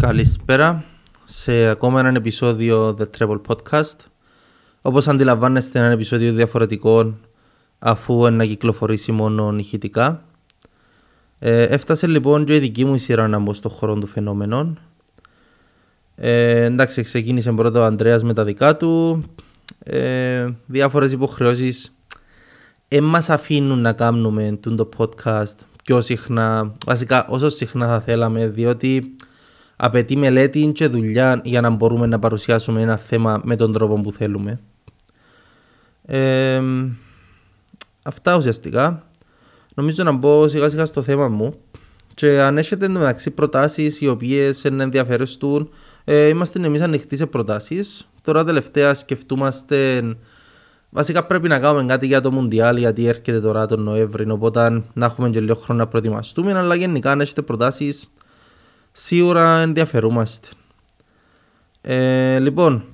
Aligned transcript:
Καλησπέρα 0.00 0.84
σε 1.24 1.68
ακόμα 1.68 2.00
ένα 2.00 2.08
επεισόδιο 2.16 2.96
The 2.98 3.04
Travel 3.18 3.40
Podcast. 3.46 3.96
Όπως 4.82 5.08
αντιλαμβάνεστε 5.08 5.78
ένα 5.78 5.88
επεισόδιο 5.88 6.32
διαφορετικό 6.32 7.14
αφού 7.78 8.30
να 8.30 8.44
κυκλοφορήσει 8.44 9.12
μόνο 9.12 9.56
ηχητικά. 9.58 10.24
Ε, 11.38 11.62
έφτασε 11.62 12.06
λοιπόν 12.06 12.44
και 12.44 12.54
η 12.54 12.58
δική 12.58 12.84
μου 12.84 12.94
η 12.94 12.98
σειρά 12.98 13.28
να 13.28 13.38
μπω 13.38 13.54
στον 13.54 13.70
χώρο 13.70 13.94
του 13.94 14.06
φαινόμενων. 14.06 14.78
Ε, 16.16 16.64
εντάξει, 16.64 17.02
ξεκίνησε 17.02 17.52
πρώτα 17.52 17.80
ο 17.80 17.84
Ανδρέας 17.84 18.22
με 18.22 18.32
τα 18.32 18.44
δικά 18.44 18.76
του. 18.76 19.22
Ε, 19.78 20.48
διάφορες 20.66 21.12
υποχρεώσεις 21.12 21.96
ε, 22.88 23.00
μας 23.00 23.30
αφήνουν 23.30 23.80
να 23.80 23.92
κάνουμε 23.92 24.58
το 24.60 24.88
podcast 24.96 25.54
πιο 25.84 26.00
συχνά, 26.00 26.72
βασικά 26.86 27.26
όσο 27.28 27.48
συχνά 27.48 27.86
θα 27.86 28.00
θέλαμε, 28.00 28.48
διότι 28.48 29.16
απαιτεί 29.82 30.16
μελέτη 30.16 30.70
και 30.74 30.86
δουλειά 30.86 31.40
για 31.44 31.60
να 31.60 31.70
μπορούμε 31.70 32.06
να 32.06 32.18
παρουσιάσουμε 32.18 32.80
ένα 32.80 32.96
θέμα 32.96 33.40
με 33.44 33.56
τον 33.56 33.72
τρόπο 33.72 33.94
που 33.94 34.12
θέλουμε. 34.12 34.60
Ε, 36.04 36.62
αυτά 38.02 38.36
ουσιαστικά. 38.36 39.08
Νομίζω 39.74 40.02
να 40.02 40.12
μπω 40.12 40.48
σιγά 40.48 40.68
σιγά 40.68 40.86
στο 40.86 41.02
θέμα 41.02 41.28
μου. 41.28 41.54
Και 42.14 42.40
αν 42.40 42.58
έχετε 42.58 42.88
μεταξύ 42.88 43.30
προτάσεις 43.30 44.00
οι 44.00 44.08
οποίες 44.08 44.64
είναι 44.64 44.82
ενδιαφέρεστούν, 44.82 45.70
ε, 46.04 46.26
είμαστε 46.26 46.66
εμείς 46.66 46.80
ανοιχτοί 46.80 47.16
σε 47.16 47.26
προτάσεις. 47.26 48.08
Τώρα 48.22 48.44
τελευταία 48.44 48.94
σκεφτούμαστε. 48.94 50.02
Βασικά 50.90 51.24
πρέπει 51.26 51.48
να 51.48 51.58
κάνουμε 51.58 51.84
κάτι 51.84 52.06
για 52.06 52.20
το 52.20 52.32
Μουντιάλ 52.32 52.76
γιατί 52.76 53.06
έρχεται 53.06 53.40
τώρα 53.40 53.66
τον 53.66 53.82
Νοέμβρη. 53.82 54.30
Οπότε 54.30 54.82
να 54.92 55.06
έχουμε 55.06 55.30
και 55.30 55.40
λίγο 55.40 55.54
χρόνο 55.54 55.80
να 55.80 55.86
προετοιμαστούμε. 55.86 56.52
Αλλά 56.52 56.74
γενικά, 56.74 57.10
αν 57.10 57.20
έχετε 57.20 57.42
προτάσεις, 57.42 58.10
σίγουρα 58.92 59.60
ενδιαφερούμαστε. 59.60 60.48
Ε, 61.80 62.38
λοιπόν, 62.38 62.84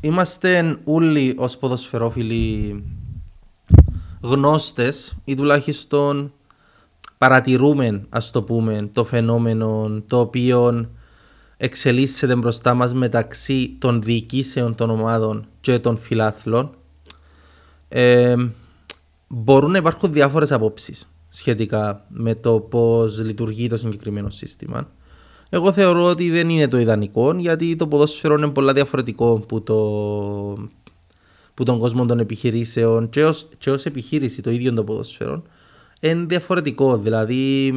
είμαστε 0.00 0.78
όλοι 0.84 1.34
ως 1.38 1.56
ποδοσφαιρόφιλοι 1.56 2.84
γνώστες 4.20 5.16
ή 5.24 5.34
τουλάχιστον 5.34 6.32
παρατηρούμε, 7.18 8.06
ας 8.08 8.30
το 8.30 8.42
πούμε, 8.42 8.90
το 8.92 9.04
φαινόμενο 9.04 10.02
το 10.06 10.20
οποίο 10.20 10.90
εξελίσσεται 11.56 12.36
μπροστά 12.36 12.74
μας 12.74 12.94
μεταξύ 12.94 13.76
των 13.78 14.02
διοικήσεων 14.02 14.74
των 14.74 14.90
ομάδων 14.90 15.46
και 15.60 15.78
των 15.78 15.96
φιλάθλων. 15.96 16.74
Ε, 17.88 18.34
μπορούν 19.28 19.70
να 19.70 19.78
υπάρχουν 19.78 20.12
διάφορες 20.12 20.52
απόψεις 20.52 21.10
σχετικά 21.28 22.04
με 22.08 22.34
το 22.34 22.60
πώς 22.60 23.18
λειτουργεί 23.18 23.68
το 23.68 23.76
συγκεκριμένο 23.76 24.30
σύστημα. 24.30 24.90
Εγώ 25.50 25.72
θεωρώ 25.72 26.04
ότι 26.04 26.30
δεν 26.30 26.48
είναι 26.48 26.68
το 26.68 26.78
ιδανικό 26.78 27.34
γιατί 27.36 27.76
το 27.76 27.86
ποδόσφαιρο 27.86 28.34
είναι 28.34 28.48
πολλά 28.48 28.72
διαφορετικό 28.72 29.38
που, 29.48 29.62
το, 29.62 29.78
που 31.54 31.64
τον 31.64 31.78
κόσμο 31.78 32.06
των 32.06 32.18
επιχειρήσεων 32.18 33.08
και 33.08 33.24
ως, 33.24 33.48
και 33.58 33.70
ως 33.70 33.86
επιχείρηση 33.86 34.42
το 34.42 34.50
ίδιο 34.50 34.74
το 34.74 34.84
ποδόσφαιρο 34.84 35.42
είναι 36.00 36.24
διαφορετικό. 36.24 36.98
Δηλαδή, 36.98 37.72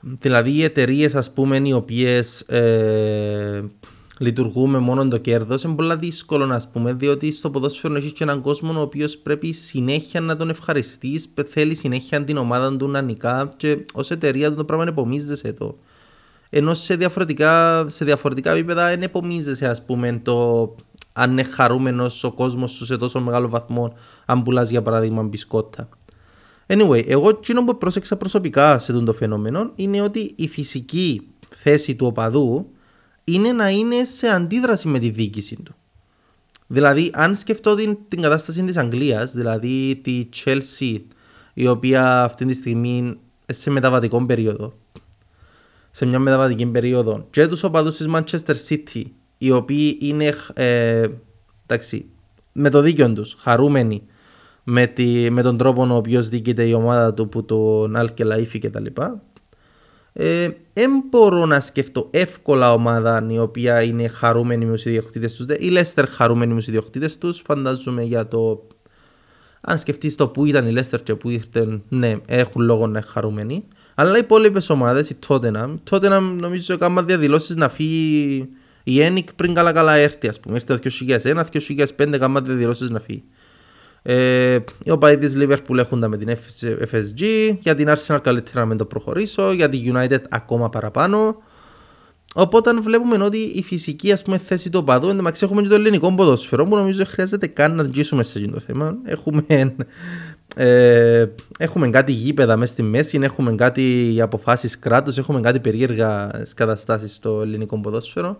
δηλαδή 0.00 0.50
οι 0.50 0.62
εταιρείες 0.62 1.14
ας 1.14 1.32
πούμε 1.32 1.60
οι 1.64 1.72
οποίες 1.72 2.40
ε, 2.40 3.64
λειτουργούμε 4.18 4.78
μόνο 4.78 5.08
το 5.08 5.18
κέρδος, 5.18 5.62
είναι 5.62 5.74
πολύ 5.74 5.96
δύσκολο 5.96 6.46
να 6.46 6.60
πούμε, 6.72 6.92
διότι 6.92 7.32
στο 7.32 7.50
ποδόσφαιρο 7.50 7.94
έχεις 7.94 8.12
και 8.12 8.24
έναν 8.24 8.40
κόσμο 8.40 8.78
ο 8.78 8.80
οποίος 8.80 9.18
πρέπει 9.18 9.52
συνέχεια 9.52 10.20
να 10.20 10.36
τον 10.36 10.48
ευχαριστείς, 10.48 11.32
θέλει 11.48 11.74
συνέχεια 11.74 12.24
την 12.24 12.36
ομάδα 12.36 12.76
του 12.76 12.88
να 12.88 13.00
νικά 13.00 13.48
και 13.56 13.84
ως 13.92 14.10
εταιρεία 14.10 14.50
του 14.50 14.56
το 14.56 14.64
πράγμα 14.64 14.84
επομίζεσαι 14.88 15.52
το. 15.52 15.78
Ενώ 16.50 16.74
σε 16.74 16.96
διαφορετικά, 16.96 17.84
σε 17.88 18.04
διαφορετικά 18.04 18.50
επίπεδα 18.50 18.88
δεν 18.88 19.02
επομίζεσαι, 19.02 19.66
ας 19.66 19.84
πούμε, 19.84 20.20
το 20.22 20.74
αν 21.12 21.30
είναι 21.30 21.42
χαρούμενος 21.42 22.24
ο 22.24 22.32
κόσμος 22.32 22.70
σου 22.70 22.84
σε 22.84 22.96
τόσο 22.96 23.20
μεγάλο 23.20 23.48
βαθμό, 23.48 23.92
αν 24.26 24.42
πουλάς 24.42 24.70
για 24.70 24.82
παράδειγμα 24.82 25.22
μπισκότα. 25.22 25.88
Anyway, 26.66 27.04
εγώ 27.06 27.28
εκείνο 27.28 27.64
που 27.64 27.78
πρόσεξα 27.78 28.16
προσωπικά 28.16 28.78
σε 28.78 28.92
αυτό 28.92 29.04
το 29.04 29.12
φαινόμενο 29.12 29.70
είναι 29.74 30.00
ότι 30.00 30.32
η 30.36 30.48
φυσική 30.48 31.28
θέση 31.62 31.96
του 31.96 32.06
οπαδού 32.06 32.70
είναι 33.32 33.52
να 33.52 33.70
είναι 33.70 34.04
σε 34.04 34.26
αντίδραση 34.26 34.88
με 34.88 34.98
τη 34.98 35.10
διοίκηση 35.10 35.56
του. 35.62 35.74
Δηλαδή, 36.66 37.10
αν 37.12 37.34
σκεφτώ 37.34 37.74
την, 37.74 37.98
την 38.08 38.22
κατάσταση 38.22 38.64
της 38.64 38.76
Αγγλίας, 38.76 39.32
δηλαδή 39.32 40.00
τη 40.02 40.28
Chelsea, 40.44 41.00
η 41.54 41.66
οποία 41.66 42.22
αυτή 42.22 42.44
τη 42.44 42.54
στιγμή 42.54 42.96
είναι 42.96 43.16
σε 43.46 43.70
μεταβατικό 43.70 44.26
περίοδο, 44.26 44.72
σε 45.90 46.06
μια 46.06 46.18
μεταβατική 46.18 46.66
περίοδο, 46.66 47.26
και 47.30 47.46
τους 47.46 47.62
οπαδούς 47.62 47.96
της 47.96 48.06
Manchester 48.10 48.54
City, 48.68 49.02
οι 49.38 49.50
οποίοι 49.50 49.98
είναι 50.00 50.34
ε, 50.54 51.06
εντάξει, 51.66 52.06
με 52.52 52.70
το 52.70 52.80
δίκιο 52.80 53.12
τους, 53.12 53.36
χαρούμενοι 53.38 54.02
με, 54.70 54.86
τη, 54.86 55.30
με 55.30 55.42
τον 55.42 55.56
τρόπο 55.56 55.86
ο 55.90 55.94
οποίος 55.94 56.28
διοικείται 56.28 56.64
η 56.64 56.72
ομάδα 56.72 57.14
του 57.14 57.28
που 57.28 57.44
τον 57.44 57.96
Αλκελαΐφη 57.96 58.58
κτλ 58.58 58.86
δεν 60.18 60.92
ε, 60.92 61.02
μπορώ 61.08 61.46
να 61.46 61.60
σκεφτώ 61.60 62.08
εύκολα 62.10 62.72
ομάδα 62.72 63.26
η 63.28 63.38
οποία 63.38 63.82
είναι 63.82 64.08
χαρούμενοι 64.08 64.64
με 64.64 64.72
τους 64.72 64.84
ιδιοκτήτες 64.84 65.34
τους. 65.34 65.46
Η 65.58 65.68
Λέστερ 65.68 66.08
χαρούμενοι 66.08 66.52
με 66.52 66.58
τους 66.58 66.68
ιδιοκτήτες 66.68 67.18
τους. 67.18 67.42
Φαντάζομαι 67.46 68.02
για 68.02 68.28
το. 68.28 68.66
Αν 69.60 69.78
σκεφτείς 69.78 70.14
το 70.14 70.28
που 70.28 70.46
ήταν 70.46 70.66
η 70.66 70.72
Λέστερ 70.72 71.02
και 71.02 71.14
που 71.14 71.30
ήρθαν, 71.30 71.82
ναι, 71.88 72.16
έχουν 72.26 72.62
λόγο 72.62 72.86
να 72.86 72.98
είναι 72.98 73.00
χαρούμενοι. 73.00 73.64
Αλλά 73.94 74.16
οι 74.16 74.20
υπόλοιπες 74.20 74.70
ομάδες, 74.70 75.10
η 75.10 75.18
Tottenham, 75.28 75.74
η 75.74 75.80
Tottenham 75.90 76.36
νομίζω 76.40 76.74
έκανα 76.74 77.02
διαδηλώσεις 77.02 77.56
να 77.56 77.68
φύγει 77.68 78.48
η 78.84 79.00
Ένικ 79.00 79.34
πριν 79.34 79.54
καλά-καλά 79.54 79.94
έρθει, 79.94 80.28
ας 80.28 80.40
πούμε. 80.40 80.54
Ήρθε 80.54 80.78
το 80.78 80.90
2001, 81.22 81.44
2005 81.44 82.12
έκανα 82.12 82.40
διαδηλώσεις 82.40 82.90
να 82.90 83.00
φύγει. 83.00 83.24
Ε, 84.10 84.58
οι 84.84 84.90
οπαδοί 84.90 85.28
τη 85.28 85.32
Liverpool 85.36 85.76
έχουν 85.76 86.08
με 86.08 86.16
την 86.16 86.36
FSG. 86.92 87.22
Για 87.60 87.74
την 87.74 87.88
Arsenal 87.88 88.18
καλύτερα 88.22 88.60
να 88.60 88.66
μην 88.66 88.76
το 88.76 88.84
προχωρήσω. 88.84 89.52
Για 89.52 89.68
την 89.68 89.94
United 89.94 90.20
ακόμα 90.28 90.68
παραπάνω. 90.68 91.36
Οπότε 92.34 92.74
βλέπουμε 92.74 93.24
ότι 93.24 93.38
η 93.38 93.62
φυσική 93.62 94.12
ας 94.12 94.22
πούμε, 94.22 94.38
θέση 94.38 94.70
του 94.70 94.78
οπαδού, 94.82 95.08
εντωμεταξύ 95.08 95.44
έχουμε 95.44 95.62
και 95.62 95.68
το 95.68 95.74
ελληνικό 95.74 96.14
ποδόσφαιρο 96.14 96.66
που 96.66 96.76
νομίζω 96.76 97.04
χρειάζεται 97.04 97.46
καν 97.46 97.74
να 97.74 97.90
τζίσουμε 97.90 98.22
σε 98.22 98.38
αυτό 98.38 98.50
το 98.50 98.60
θέμα. 98.60 98.96
Έχουμε, 99.04 99.44
ε, 100.56 101.26
έχουμε 101.58 101.90
κάτι 101.90 102.12
γήπεδα 102.12 102.56
μέσα 102.56 102.72
στη 102.72 102.82
μέση, 102.82 103.18
έχουμε 103.22 103.54
κάτι 103.54 104.18
αποφάσεις 104.22 104.78
κράτους, 104.78 105.18
έχουμε 105.18 105.40
κάτι 105.40 105.60
περίεργα 105.60 106.30
καταστάσεις 106.54 107.14
στο 107.14 107.40
ελληνικό 107.40 107.80
ποδόσφαιρο. 107.80 108.38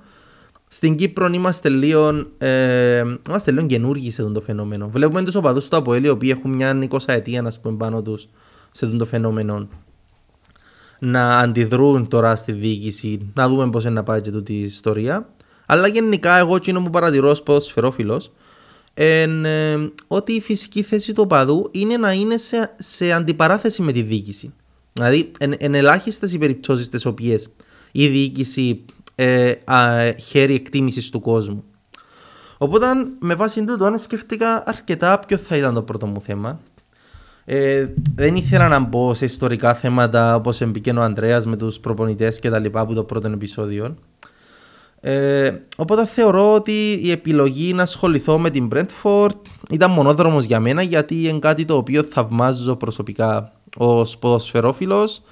Στην 0.68 0.96
Κύπρο 0.96 1.26
είμαστε 1.26 1.68
λίγο, 1.68 2.26
ε, 2.38 3.04
είμαστε 3.28 3.50
λίγο 3.50 3.66
καινούργοι 3.66 4.10
σε 4.10 4.22
αυτό 4.22 4.34
το 4.34 4.40
φαινόμενο. 4.40 4.88
Βλέπουμε 4.88 5.22
τους 5.22 5.34
οπαδούς 5.34 5.68
του 5.68 5.76
Αποέλ, 5.76 6.04
οι 6.04 6.08
οποίοι 6.08 6.34
έχουν 6.36 6.50
μια 6.50 6.88
20 6.88 6.98
ετία 7.06 7.42
να 7.42 7.52
πούμε, 7.62 7.76
πάνω 7.76 8.02
τους 8.02 8.28
σε 8.70 8.84
αυτό 8.84 8.96
το 8.96 9.04
φαινόμενο. 9.04 9.68
Να 10.98 11.38
αντιδρούν 11.38 12.08
τώρα 12.08 12.36
στη 12.36 12.52
διοίκηση, 12.52 13.30
να 13.34 13.48
δούμε 13.48 13.70
πώς 13.70 13.84
είναι 13.84 13.92
να 13.92 14.02
πάει 14.02 14.20
και 14.20 14.30
τούτη 14.30 14.52
η 14.52 14.62
ιστορία. 14.62 15.28
Αλλά 15.66 15.86
γενικά, 15.86 16.38
εγώ 16.38 16.56
εκείνο 16.56 16.82
που 16.82 16.90
παρατηρώ 16.90 17.30
ως 17.30 17.42
ποδοσφαιρόφιλος, 17.42 18.32
είναι 18.94 19.72
ε, 19.72 19.76
ότι 20.06 20.32
η 20.32 20.40
φυσική 20.40 20.82
θέση 20.82 21.12
του 21.12 21.22
οπαδού 21.24 21.68
είναι 21.72 21.96
να 21.96 22.12
είναι 22.12 22.36
σε, 22.36 22.74
σε 22.76 23.12
αντιπαράθεση 23.12 23.82
με 23.82 23.92
τη 23.92 24.02
διοίκηση. 24.02 24.52
Δηλαδή, 24.92 25.30
εν, 25.38 25.54
εν 25.58 25.74
ελάχιστες 25.74 26.32
οι 26.32 26.38
περιπτώσεις 26.38 26.88
τις 26.88 27.06
οποίες 27.06 27.48
η 27.92 28.08
διοίκηση 28.08 28.84
ε, 29.20 29.52
χέρι 30.18 30.54
εκτίμησης 30.54 31.10
του 31.10 31.20
κόσμου. 31.20 31.64
Οπότε 32.58 32.86
με 33.18 33.34
βάση 33.34 33.64
τούτο 33.64 33.94
σκέφτηκα 33.96 34.62
αρκετά 34.66 35.18
ποιο 35.26 35.36
θα 35.36 35.56
ήταν 35.56 35.74
το 35.74 35.82
πρώτο 35.82 36.06
μου 36.06 36.20
θέμα. 36.20 36.60
Ε, 37.44 37.86
δεν 38.14 38.36
ήθελα 38.36 38.68
να 38.68 38.78
μπω 38.78 39.14
σε 39.14 39.24
ιστορικά 39.24 39.74
θέματα 39.74 40.34
όπως 40.34 40.60
εμπήκε 40.60 40.90
ο 40.90 41.02
Ανδρέας 41.02 41.46
με 41.46 41.56
τους 41.56 41.80
προπονητές 41.80 42.38
και 42.38 42.50
τα 42.50 42.58
λοιπά 42.58 42.80
από 42.80 42.94
το 42.94 43.04
πρώτο 43.04 43.28
επεισόδιο. 43.28 43.94
Ε, 45.00 45.52
οπότε 45.76 46.06
θεωρώ 46.06 46.54
ότι 46.54 47.00
η 47.02 47.10
επιλογή 47.10 47.72
να 47.72 47.82
ασχοληθώ 47.82 48.38
με 48.38 48.50
την 48.50 48.68
Brentford 48.74 49.40
ήταν 49.70 49.90
μονόδρομος 49.90 50.44
για 50.44 50.60
μένα 50.60 50.82
γιατί 50.82 51.28
είναι 51.28 51.38
κάτι 51.38 51.64
το 51.64 51.76
οποίο 51.76 52.02
θαυμάζω 52.02 52.76
προσωπικά 52.76 53.52
ως 53.76 54.18
ποδοσφαιρόφιλος 54.18 55.22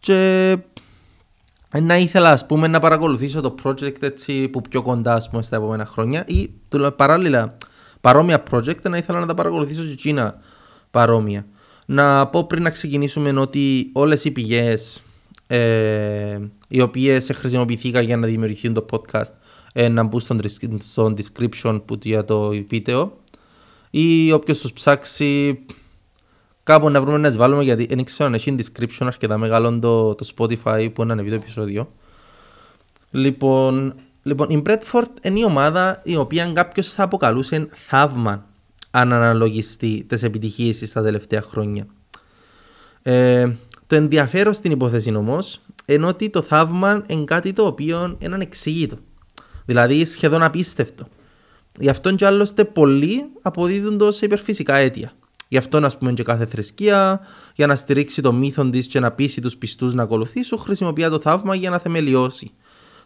και 0.00 0.56
να 1.78 1.96
ήθελα 1.96 2.30
ας 2.30 2.46
πούμε, 2.46 2.66
να 2.66 2.80
παρακολουθήσω 2.80 3.40
το 3.40 3.54
project 3.62 4.02
έτσι 4.02 4.48
που 4.48 4.60
πιο 4.60 4.82
κοντά 4.82 5.14
ας 5.14 5.30
πούμε, 5.30 5.42
στα 5.42 5.56
επόμενα 5.56 5.86
χρόνια 5.86 6.24
ή 6.26 6.50
παράλληλα 6.96 7.56
παρόμοια 8.00 8.42
project 8.50 8.82
να 8.90 8.96
ήθελα 8.96 9.20
να 9.20 9.26
τα 9.26 9.34
παρακολουθήσω 9.34 9.82
και 9.82 9.92
εκείνα 9.92 10.38
παρόμοια. 10.90 11.46
Να 11.86 12.26
πω 12.26 12.46
πριν 12.46 12.62
να 12.62 12.70
ξεκινήσουμε 12.70 13.40
ότι 13.40 13.90
όλες 13.92 14.24
οι 14.24 14.30
πηγές 14.30 15.02
ε, 15.46 16.38
οι 16.68 16.80
οποίες 16.80 17.30
χρησιμοποιήθηκαν 17.34 18.04
για 18.04 18.16
να 18.16 18.26
δημιουργηθούν 18.26 18.74
το 18.74 18.86
podcast 18.90 19.30
ε, 19.72 19.88
να 19.88 20.02
μπουν 20.02 20.20
στο, 20.20 20.36
στο 20.78 21.14
description 21.16 21.82
που 21.84 21.98
για 22.02 22.24
το 22.24 22.48
βίντεο 22.48 23.18
ή 23.90 24.32
όποιος 24.32 24.58
τους 24.58 24.72
ψάξει 24.72 25.60
Κάπου 26.62 26.90
να 26.90 27.00
βρούμε 27.00 27.18
να 27.18 27.28
τις 27.28 27.36
βάλουμε 27.36 27.62
γιατί 27.62 27.86
δεν 27.86 28.04
ξέρω 28.04 28.28
αν 28.28 28.34
έχει 28.34 28.54
description 28.58 29.06
αρκετά 29.06 29.38
μεγάλο 29.38 29.78
το, 29.78 30.14
το 30.14 30.28
Spotify 30.36 30.90
που 30.92 31.02
είναι 31.02 31.12
ανεβεί 31.12 31.28
το 31.28 31.34
επεισόδιο. 31.34 31.92
Λοιπόν, 33.10 33.94
λοιπόν, 34.22 34.48
η 34.48 34.62
Bradford 34.66 35.04
είναι 35.22 35.38
η 35.38 35.44
ομάδα 35.44 36.00
η 36.04 36.16
οποία 36.16 36.46
κάποιος 36.54 36.92
θα 36.92 37.02
αποκαλούσε 37.02 37.66
θαύμα 37.72 38.46
αν 38.90 39.12
αναλογιστεί 39.12 40.04
τις 40.08 40.22
επιτυχίες 40.22 40.82
στα 40.86 41.02
τελευταία 41.02 41.42
χρόνια. 41.42 41.86
Ε, 43.02 43.50
το 43.86 43.96
ενδιαφέρον 43.96 44.54
στην 44.54 44.72
υπόθεση 44.72 45.14
όμως 45.14 45.60
είναι 45.86 46.06
ότι 46.06 46.30
το 46.30 46.42
θαύμα 46.42 47.02
είναι 47.06 47.24
κάτι 47.24 47.52
το 47.52 47.66
οποίο 47.66 48.16
είναι 48.18 48.34
ανεξήγητο. 48.34 48.96
Δηλαδή 49.64 50.04
σχεδόν 50.04 50.42
απίστευτο. 50.42 51.06
Γι' 51.78 51.88
αυτόν 51.88 52.16
και 52.16 52.26
άλλωστε 52.26 52.64
πολλοί 52.64 53.24
αποδίδουν 53.42 53.98
το 53.98 54.12
σε 54.12 54.24
υπερφυσικά 54.24 54.74
αίτια. 54.74 55.12
Γι' 55.52 55.56
αυτό, 55.56 55.78
α 55.78 55.90
πούμε, 55.98 56.12
και 56.12 56.22
κάθε 56.22 56.46
θρησκεία, 56.46 57.20
για 57.54 57.66
να 57.66 57.76
στηρίξει 57.76 58.22
το 58.22 58.32
μύθο 58.32 58.70
της 58.70 58.86
και 58.86 59.00
να 59.00 59.10
πείσει 59.10 59.40
τους 59.40 59.56
πιστούς 59.56 59.94
να 59.94 60.02
ακολουθήσουν, 60.02 60.58
χρησιμοποιεί 60.58 61.08
το 61.08 61.20
θαύμα 61.20 61.54
για 61.54 61.70
να 61.70 61.78
θεμελιώσει 61.78 62.50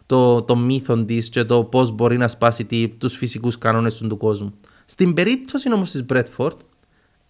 το, 0.05 0.41
το 0.41 0.55
μύθο 0.55 1.05
της 1.05 1.29
και 1.29 1.43
το 1.43 1.63
πώς 1.63 1.91
μπορεί 1.91 2.17
να 2.17 2.27
σπάσει 2.27 2.95
τους 2.97 3.15
φυσικούς 3.15 3.57
κανόνες 3.57 3.97
του 3.97 4.17
κόσμου. 4.17 4.53
Στην 4.85 5.13
περίπτωση 5.13 5.73
όμως 5.73 5.91
της 5.91 6.05
Μπρέτφορντ, 6.05 6.59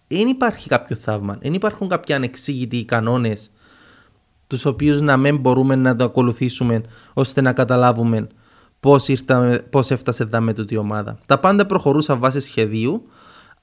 δεν 0.08 0.28
υπάρχει 0.28 0.68
κάποιο 0.68 0.96
θαύμα. 0.96 1.38
Δεν 1.40 1.54
υπάρχουν 1.54 1.88
κάποιοι 1.88 2.14
ανεξήγητοι 2.14 2.84
κανόνες 2.84 3.50
τους 4.46 4.64
οποίους 4.64 5.00
να 5.00 5.16
μην 5.16 5.36
μπορούμε 5.36 5.74
να 5.74 5.96
το 5.96 6.04
ακολουθήσουμε 6.04 6.82
ώστε 7.12 7.40
να 7.40 7.52
καταλάβουμε 7.52 8.26
πώς 9.70 9.90
έφτασε 9.90 10.22
εδώ 10.22 10.40
με 10.40 10.52
τούτη 10.52 10.76
ομάδα. 10.76 11.18
Τα 11.26 11.38
πάντα 11.38 11.66
προχωρούσαν 11.66 12.18
βάσει 12.18 12.40
σχεδίου, 12.40 13.08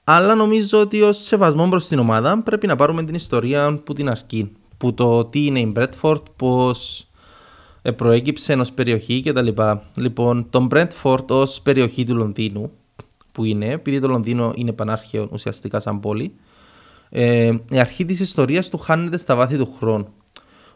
αλλά 0.04 0.34
νομίζω 0.34 0.80
ότι 0.80 1.02
ως 1.02 1.24
σεβασμό 1.24 1.68
προς 1.68 1.88
την 1.88 1.98
ομάδα 1.98 2.42
πρέπει 2.42 2.66
να 2.66 2.76
πάρουμε 2.76 3.02
την 3.04 3.14
ιστορία 3.14 3.80
που 3.84 3.92
την 3.92 4.08
αρχή. 4.08 4.52
Που 4.76 4.94
το 4.94 5.24
τι 5.24 5.44
είναι 5.44 5.60
η 5.60 5.70
Μπρέτφορντ, 5.72 6.26
πώς 6.36 7.08
προέκυψε 7.96 8.52
ω 8.52 8.66
περιοχή 8.74 9.22
κτλ. 9.22 9.48
Λοιπόν, 9.94 10.46
το 10.50 10.60
Μπρέτφορντ 10.60 11.30
ως 11.30 11.60
περιοχή 11.60 12.04
του 12.04 12.16
Λονδίνου, 12.16 12.70
που 13.32 13.44
είναι, 13.44 13.70
επειδή 13.70 14.00
το 14.00 14.08
Λονδίνο 14.08 14.52
είναι 14.56 14.72
πανάρχαιο 14.72 15.28
ουσιαστικά 15.32 15.80
σαν 15.80 16.00
πόλη, 16.00 16.34
ε, 17.10 17.54
η 17.70 17.78
αρχή 17.78 18.04
της 18.04 18.20
ιστορίας 18.20 18.68
του 18.68 18.78
χάνεται 18.78 19.16
στα 19.16 19.34
βάθη 19.34 19.56
του 19.56 19.74
χρόνου. 19.78 20.08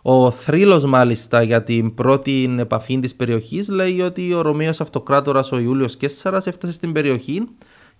Ο 0.03 0.31
θρύλος 0.31 0.85
μάλιστα 0.85 1.43
για 1.43 1.63
την 1.63 1.95
πρώτη 1.95 2.57
επαφή 2.59 2.99
της 2.99 3.15
περιοχής 3.15 3.69
λέει 3.69 4.01
ότι 4.01 4.35
ο 4.35 4.41
Ρωμαίος 4.41 4.81
Αυτοκράτορας 4.81 5.53
ο 5.53 5.59
Ιούλιος 5.59 5.97
Κέσσαρας 5.97 6.47
έφτασε 6.47 6.73
στην 6.73 6.93
περιοχή 6.93 7.49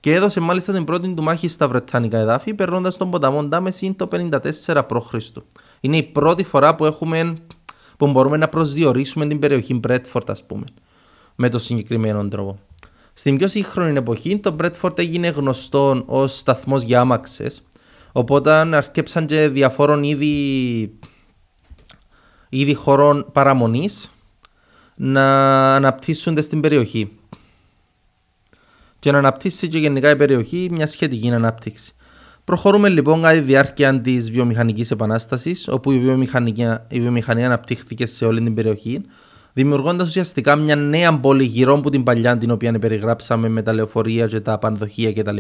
και 0.01 0.15
έδωσε 0.15 0.41
μάλιστα 0.41 0.73
την 0.73 0.85
πρώτη 0.85 1.09
του 1.09 1.23
μάχη 1.23 1.49
στα 1.49 1.69
Βρετανικά 1.69 2.19
εδάφη 2.19 2.55
περνώντας 2.55 2.97
τον 2.97 3.11
ποταμό 3.11 3.45
Ντάμεση 3.45 3.93
το 3.93 4.09
54 4.11 4.83
π.Χ. 4.89 5.15
Είναι 5.81 5.97
η 5.97 6.03
πρώτη 6.03 6.45
φορά 6.45 6.75
που, 6.75 6.85
έχουμε, 6.85 7.35
που 7.97 8.07
μπορούμε 8.07 8.37
να 8.37 8.49
προσδιορίσουμε 8.49 9.27
την 9.27 9.39
περιοχή 9.39 9.75
Μπρέτφορτ 9.75 10.31
ας 10.31 10.47
πούμε 10.47 10.65
με 11.35 11.49
τον 11.49 11.61
συγκεκριμένο 11.61 12.29
τρόπο. 12.29 12.59
Στην 13.13 13.37
πιο 13.37 13.49
σύγχρονη 13.49 13.97
εποχή 13.97 14.39
το 14.39 14.53
Μπρέτφορτ 14.53 14.99
έγινε 14.99 15.29
γνωστό 15.29 16.03
ως 16.07 16.39
σταθμός 16.39 16.83
για 16.83 17.01
άμαξες, 17.01 17.63
οπότε 18.13 18.51
αρκέψαν 18.53 19.27
και 19.27 19.49
διαφόρων 19.49 20.03
είδη 20.03 20.99
είδη 22.49 22.75
χωρών 22.75 23.27
παραμονής 23.33 24.13
να 24.97 25.75
αναπτύσσονται 25.75 26.43
στην 26.43 26.61
περιοχή 26.61 27.19
και 28.99 29.11
να 29.11 29.19
αναπτύσσει 29.19 29.69
και 29.69 29.79
γενικά 29.79 30.11
η 30.11 30.17
περιοχή 30.17 30.69
μια 30.71 30.87
σχετική 30.87 31.31
ανάπτυξη. 31.31 31.93
Προχωρούμε 32.45 32.89
λοιπόν 32.89 33.23
κατά 33.23 33.35
τη 33.35 33.41
διάρκεια 33.41 34.01
της 34.01 34.31
βιομηχανικής 34.31 34.91
επανάστασης, 34.91 35.69
όπου 35.69 35.91
η 35.91 35.99
βιομηχανία, 35.99 36.87
η 36.91 37.01
βιομηχανία 37.01 37.47
αναπτύχθηκε 37.47 38.07
σε 38.07 38.25
όλη 38.25 38.43
την 38.43 38.55
περιοχή, 38.55 39.01
δημιουργώντας 39.53 40.09
ουσιαστικά 40.09 40.57
μια 40.57 40.77
νέα 40.77 41.19
πόλη 41.19 41.45
γύρω 41.45 41.75
από 41.75 41.91
την 41.91 42.03
παλιά, 42.03 42.39
την 42.39 42.51
οποία 42.51 42.79
περιγράψαμε 42.79 43.49
με 43.49 43.63
τα 43.63 43.73
λεωφορεία 43.73 44.27
και 44.27 44.41
τα 44.41 44.59
πανδοχεία 44.59 45.13
κτλ. 45.13 45.37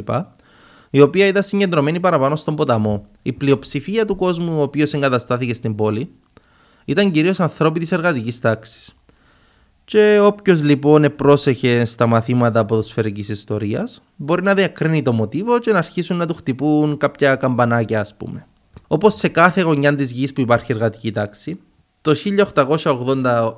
Η 0.90 1.00
οποία 1.00 1.26
ήταν 1.26 1.42
συγκεντρωμένη 1.42 2.00
παραπάνω 2.00 2.36
στον 2.36 2.56
ποταμό. 2.56 3.04
Η 3.22 3.32
πλειοψηφία 3.32 4.04
του 4.04 4.16
κόσμου, 4.16 4.58
ο 4.58 4.62
οποίος 4.62 4.92
εγκαταστάθηκε 4.92 5.54
στην 5.54 5.74
πόλη, 5.74 6.10
ήταν 6.84 7.10
κυρίως 7.10 7.40
ανθρώποι 7.40 7.80
της 7.80 7.92
εργατικής 7.92 8.38
τάξης. 8.38 8.97
Και 9.88 10.20
όποιος 10.22 10.62
λοιπόν 10.62 11.14
πρόσεχε 11.16 11.84
στα 11.84 12.06
μαθήματα 12.06 12.64
ποδοσφαιρικής 12.64 13.28
ιστορίας, 13.28 14.02
μπορεί 14.16 14.42
να 14.42 14.54
διακρίνει 14.54 15.02
το 15.02 15.12
μοτίβο 15.12 15.58
και 15.58 15.72
να 15.72 15.78
αρχίσουν 15.78 16.16
να 16.16 16.26
του 16.26 16.34
χτυπούν 16.34 16.96
κάποια 16.96 17.34
καμπανάκια, 17.34 18.00
ας 18.00 18.14
πούμε. 18.16 18.46
Όπως 18.86 19.14
σε 19.14 19.28
κάθε 19.28 19.60
γωνιά 19.60 19.94
της 19.94 20.12
γης 20.12 20.32
που 20.32 20.40
υπάρχει 20.40 20.72
εργατική 20.72 21.12
τάξη, 21.12 21.60
το 22.00 22.14
1880 22.14 23.54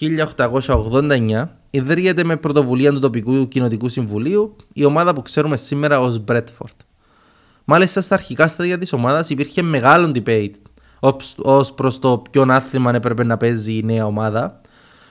1889 0.00 1.44
ιδρύεται 1.70 2.24
με 2.24 2.36
πρωτοβουλία 2.36 2.92
του 2.92 2.98
τοπικού 2.98 3.48
κοινοτικού 3.48 3.88
συμβουλίου 3.88 4.56
η 4.72 4.84
ομάδα 4.84 5.12
που 5.14 5.22
ξέρουμε 5.22 5.56
σήμερα 5.56 6.00
ως 6.00 6.24
Bradford. 6.28 6.76
Μάλιστα 7.64 8.00
στα 8.00 8.14
αρχικά 8.14 8.48
στάδια 8.48 8.78
της 8.78 8.92
ομάδας 8.92 9.30
υπήρχε 9.30 9.62
μεγάλο 9.62 10.12
debate 10.14 10.54
ως 11.36 11.72
προς 11.74 11.98
το 11.98 12.22
ποιον 12.30 12.50
άθλημα 12.50 12.94
έπρεπε 12.94 13.24
να 13.24 13.36
παίζει 13.36 13.72
η 13.72 13.82
νέα 13.82 14.06
ομάδα. 14.06 14.60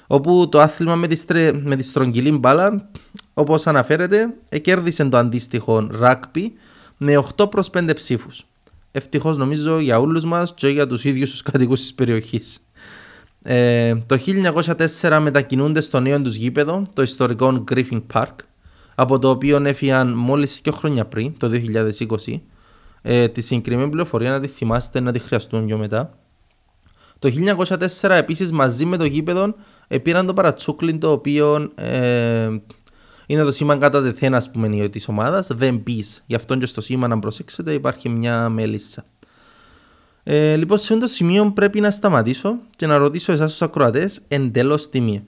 Όπου 0.07 0.50
το 0.50 0.60
άθλημα 0.60 0.96
με 0.96 1.07
τη, 1.07 1.16
στρε... 1.16 1.52
με 1.54 1.75
τη 1.75 1.84
στρογγυλή 1.84 2.31
μπάλα, 2.31 2.90
όπως 3.34 3.68
αναφέρεται, 3.68 4.34
κέρδισε 4.62 5.06
το 5.06 5.18
αντίστοιχο 5.18 5.90
rugby 6.02 6.50
με 6.98 7.24
8 7.38 7.50
προς 7.50 7.69
5 7.74 7.90
ψήφους. 7.96 8.46
Ευτυχώς 8.92 9.38
νομίζω 9.38 9.80
για 9.80 10.00
όλους 10.00 10.25
μας 10.25 10.54
και 10.54 10.68
για 10.68 10.88
τους 10.88 11.04
ίδιους 11.04 11.30
τους 11.30 11.42
κατοικού 11.42 11.74
της 11.74 11.94
περιοχής. 11.94 12.60
Ε, 13.42 13.96
το 13.96 14.18
1904 15.02 15.19
μετακινούνται 15.22 15.81
στο 15.81 16.00
νέο 16.00 16.22
τους 16.22 16.36
γήπεδο, 16.36 16.84
το 16.96 17.02
ιστορικό 17.02 17.63
Griffin 17.72 18.02
Park, 18.13 18.36
από 18.96 19.19
το 19.19 19.30
οποίο 19.30 19.62
έφυγαν 19.66 20.13
μόλις 20.13 20.60
και 20.60 20.72
χρόνια 20.72 21.06
πριν, 21.06 21.38
το 21.38 21.48
2020, 21.48 22.42
ε, 23.02 23.28
τη 23.28 23.42
συγκεκριμένη 23.42 23.90
πληροφορία 23.90 24.31
να 24.31 24.40
τη 24.40 24.48
θυμάστε 24.48 25.00
να 25.00 25.12
τη 25.12 25.19
χρειαστούν 25.19 25.66
πιο 25.66 25.78
μετά. 25.78 26.18
Το 27.19 27.30
1904 27.30 28.10
επίσης 28.10 28.52
μαζί 28.52 28.86
με 28.86 28.98
το 28.98 29.06
γήπεδο 29.06 29.56
ε, 29.88 29.98
πήραν 29.98 30.26
το 30.26 30.34
παρατσούκλιν 30.34 31.00
το 31.00 31.12
οποίο 31.12 31.72
ε, 31.76 32.50
είναι 33.26 33.44
το 33.44 33.52
σήμα 33.52 33.78
κατά 33.78 34.02
τεθέν 34.02 34.36
ας 34.36 34.52
πούμε 34.52 34.88
της 34.88 35.08
ομάδας, 35.08 35.48
δεν 35.54 35.84
πεις. 35.84 36.24
Γι' 36.26 36.36
αυτό 36.36 36.58
και 36.58 36.66
στο 36.66 36.82
σήμα 36.82 37.08
να 37.08 37.20
προσέξετε 37.20 37.74
υπάρχει 37.74 38.10
μια 38.10 38.50
μέλισσα. 38.50 39.06
Ε, 40.24 40.56
λοιπόν, 40.56 40.78
σε 40.78 40.94
αυτό 40.94 41.06
το 41.06 41.12
σημείο 41.12 41.52
πρέπει 41.52 41.80
να 41.80 41.92
σταματήσω 41.92 42.56
και 42.76 42.88
να 42.88 42.98
ρωτήσω 42.98 43.32
εσάς 43.32 43.52
τους 43.52 43.62
ακροατές 43.62 44.21
εντελώς 44.28 44.90
τιμή. 44.90 45.24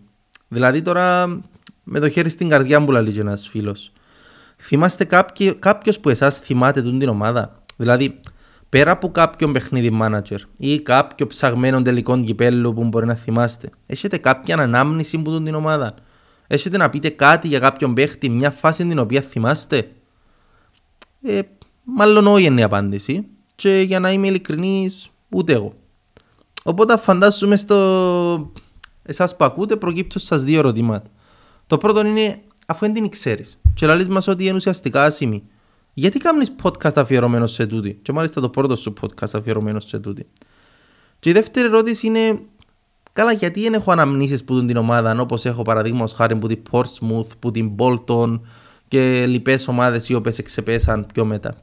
Δηλαδή 0.48 0.82
τώρα 0.82 1.28
με 1.84 2.00
το 2.00 2.10
χέρι 2.10 2.30
στην 2.30 2.50
καρδιά 2.50 2.80
μου 2.80 2.92
λέει 2.92 3.16
ένας 3.20 3.48
φίλος. 3.48 3.92
Θυμάστε 4.58 5.08
κάποιος 5.60 6.00
που 6.00 6.10
εσάς 6.10 6.38
θυμάται 6.38 6.82
την 6.82 7.10
ομάδα; 7.10 7.62
Δηλαδή, 7.78 8.20
πέρα 8.70 8.92
από 8.92 9.12
κάποιον 9.12 9.52
παιχνίδι 9.52 9.98
manager 10.02 10.38
ή 10.58 10.80
κάποιο 10.80 11.28
ψαγμένο 11.28 11.82
τελικό 11.82 12.20
κυπέλου 12.20 12.74
που 12.74 12.84
μπορεί 12.84 13.06
να 13.06 13.16
θυμάστε, 13.16 13.70
έχετε 13.86 14.18
κάποια 14.18 14.58
ανάμνηση 14.58 15.18
που 15.22 15.44
την 15.44 15.56
ομάδα; 15.56 15.96
Έχετε 16.48 16.78
να 16.78 16.90
πείτε 16.90 17.10
κάτι 17.10 17.48
για 17.48 17.60
κάποιον 17.60 17.94
παίχτη, 17.94 18.30
μια 18.30 18.52
φάση 18.52 18.86
την 18.86 19.00
οποία 19.00 19.22
θυμάστε; 19.22 19.92
Ε, 21.22 21.42
μάλλον 21.84 22.28
όχι 22.28 22.44
είναι 22.44 22.60
η 22.60 22.64
απάντηση. 22.64 23.28
Και 23.56 23.84
για 23.86 24.00
να 24.00 24.12
είμαι 24.12 24.28
ειλικρινής, 24.28 25.10
ούτε 25.30 25.54
εγώ. 25.54 25.74
Οπότε 26.64 26.98
φαντάζομαι 26.98 27.56
στο. 27.56 28.52
Εσάς 29.04 29.36
που 29.36 29.46
ακούτε, 29.46 29.76
προκύπτω 29.76 30.20
σας 30.20 30.44
δύο 30.44 30.60
ερωτήματα. 30.60 31.10
Το 31.68 31.78
πρώτο 31.78 32.06
είναι, 32.06 32.42
αφού 32.68 32.86
δεν 32.86 32.94
την 32.94 33.10
ξέρεις, 33.10 33.60
και 33.74 33.86
λέει 33.86 34.06
μας 34.10 34.28
ότι 34.28 34.46
είναι 34.46 34.56
ουσιαστικά 34.56 35.04
άσημη, 35.04 35.44
γιατί 36.00 36.20
κάνεις 36.20 36.56
podcast 36.64 36.92
αφιερωμένο 36.96 37.48
σε 37.48 37.66
τούτη; 37.66 38.00
Και 38.02 38.12
μάλιστα 38.12 38.42
το 38.42 38.50
πρώτο 38.50 38.76
σου 38.76 38.94
podcast 39.02 39.30
αφιερωμένο 39.34 39.80
σε 39.80 40.00
τούτη. 40.00 40.28
Και 41.20 41.30
η 41.30 41.34
δεύτερη 41.34 41.68
ερώτηση 41.68 42.08
είναι 42.08 42.40
καλά 43.14 43.32
γιατί 43.32 43.62
δεν 43.62 43.74
έχω 43.74 43.92
αναμνήσεις 43.92 44.44
που 44.44 44.66
την 44.66 44.78
ομάδα 44.78 45.16
όπως 45.20 45.46
έχω 45.46 45.62
παραδείγματος 45.62 46.14
χάρη 46.14 46.36
που 46.36 46.48
την 46.48 46.62
Portsmouth, 46.72 47.28
που 47.40 47.52
την 47.52 47.72
Bolton 47.78 48.40
και 48.88 49.26
λοιπές 49.28 49.68
ομάδες 49.68 50.10
οι 50.10 50.14
οποίες 50.14 50.38
εξεπέσαν 50.40 51.06
πιο 51.14 51.26
μετά. 51.26 51.56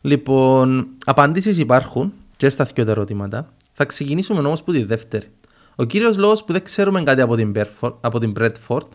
Λοιπόν, 0.00 0.86
απαντήσεις 1.04 1.58
υπάρχουν 1.58 2.12
και 2.36 2.48
στα 2.48 2.68
δύο 2.74 2.90
ερωτήματα. 2.90 3.52
Θα 3.72 3.84
ξεκινήσουμε 3.84 4.38
όμως 4.38 4.62
που 4.62 4.72
τη 4.72 4.84
δεύτερη. 4.84 5.26
Ο 5.76 5.84
κύριος 5.84 6.16
λόγος 6.16 6.44
που 6.44 6.52
δεν 6.52 6.62
ξέρουμε 6.62 7.02
κάτι 7.02 7.20
από 7.20 7.36
την, 7.36 7.52
Berford, 7.56 7.94
από 8.00 8.18
την 8.18 8.32
Bradford 8.38 8.88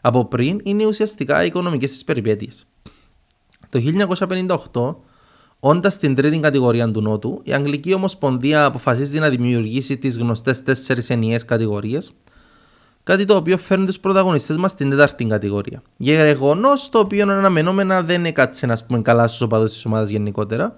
από 0.00 0.24
πριν 0.24 0.60
είναι 0.62 0.86
ουσιαστικά 0.86 1.42
οι 1.42 1.46
οικονομικές 1.46 1.90
της 1.90 2.04
περιπέτειες. 2.04 2.66
Το 3.72 3.80
1958, 4.72 4.94
όντας 5.60 5.92
στην 5.92 6.14
τρίτη 6.14 6.38
κατηγορία 6.38 6.90
του 6.90 7.00
Νότου, 7.00 7.40
η 7.44 7.52
Αγγλική 7.52 7.94
Ομοσπονδία 7.94 8.64
αποφασίζει 8.64 9.18
να 9.18 9.28
δημιουργήσει 9.28 9.96
τις 9.96 10.18
γνωστές 10.18 10.62
τέσσερις 10.62 11.10
ενιαίες 11.10 11.44
κατηγορίες, 11.44 12.12
κάτι 13.02 13.24
το 13.24 13.36
οποίο 13.36 13.58
φέρνει 13.58 13.86
τους 13.86 13.98
πρωταγωνιστές 13.98 14.56
μας 14.56 14.70
στην 14.70 14.90
τέταρτη 14.90 15.24
κατηγορία. 15.24 15.82
Γεγονός 15.96 16.88
το 16.88 16.98
οποίο 16.98 17.22
αναμενόμενα 17.22 18.02
δεν 18.02 18.24
έκατσε 18.24 18.66
να 18.66 18.76
πούμε 18.86 19.02
καλά 19.02 19.28
στους 19.28 19.40
οπαδούς 19.40 19.72
της 19.72 19.84
ομάδας 19.84 20.08
γενικότερα, 20.08 20.76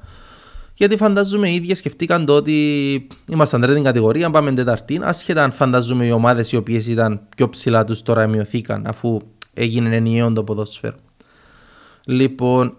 Γιατί 0.75 0.97
φαντάζομαι 0.97 1.49
οι 1.49 1.55
ίδιοι 1.55 1.75
σκεφτήκαν 1.75 2.25
το 2.27 2.33
ότι 2.33 3.07
ήμασταν 3.33 3.61
τρίτη 3.61 3.81
κατηγορία, 3.81 4.31
πάμε 4.31 4.53
τεταρτή, 4.53 5.01
άσχετα 5.03 5.43
αν 5.43 5.51
φαντάζομαι 5.51 6.07
οι 6.07 6.11
ομάδες 6.11 6.53
οι 6.53 6.57
οποίες 6.57 6.87
ήταν 6.87 7.21
πιο 7.37 7.49
ψηλά 7.49 7.85
τους 7.85 8.03
τώρα 8.03 8.27
μειωθήκαν, 8.27 8.87
αφού 8.87 9.21
έγινε 9.55 9.97
ενιαίο 9.97 10.33
το 10.33 10.45
ποδόσφαιρο. 10.45 10.97
Λοιπόν, 12.07 12.77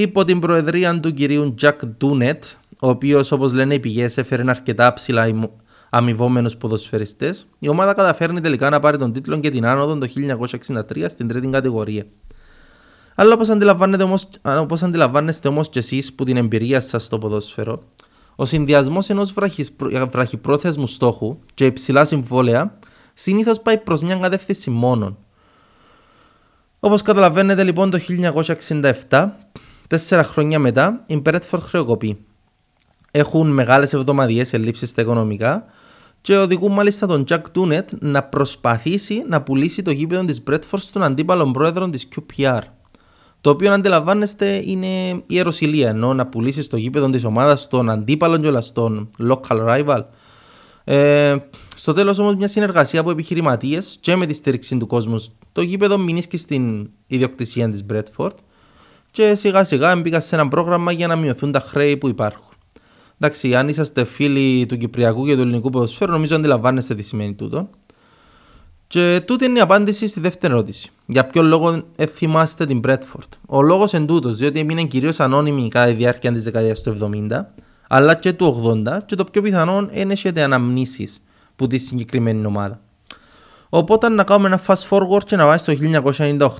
υπό 0.00 0.24
την 0.24 0.40
προεδρία 0.40 1.00
του 1.00 1.14
κυρίου 1.14 1.54
Τζακ 1.54 1.86
Ντούνετ, 1.86 2.44
ο 2.78 2.88
οποίος 2.88 3.32
όπως 3.32 3.52
λένε 3.52 3.74
οι 3.74 3.80
πηγές 3.80 4.16
έφερε 4.16 4.42
αρκετά 4.46 4.92
ψηλά 4.92 5.50
αμοιβόμενου 5.90 6.50
ποδοσφαιριστές, 6.58 7.46
η 7.58 7.68
ομάδα 7.68 7.94
καταφέρνει 7.94 8.40
τελικά 8.40 8.70
να 8.70 8.80
πάρει 8.80 8.98
τον 8.98 9.12
τίτλο 9.12 9.38
και 9.38 9.50
την 9.50 9.66
άνοδο 9.66 9.98
το 9.98 10.08
1963 10.96 11.04
στην 11.08 11.28
τρίτη 11.28 11.48
κατηγορία. 11.48 12.04
Αλλά 13.14 13.34
όπως 13.34 13.48
αντιλαμβάνεστε 13.48 14.04
όμω 14.04 14.18
όπως 14.42 14.82
αντιλαμβάνεστε 14.82 15.48
όμως 15.48 15.68
και 15.68 15.78
εσείς 15.78 16.12
που 16.12 16.24
την 16.24 16.36
εμπειρία 16.36 16.80
σας 16.80 17.04
στο 17.04 17.18
ποδόσφαιρο, 17.18 17.82
ο 18.36 18.44
συνδυασμός 18.44 19.08
ενός 19.08 19.34
βραχυπρόθεσμου 20.08 20.86
στόχου 20.86 21.38
και 21.54 21.66
υψηλά 21.66 22.04
συμβόλαια 22.04 22.78
συνήθως 23.14 23.60
πάει 23.60 23.78
προς 23.78 24.02
μια 24.02 24.16
κατεύθυνση 24.16 24.70
μόνον. 24.70 25.18
Όπως 26.80 27.02
καταλαβαίνετε 27.02 27.62
λοιπόν 27.64 27.90
το 27.90 27.98
1967, 29.08 29.28
τέσσερα 29.88 30.24
χρόνια 30.24 30.58
μετά, 30.58 31.02
η 31.06 31.16
Μπρέτφορντ 31.16 31.62
χρεοκοπεί. 31.62 32.18
Έχουν 33.10 33.48
μεγάλες 33.48 33.92
εβδομαδιαίε 33.92 34.44
ελλείψεις 34.50 34.90
στα 34.90 35.02
οικονομικά 35.02 35.64
και 36.20 36.36
οδηγούν 36.36 36.72
μάλιστα 36.72 37.06
τον 37.06 37.24
Jack 37.28 37.42
Τούνετ 37.52 37.88
να 37.98 38.22
προσπαθήσει 38.22 39.24
να 39.28 39.42
πουλήσει 39.42 39.82
το 39.82 39.90
γήπεδο 39.90 40.24
της 40.24 40.42
Μπρέτφορντ 40.42 40.82
στον 40.82 41.02
αντίπαλο 41.02 41.50
πρόεδρο 41.50 41.88
της 41.88 42.08
QPR. 42.14 42.60
Το 43.40 43.50
οποίο, 43.50 43.68
αν 43.68 43.74
αντιλαμβάνεστε, 43.74 44.62
είναι 44.64 45.22
η 45.26 45.38
ερωσιλία. 45.38 45.88
Ενώ 45.88 46.14
να 46.14 46.26
πουλήσει 46.26 46.68
το 46.68 46.76
γήπεδο 46.76 47.10
της 47.10 47.24
ομάδας 47.24 47.62
στον 47.62 47.90
αντίπαλο 47.90 48.38
και 48.38 48.60
στον 48.60 49.10
local 49.28 49.66
rival. 49.68 50.02
Ε, 50.84 51.36
στο 51.74 51.92
τέλος 51.92 52.18
όμως, 52.18 52.34
μια 52.34 52.48
συνεργασία 52.48 53.00
από 53.00 53.10
επιχειρηματίες 53.10 53.96
και 54.00 54.16
με 54.16 54.26
τη 54.26 54.34
στήριξη 54.34 54.76
του 54.76 54.86
κόσμου, 54.86 55.24
το 55.52 55.62
γήπεδο 55.62 55.98
μείνει 55.98 56.22
στην 56.32 56.90
ιδιοκτησία 57.06 57.70
της 57.70 57.84
Μπρέτφορντ 57.84 58.36
και 59.16 59.34
σιγά 59.34 59.64
σιγά 59.64 59.96
μπήκα 59.96 60.20
σε 60.20 60.34
ένα 60.34 60.48
πρόγραμμα 60.48 60.92
για 60.92 61.06
να 61.06 61.16
μειωθούν 61.16 61.52
τα 61.52 61.60
χρέη 61.60 61.96
που 61.96 62.08
υπάρχουν. 62.08 62.46
Εντάξει, 63.18 63.54
αν 63.54 63.68
είσαστε 63.68 64.04
φίλοι 64.04 64.66
του 64.66 64.76
Κυπριακού 64.76 65.26
και 65.26 65.34
του 65.34 65.40
ελληνικού 65.40 65.70
ποδοσφαίρου, 65.70 66.12
νομίζω 66.12 66.36
αντιλαμβάνεστε 66.36 66.94
τι 66.94 67.02
σημαίνει 67.02 67.34
τούτο. 67.34 67.68
Και 68.86 69.22
τούτη 69.26 69.44
είναι 69.44 69.58
η 69.58 69.60
απάντηση 69.60 70.06
στη 70.06 70.20
δεύτερη 70.20 70.52
ερώτηση. 70.52 70.90
Για 71.06 71.26
ποιο 71.26 71.42
λόγο 71.42 71.84
θυμάστε 72.08 72.66
την 72.66 72.80
Bradford; 72.86 73.28
Ο 73.46 73.62
λόγος 73.62 73.94
εν 73.94 74.06
τούτος, 74.06 74.36
διότι 74.36 74.58
έμεινε 74.58 74.84
κυρίως 74.84 75.20
ανώνυμη 75.20 75.68
κατά 75.68 75.86
τη 75.86 75.92
διάρκεια 75.92 76.32
της 76.32 76.44
δεκαετίας 76.44 76.80
του 76.80 76.98
70, 77.30 77.40
αλλά 77.88 78.14
και 78.14 78.32
του 78.32 78.82
80, 78.86 78.98
και 79.06 79.14
το 79.14 79.24
πιο 79.24 79.42
πιθανό 79.42 79.88
είναι 79.90 80.12
έχετε 80.12 80.42
αναμνήσεις 80.42 81.22
που 81.56 81.66
τη 81.66 81.78
συγκεκριμένη 81.78 82.46
ομάδα. 82.46 82.80
Οπότε 83.68 84.08
να 84.08 84.24
κάνουμε 84.24 84.48
ένα 84.48 84.60
fast 84.66 84.88
forward 84.88 85.24
και 85.24 85.36
να 85.36 85.44
πάει 85.44 85.58
στο 85.58 85.72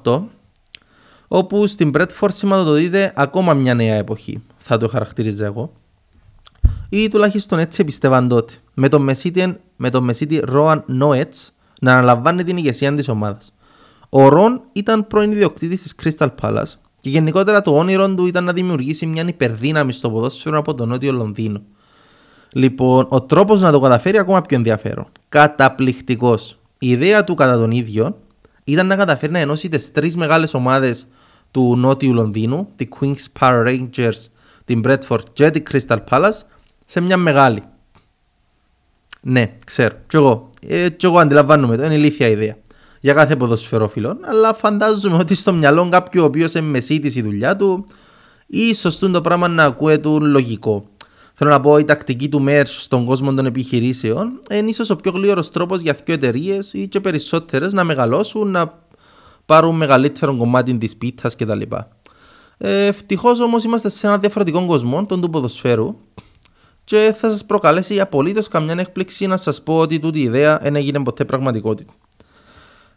1998, 0.03 0.23
όπου 1.29 1.67
στην 1.67 1.91
Bradford 1.95 2.29
σηματοδοτείται 2.29 3.13
ακόμα 3.15 3.55
μια 3.55 3.75
νέα 3.75 3.95
εποχή, 3.95 4.43
θα 4.57 4.79
το 4.79 4.89
χαρακτηρίζω 4.89 5.45
εγώ 5.45 5.73
ή 6.89 7.09
τουλάχιστον 7.09 7.59
έτσι 7.59 7.85
πιστεύαν 7.85 8.29
τότε, 8.29 8.53
με 8.75 8.89
τον 8.89 9.03
Μεσίτη, 9.03 9.57
με 9.77 9.91
τον 9.91 10.05
Μεσίτη 10.05 10.41
Ρόαν 10.45 10.85
Νόετς 10.87 11.53
να 11.81 11.93
αναλαμβάνει 11.93 12.45
την 12.45 12.57
ηγεσία 12.57 12.95
της 12.95 13.09
ομάδας. 13.09 13.53
Ο 14.09 14.29
Ρον 14.29 14.63
ήταν 14.73 15.07
πρώην 15.07 15.33
ιδιοκτήτης 15.33 15.83
της 15.83 15.95
Crystal 16.03 16.29
Palace 16.41 16.73
και 17.01 17.11
γενικότερα 17.11 17.63
το 17.63 17.77
όνειρο 17.77 18.15
του 18.15 18.27
ήταν 18.27 18.45
να 18.45 18.53
δημιουργήσει 18.53 19.07
μια 19.07 19.25
υπερδύναμη 19.27 19.93
στο 19.93 20.11
ποδόσφαιρο 20.11 20.59
από 20.59 20.75
το 20.75 20.87
νότιο 20.87 21.13
Λονδίνο. 21.13 21.63
Λοιπόν, 22.53 23.07
ο 23.09 23.23
τρόπος 23.23 23.61
να 23.61 23.73
το 23.73 23.81
καταφέρει 23.81 24.19
ακόμα 24.19 24.41
πιο 24.41 24.57
ενδιαφέρον. 24.57 25.07
Καταπληκτικός. 25.29 26.59
Η 26.79 26.89
ιδέα 26.89 27.25
του 27.25 27.35
κατά 27.35 27.59
τον 27.59 27.71
ίδιο 27.71 28.17
ήταν 28.67 28.87
να 28.87 28.97
καταφέρει 28.97 29.33
να 29.33 29.39
ενώσει 29.39 29.69
τις 29.69 29.93
τρεις 29.93 30.17
μεγάλες 30.17 30.55
ομάδες 30.55 31.07
του 31.51 31.77
νότιου 31.77 32.15
Λονδίνου, 32.15 32.69
τη 32.77 32.89
Queen's 32.99 33.41
Park 33.41 33.67
Rangers, 33.67 34.27
την 34.65 34.83
Bradford 34.85 35.23
και 35.33 35.51
την 35.51 35.63
Crystal 35.71 35.99
Palace, 36.11 36.41
σε 36.85 37.01
μια 37.01 37.17
μεγάλη. 37.17 37.63
Ναι, 39.21 39.57
ξέρω. 39.67 39.95
Κι 40.07 40.17
εγώ. 40.17 40.51
Ε, 40.69 40.89
κι 40.89 41.07
εγώ 41.07 41.19
αντιλαμβάνομαι 41.19 41.77
το. 41.77 41.85
Είναι 41.85 41.95
ηλίθια 41.95 42.29
ιδέα. 42.29 42.57
Για 43.01 43.15
κάθε 43.15 43.37
ποδοσφαιρόφιλο. 43.37 44.19
Αλλά 44.31 44.55
φαντάζομαι 44.55 45.17
ότι 45.17 45.35
στο 45.35 45.53
μυαλό 45.53 45.89
κάποιου 45.89 46.23
ο 46.23 46.25
οποίος 46.25 46.55
είναι 46.55 46.67
μεσίτης 46.67 47.17
η 47.17 47.23
δουλειά 47.23 47.57
του, 47.57 47.85
ίσως 48.47 48.99
το 48.99 49.21
πράγμα 49.21 49.49
να 49.49 49.65
ακούει 49.65 49.99
του 49.99 50.21
λογικό. 50.21 50.89
Θέλω 51.39 51.51
να 51.51 51.61
πω, 51.61 51.79
η 51.79 51.85
τακτική 51.85 52.29
του 52.29 52.45
merch 52.49 52.67
στον 52.67 53.05
κόσμο 53.05 53.35
των 53.35 53.47
επιχειρήσεων 53.47 54.41
είναι 54.51 54.69
ίσως 54.69 54.91
ο 54.91 54.97
πιο 54.97 55.11
γλύωρος 55.11 55.51
τρόπος 55.51 55.81
για 55.81 55.97
δύο 56.05 56.15
εταιρείες 56.15 56.73
ή 56.73 56.89
και 56.89 57.01
περισσότερες 57.01 57.73
να 57.73 57.85
μεγαλώσουν, 57.85 58.51
να 58.51 58.83
πάρουν 59.47 59.77
μεγαλύτερο 59.77 60.37
κομμάτι 60.37 60.79
της 60.79 60.97
πίτα 60.97 61.31
κτλ. 61.37 61.61
Ε, 62.59 62.87
Ευτυχώς 62.87 63.41
όμως 63.41 63.65
είμαστε 63.65 63.89
σε 63.89 64.07
ένα 64.07 64.19
διαφορετικό 64.19 64.67
κόσμο, 64.67 65.07
τον 65.07 65.21
του 65.21 65.31
ποδοσφαίρου, 65.31 65.97
και 66.85 67.15
θα 67.19 67.31
σας 67.31 67.45
προκαλέσει 67.45 68.01
απολύτως 68.01 68.49
καμιά 68.49 68.75
έκπληξη 68.79 69.27
να 69.27 69.37
σας 69.37 69.63
πω 69.63 69.79
ότι 69.79 69.99
τούτη 69.99 70.19
η 70.19 70.23
ιδέα 70.23 70.59
δεν 70.59 70.77
έγινε 70.77 71.03
ποτέ 71.03 71.25
πραγματικότητα. 71.25 71.93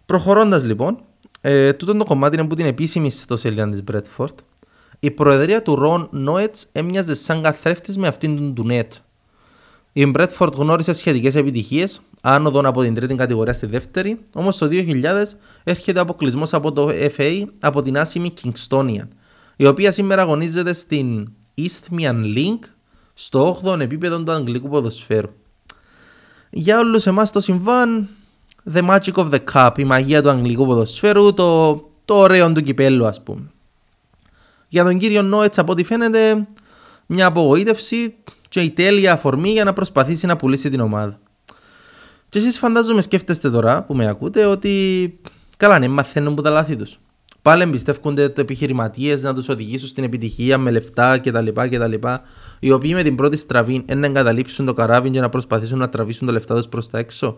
Προχωρώντας 0.06 0.64
λοιπόν, 0.64 0.98
ε, 1.42 1.74
τούτο 1.74 1.98
το 1.98 2.06
κομμάτι 2.06 2.36
είναι 2.36 2.46
από 2.46 2.56
την 2.56 2.66
επίσημη 2.66 3.08
ιστοσελίδα 3.08 3.70
της 3.70 3.84
Bradford. 3.92 4.34
Η 5.00 5.12
προεδρία 5.12 5.62
του 5.62 5.76
Ρον 5.76 6.08
Νόετς 6.12 6.66
έμοιαζε 6.72 7.16
σαν 7.16 7.42
καθρέφτης 7.42 7.98
με 7.98 8.08
αυτήν 8.08 8.54
του 8.54 8.64
Νέτ. 8.66 8.94
Η 9.94 10.12
Bradford 10.16 10.54
γνώρισε 10.54 10.94
σχετικές 10.94 11.36
επιτυχίες, 11.36 12.02
άνοδον 12.22 12.66
από 12.66 12.82
την 12.82 12.94
τρίτη 12.94 13.16
κατηγορία 13.16 13.54
στη 13.54 13.66
δεύτερη, 13.66 14.20
όμως 14.34 14.58
το 14.58 14.68
2000 14.72 15.38
έρχεται 15.64 16.00
αποκλεισμός 16.00 16.54
από 16.54 16.72
το 16.72 16.90
FA 17.18 17.44
από 17.60 17.82
την 17.82 17.98
άσημη 17.98 18.34
Kingstonian, 18.42 19.08
η 19.56 19.66
οποία 19.66 19.92
σήμερα 19.92 20.22
αγωνίζεται 20.22 20.74
στην 20.74 21.30
Eastmian 21.58 22.24
Link 22.36 22.60
στο 23.14 23.60
8ο 23.64 23.80
επίπεδο 23.80 24.24
του 24.24 24.32
αγγλικού 24.32 24.70
ποδοσφαίρου. 24.70 25.30
Για 26.50 26.80
όλους 26.80 27.06
εμάς 27.06 27.32
το 27.32 27.40
συμβάν, 27.40 28.08
the 28.74 28.90
magic 28.90 29.14
of 29.14 29.30
the 29.30 29.40
cup, 29.54 29.72
η 29.78 29.84
μαγεία 29.84 30.22
του 30.22 30.30
αγγλικού 30.30 30.66
ποδοσφαίρου, 30.66 31.34
το, 31.34 31.76
το 32.06 32.16
ωραίο 32.16 32.52
του 32.52 32.62
κυπέλου 32.62 33.06
ας 33.06 33.24
πούμε. 33.24 33.52
Για 34.70 34.84
τον 34.84 34.98
κύριο 34.98 35.22
Νόετς 35.22 35.58
από 35.58 35.72
ό,τι 35.72 35.84
φαίνεται 35.84 36.48
μια 37.06 37.26
απογοήτευση 37.26 38.14
και 38.50 38.62
η 38.62 38.72
τέλεια 38.72 39.14
αφορμή 39.14 39.50
για 39.50 39.64
να 39.64 39.74
προσπαθήσει 39.74 40.26
να 40.26 40.36
πουλήσει 40.36 40.70
την 40.70 40.80
ομάδα. 40.80 41.20
Και 42.30 42.40
εσείς 42.40 42.58
φαντάζομαι 42.58 43.02
σκέφτεστε 43.02 43.50
τώρα 43.50 43.84
που 43.84 43.96
με 43.96 44.08
ακούτε 44.08 44.46
ότι 44.46 45.14
καλά 45.58 45.80
ναι 45.80 45.88
μαθαίνουν 45.88 46.36
που 46.36 46.42
τα 46.42 46.50
λάθη 46.50 46.76
τους. 46.76 47.00
Πάλι 47.42 47.62
εμπιστεύονται 47.62 48.22
οι 48.24 48.34
επιχειρηματίες 48.38 49.22
να 49.22 49.34
τους 49.34 49.50
οδηγήσουν 49.50 49.88
στην 49.88 50.04
επιτυχία 50.04 50.58
με 50.58 50.72
λεφτά 50.72 51.20
κτλ. 51.20 51.48
κτλ 51.48 51.94
οι 52.60 52.72
οποίοι 52.72 52.92
με 52.94 53.04
την 53.04 53.16
πρώτη 53.16 53.38
στραβή 53.38 53.86
να 53.96 54.06
εγκαταλείψουν 54.06 54.66
το 54.66 54.74
καράβι 54.74 55.10
και 55.10 55.20
να 55.20 55.30
προσπαθήσουν 55.30 55.78
να 55.78 55.90
τραβήσουν 55.90 56.28
τα 56.28 56.34
λεφτά 56.34 56.56
τους 56.56 56.68
προς 56.68 56.90
τα 56.90 56.98
έξω. 56.98 57.38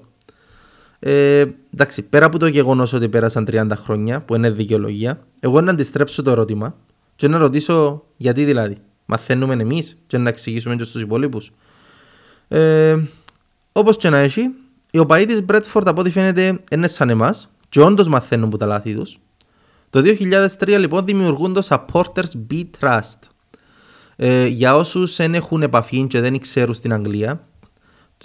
Ε, 1.00 1.45
εντάξει, 1.73 2.01
πέρα 2.01 2.25
από 2.25 2.39
το 2.39 2.47
γεγονός 2.47 2.93
ότι 2.93 3.09
πέρασαν 3.09 3.47
30 3.51 3.67
χρόνια, 3.75 4.21
που 4.21 4.35
είναι 4.35 4.50
δικαιολογία, 4.50 5.19
εγώ 5.39 5.61
να 5.61 5.71
αντιστρέψω 5.71 6.21
το 6.21 6.31
ερώτημα 6.31 6.75
και 7.22 7.28
να 7.28 7.38
ρωτήσω 7.38 8.04
γιατί 8.18 8.44
δηλαδή. 8.44 8.78
Μαθαίνουμε 9.06 9.54
εμεί 9.54 9.82
και 10.08 10.18
να 10.18 10.30
εξηγήσουμε 10.30 10.75
και 10.75 10.84
στου 10.84 11.00
υπόλοιπου. 11.00 11.42
Ε, 12.48 12.98
Όπω 13.72 13.94
και 13.94 14.10
να 14.10 14.18
έχει, 14.18 14.42
οι 14.92 14.98
οπαοί 14.98 15.25
τη 15.25 15.42
Μπρέτφορντ 15.42 15.88
από 15.88 16.01
ό,τι 16.01 16.12
φαίνεται 16.12 16.60
είναι 16.72 16.88
σαν 16.88 17.10
εμά 17.10 17.36
και 17.70 17.82
όντω 17.82 18.10
μαθαίνουν 18.10 18.46
από 18.46 18.58
τα 18.58 18.66
λάθη 18.66 18.96
του. 18.96 19.06
Το 19.90 20.01
2003 20.60 20.78
λοιπόν 20.80 21.06
δημιουργούν 21.06 21.54
το 21.54 21.68
Supporters 21.70 22.51
Be 22.51 22.63
Trust 22.80 23.20
ε, 24.16 24.46
για 24.46 24.75
όσου 24.75 25.08
δεν 25.08 25.34
έχουν 25.34 25.62
επαφή 25.62 26.08
και 26.08 26.22
δεν 26.22 26.40
ξέρουν 26.40 26.74
στην 26.74 26.94
Αγγλία, 26.94 27.48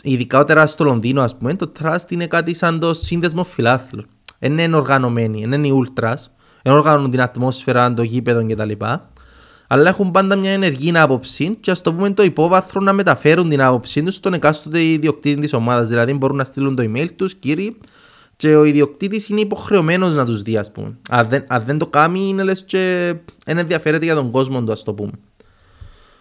ειδικότερα 0.03 0.67
στο 0.67 0.85
Λονδίνο, 0.85 1.23
α 1.23 1.29
πούμε, 1.38 1.55
το 1.55 1.73
Trust 1.81 2.11
είναι 2.11 2.26
κάτι 2.26 2.55
σαν 2.55 2.81
το 2.81 2.95
σύνδεσμο 2.95 3.45
φιλάθλου. 3.45 4.05
Δεν 4.38 4.59
είναι 4.59 4.76
οργανωμένοι, 4.76 5.47
δεν 5.47 5.65
είναι 5.65 5.67
οι 5.67 5.87
Ultras, 5.87 6.36
δεν 6.66 6.75
οργανώνουν 6.75 7.11
την 7.11 7.20
ατμόσφαιρα, 7.20 7.94
το 7.94 8.02
γήπεδο 8.02 8.46
κτλ. 8.46 8.85
Αλλά 9.68 9.88
έχουν 9.88 10.11
πάντα 10.11 10.37
μια 10.37 10.50
ενεργή 10.50 10.99
άποψη 10.99 11.56
και 11.61 11.70
ας 11.70 11.82
το 11.82 11.94
πούμε 11.94 12.11
το 12.11 12.23
υπόβαθρο 12.23 12.80
να 12.80 12.92
μεταφέρουν 12.92 13.49
την 13.49 13.62
άποψή 13.62 14.02
τους 14.02 14.14
στον 14.14 14.35
εκάστοτε 14.35 14.82
ιδιοκτήτη 14.82 15.40
της 15.40 15.52
ομάδας. 15.52 15.88
Δηλαδή 15.88 16.12
μπορούν 16.12 16.37
να 16.37 16.44
στείλουν 16.44 16.76
το 16.76 16.82
email 16.87 17.06
τους, 17.16 17.35
κύριοι, 17.35 17.76
και 18.37 18.56
ο 18.56 18.64
ιδιοκτήτης 18.64 19.28
είναι 19.28 19.40
υποχρεωμένος 19.40 20.16
να 20.16 20.25
τους 20.25 20.42
δει, 20.42 20.56
ας 20.56 20.73
πούμε. 20.73 20.96
Αν 21.11 21.28
δεν, 21.28 21.44
αν 21.49 21.62
δεν 21.66 21.78
το 21.78 21.87
κάνει, 21.87 22.28
είναι 22.28 22.42
λες 22.42 22.64
και 22.64 23.14
δεν 23.46 23.58
ενδιαφέρεται 23.58 24.04
για 24.04 24.14
τον 24.14 24.30
κόσμο 24.30 24.62
του, 24.62 24.73
ας 24.73 24.82
το 24.82 24.94
πούμε. 24.94 25.12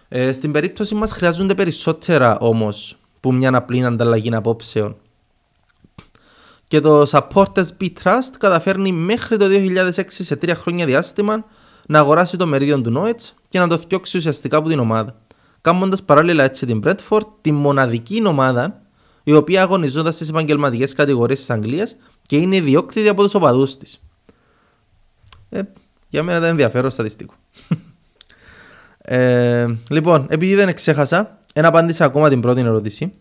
Ε, 0.08 0.32
στην 0.32 0.52
περίπτωση 0.52 0.94
μας 0.94 1.12
χρειάζονται 1.12 1.54
περισσότερα 1.54 2.38
όμως 2.38 2.96
που 3.20 3.32
μια 3.32 3.56
απλή 3.56 3.84
ανταλλαγή 3.84 4.34
απόψεων. 4.34 4.96
Και 6.66 6.80
το 6.80 7.02
Supporters 7.10 7.68
Be 7.80 7.88
Trust 8.02 8.34
καταφέρνει 8.38 8.92
μέχρι 8.92 9.36
το 9.36 9.46
2006 9.48 10.02
σε 10.06 10.36
τρία 10.36 10.54
χρόνια 10.54 10.86
διάστημα 10.86 11.44
να 11.86 11.98
αγοράσει 11.98 12.36
το 12.36 12.46
μερίδιο 12.46 12.80
του 12.80 12.92
Noets 12.96 13.30
και 13.48 13.58
να 13.58 13.68
το 13.68 13.78
φτιάξει 13.78 14.16
ουσιαστικά 14.16 14.56
από 14.56 14.68
την 14.68 14.78
ομάδα. 14.78 15.20
κάνοντας 15.60 16.02
παράλληλα 16.02 16.44
έτσι 16.44 16.66
την 16.66 16.82
Bradford, 16.84 17.26
τη 17.40 17.52
μοναδική 17.52 18.22
ομάδα 18.26 18.80
η 19.22 19.32
οποία 19.32 19.62
αγωνιζόταν 19.62 20.12
στις 20.12 20.28
επαγγελματικές 20.28 20.92
κατηγορίες 20.92 21.38
της 21.38 21.50
Αγγλίας 21.50 21.96
και 22.22 22.36
είναι 22.36 22.56
ιδιόκτητη 22.56 23.08
από 23.08 23.22
τους 23.22 23.34
οπαδούς 23.34 23.76
της. 23.76 24.00
Ε, 25.48 25.60
για 26.08 26.22
μένα 26.22 26.38
ήταν 26.38 26.50
ενδιαφέρον 26.50 26.90
στατιστικό. 26.90 27.34
ε, 28.98 29.66
λοιπόν, 29.90 30.26
επειδή 30.28 30.54
δεν 30.54 30.74
ξέχασα, 30.74 31.38
ένα 31.52 31.68
απάντησα 31.68 32.04
ακόμα 32.04 32.28
την 32.28 32.40
πρώτη 32.40 32.60
ερώτηση. 32.60 33.12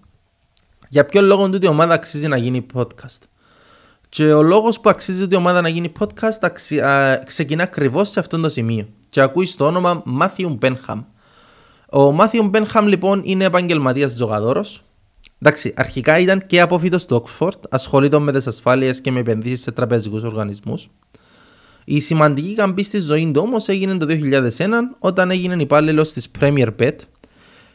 Για 0.90 1.06
ποιο 1.06 1.22
λόγο 1.22 1.50
τούτη 1.50 1.66
η 1.66 1.70
ομάδα 1.70 1.94
αξίζει 1.94 2.28
να 2.28 2.38
γίνει 2.38 2.66
podcast; 2.74 3.20
Και 4.16 4.34
ο 4.34 4.44
λόγος 4.44 4.80
που 4.80 4.90
αξίζει 4.90 5.20
τούτη 5.20 5.34
η 5.34 5.38
ομάδα 5.38 5.62
να 5.62 5.70
γίνει 5.70 5.92
podcast 6.00 6.38
αξι... 6.42 6.80
α, 6.80 7.24
ξεκινά 7.26 7.64
ακριβώς 7.64 8.10
σε 8.10 8.20
αυτό 8.20 8.40
το 8.40 8.50
σημείο. 8.50 8.88
Και 9.10 9.22
ακούεις 9.22 9.56
το 9.56 9.66
όνομα 9.66 10.02
Μάθιου 10.06 10.50
Μπένχαμ. 10.50 11.04
Ο 11.92 12.12
Μάθιου 12.12 12.48
Μπένχαμ 12.48 12.88
λοιπόν 12.88 13.22
είναι 13.24 13.44
επαγγελματίας 13.44 14.14
τζογαδόρος. 14.14 14.84
Εντάξει, 15.40 15.74
αρχικά 15.76 16.20
ήταν 16.20 16.42
και 16.48 16.62
απόφυτο 16.62 17.06
του 17.06 17.24
Oxford, 17.26 17.60
ασχολείται 17.70 18.20
με 18.20 18.32
τις 18.32 18.48
ασφάλειες 18.48 19.02
και 19.02 19.12
με 19.12 19.20
επενδύσεις 19.20 19.62
σε 19.62 19.72
τραπεζικούς 19.72 20.24
οργανισμούς. 20.24 20.90
Η 21.86 22.00
σημαντική 22.00 22.54
καμπή 22.54 22.84
στη 22.84 23.00
ζωή 23.00 23.32
του 23.32 23.42
όμως 23.44 23.68
έγινε 23.68 23.98
το 23.98 24.06
2001 24.10 24.68
όταν 25.00 25.32
έγινε 25.32 25.56
υπάλληλος 25.62 26.12
της 26.12 26.32
Premier 26.40 26.70
Bet. 26.80 26.96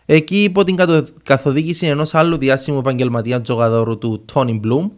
Εκεί 0.06 0.42
υπό 0.42 0.64
την 0.64 0.76
καθοδήγηση 1.22 1.86
ενός 1.86 2.14
άλλου 2.14 2.36
διάσημου 2.36 2.78
επαγγελματία 2.78 3.40
τζογαδόρου 3.40 3.98
του 3.98 4.24
Tony 4.32 4.60
Bloom, 4.60 4.90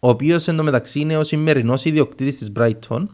ο 0.00 0.08
οποίος 0.08 0.48
εντωμεταξύ 0.48 1.00
είναι 1.00 1.16
ο 1.16 1.24
σημερινός 1.24 1.84
ιδιοκτήτης 1.84 2.38
της 2.38 2.52
Brighton, 2.56 3.06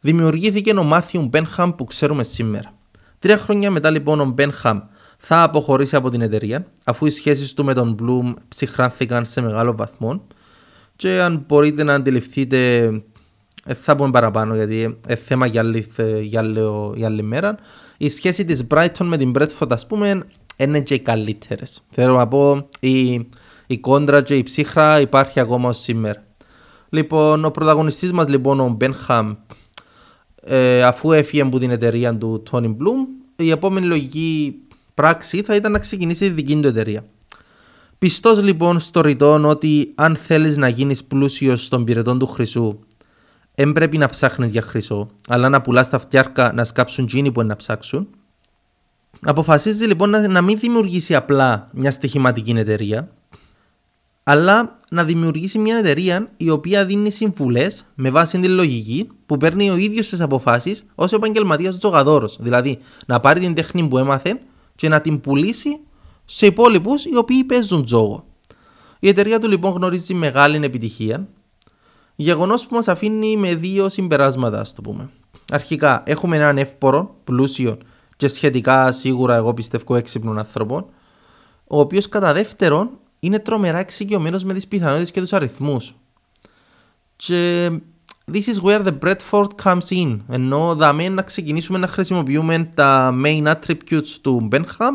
δημιουργήθηκε 0.00 0.70
ο 0.70 0.82
Μάθιου 0.82 1.22
Μπένχαμ 1.22 1.70
που 1.74 1.84
ξέρουμε 1.84 2.22
σήμερα. 2.22 2.72
Τρία 3.18 3.38
χρόνια 3.38 3.70
μετά 3.70 3.90
λοιπόν 3.90 4.20
ο 4.20 4.24
Μπένχαμ 4.24 4.80
θα 5.18 5.42
αποχωρήσει 5.42 5.96
από 5.96 6.10
την 6.10 6.20
εταιρεία, 6.20 6.66
αφού 6.84 7.06
οι 7.06 7.10
σχέσεις 7.10 7.54
του 7.54 7.64
με 7.64 7.74
τον 7.74 7.96
Bloom 8.02 8.34
ψυχράνθηκαν 8.48 9.24
σε 9.24 9.40
μεγάλο 9.40 9.76
βαθμό. 9.76 10.26
Και 10.96 11.20
αν 11.20 11.44
μπορείτε 11.48 11.82
να 11.82 11.94
αντιληφθείτε 11.94 12.84
ε, 13.64 13.74
θα 13.74 13.96
πούμε 13.96 14.10
παραπάνω 14.10 14.54
γιατί 14.54 14.80
είναι 14.80 15.16
θέμα 15.16 15.46
για 15.46 15.60
άλλη, 15.60 15.86
για, 16.22 16.40
άλλη, 16.40 16.60
για 16.94 17.06
άλλη 17.06 17.22
μέρα. 17.22 17.56
Η 17.96 18.08
σχέση 18.08 18.44
της 18.44 18.66
Brighton 18.70 19.04
με 19.04 19.16
την 19.16 19.32
Bradford 19.38 19.70
ας 19.70 19.86
πούμε 19.86 20.22
είναι 20.56 20.80
και 20.80 20.94
οι 20.94 20.98
καλύτερες. 20.98 21.82
Θέλω 21.90 22.16
να 22.16 22.28
πω 22.28 22.68
η, 22.80 23.26
η 23.72 23.78
κόντρα 23.78 24.22
και 24.22 24.36
η 24.36 24.42
ψύχρα 24.42 25.00
υπάρχει 25.00 25.40
ακόμα 25.40 25.68
ως 25.68 25.78
σήμερα. 25.78 26.24
Λοιπόν, 26.88 27.44
ο 27.44 27.50
πρωταγωνιστής 27.50 28.12
μας 28.12 28.28
λοιπόν 28.28 28.60
ο 28.60 28.68
Μπένχαμ 28.68 29.34
ε, 30.44 30.82
αφού 30.82 31.12
έφυγε 31.12 31.42
από 31.42 31.58
την 31.58 31.70
εταιρεία 31.70 32.16
του 32.16 32.42
Tony 32.50 32.66
Bloom 32.66 33.06
η 33.36 33.50
επόμενη 33.50 33.86
λογική 33.86 34.54
πράξη 34.94 35.42
θα 35.42 35.54
ήταν 35.54 35.72
να 35.72 35.78
ξεκινήσει 35.78 36.26
τη 36.26 36.34
δική 36.34 36.60
του 36.60 36.68
εταιρεία. 36.68 37.04
Πιστός 37.98 38.42
λοιπόν 38.42 38.80
στο 38.80 39.00
ρητόν 39.00 39.44
ότι 39.44 39.92
αν 39.94 40.16
θέλεις 40.16 40.56
να 40.56 40.68
γίνεις 40.68 41.04
πλούσιος 41.04 41.64
στον 41.64 41.84
πυρετών 41.84 42.18
του 42.18 42.26
χρυσού 42.26 42.78
δεν 43.54 43.72
πρέπει 43.72 43.98
να 43.98 44.08
ψάχνεις 44.08 44.50
για 44.50 44.62
χρυσό, 44.62 45.10
αλλά 45.28 45.48
να 45.48 45.60
πουλάς 45.60 45.88
τα 45.88 45.98
φτιάρκα 45.98 46.52
να 46.52 46.64
σκάψουν 46.64 47.06
τζίνι 47.06 47.32
που 47.32 47.40
είναι 47.40 47.48
να 47.48 47.56
ψάξουν. 47.56 48.08
Αποφασίζει 49.20 49.84
λοιπόν 49.84 50.10
να, 50.10 50.28
να 50.28 50.42
μην 50.42 50.58
δημιουργήσει 50.58 51.14
απλά 51.14 51.68
μια 51.72 51.90
στοιχηματική 51.90 52.50
εταιρεία, 52.50 53.10
αλλά 54.22 54.76
να 54.90 55.04
δημιουργήσει 55.04 55.58
μια 55.58 55.76
εταιρεία 55.76 56.30
η 56.36 56.50
οποία 56.50 56.84
δίνει 56.84 57.10
συμβουλές 57.10 57.84
με 57.94 58.10
βάση 58.10 58.38
τη 58.38 58.48
λογική 58.48 59.08
που 59.26 59.36
παίρνει 59.36 59.70
ο 59.70 59.76
ίδιος 59.76 60.08
τις 60.08 60.20
αποφάσεις 60.20 60.86
ως 60.94 61.12
επαγγελματίας 61.12 61.78
τζογαδόρος. 61.78 62.36
Δηλαδή 62.40 62.78
να 63.06 63.20
πάρει 63.20 63.40
την 63.40 63.54
τέχνη 63.54 63.88
που 63.88 63.98
έμαθε 63.98 64.40
και 64.74 64.88
να 64.88 65.00
την 65.00 65.20
πουλήσει 65.20 65.80
σε 66.24 66.46
υπόλοιπους 66.46 67.04
οι 67.04 67.16
οποίοι 67.16 67.44
παίζουν 67.44 67.84
τζόγο. 67.84 68.24
Η 68.98 69.08
εταιρεία 69.08 69.38
του 69.38 69.48
λοιπόν 69.48 69.72
γνωρίζει 69.72 70.14
μεγάλη 70.14 70.64
επιτυχία 70.64 71.28
Γεγονός 72.14 72.66
που 72.66 72.74
μας 72.74 72.88
αφήνει 72.88 73.36
με 73.36 73.54
δύο 73.54 73.88
συμπεράσματα, 73.88 74.60
ας 74.60 74.74
το 74.74 74.80
πούμε. 74.82 75.10
Αρχικά, 75.50 76.02
έχουμε 76.06 76.36
έναν 76.36 76.58
εύπορο, 76.58 77.14
πλούσιο 77.24 77.78
και 78.16 78.28
σχετικά 78.28 78.92
σίγουρα 78.92 79.36
εγώ 79.36 79.54
πιστεύω 79.54 79.94
έξυπνων 79.94 80.38
ανθρώπων, 80.38 80.86
ο 81.66 81.80
οποίος 81.80 82.08
κατά 82.08 82.32
δεύτερον 82.32 82.90
είναι 83.24 83.38
τρομερά 83.38 83.78
εξοικειωμένος 83.78 84.44
με 84.44 84.54
τις 84.54 84.68
πιθανότητες 84.68 85.10
και 85.10 85.20
τους 85.20 85.32
αριθμούς. 85.32 85.94
Και 87.16 87.70
this 88.32 88.42
is 88.42 88.62
where 88.62 88.84
the 88.84 88.98
Bradford 88.98 89.48
comes 89.62 89.88
in. 89.88 90.18
Ενώ 90.28 90.74
δαμε 90.74 91.08
να 91.08 91.22
ξεκινήσουμε 91.22 91.78
να 91.78 91.86
χρησιμοποιούμε 91.86 92.70
τα 92.74 93.14
main 93.24 93.46
attributes 93.46 94.08
του 94.20 94.48
Benham, 94.52 94.90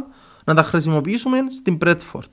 να 0.46 0.54
τα 0.54 0.63
χρησιμοποιήσουμε 0.63 1.38
στην 1.50 1.78
Bradford. 1.82 2.30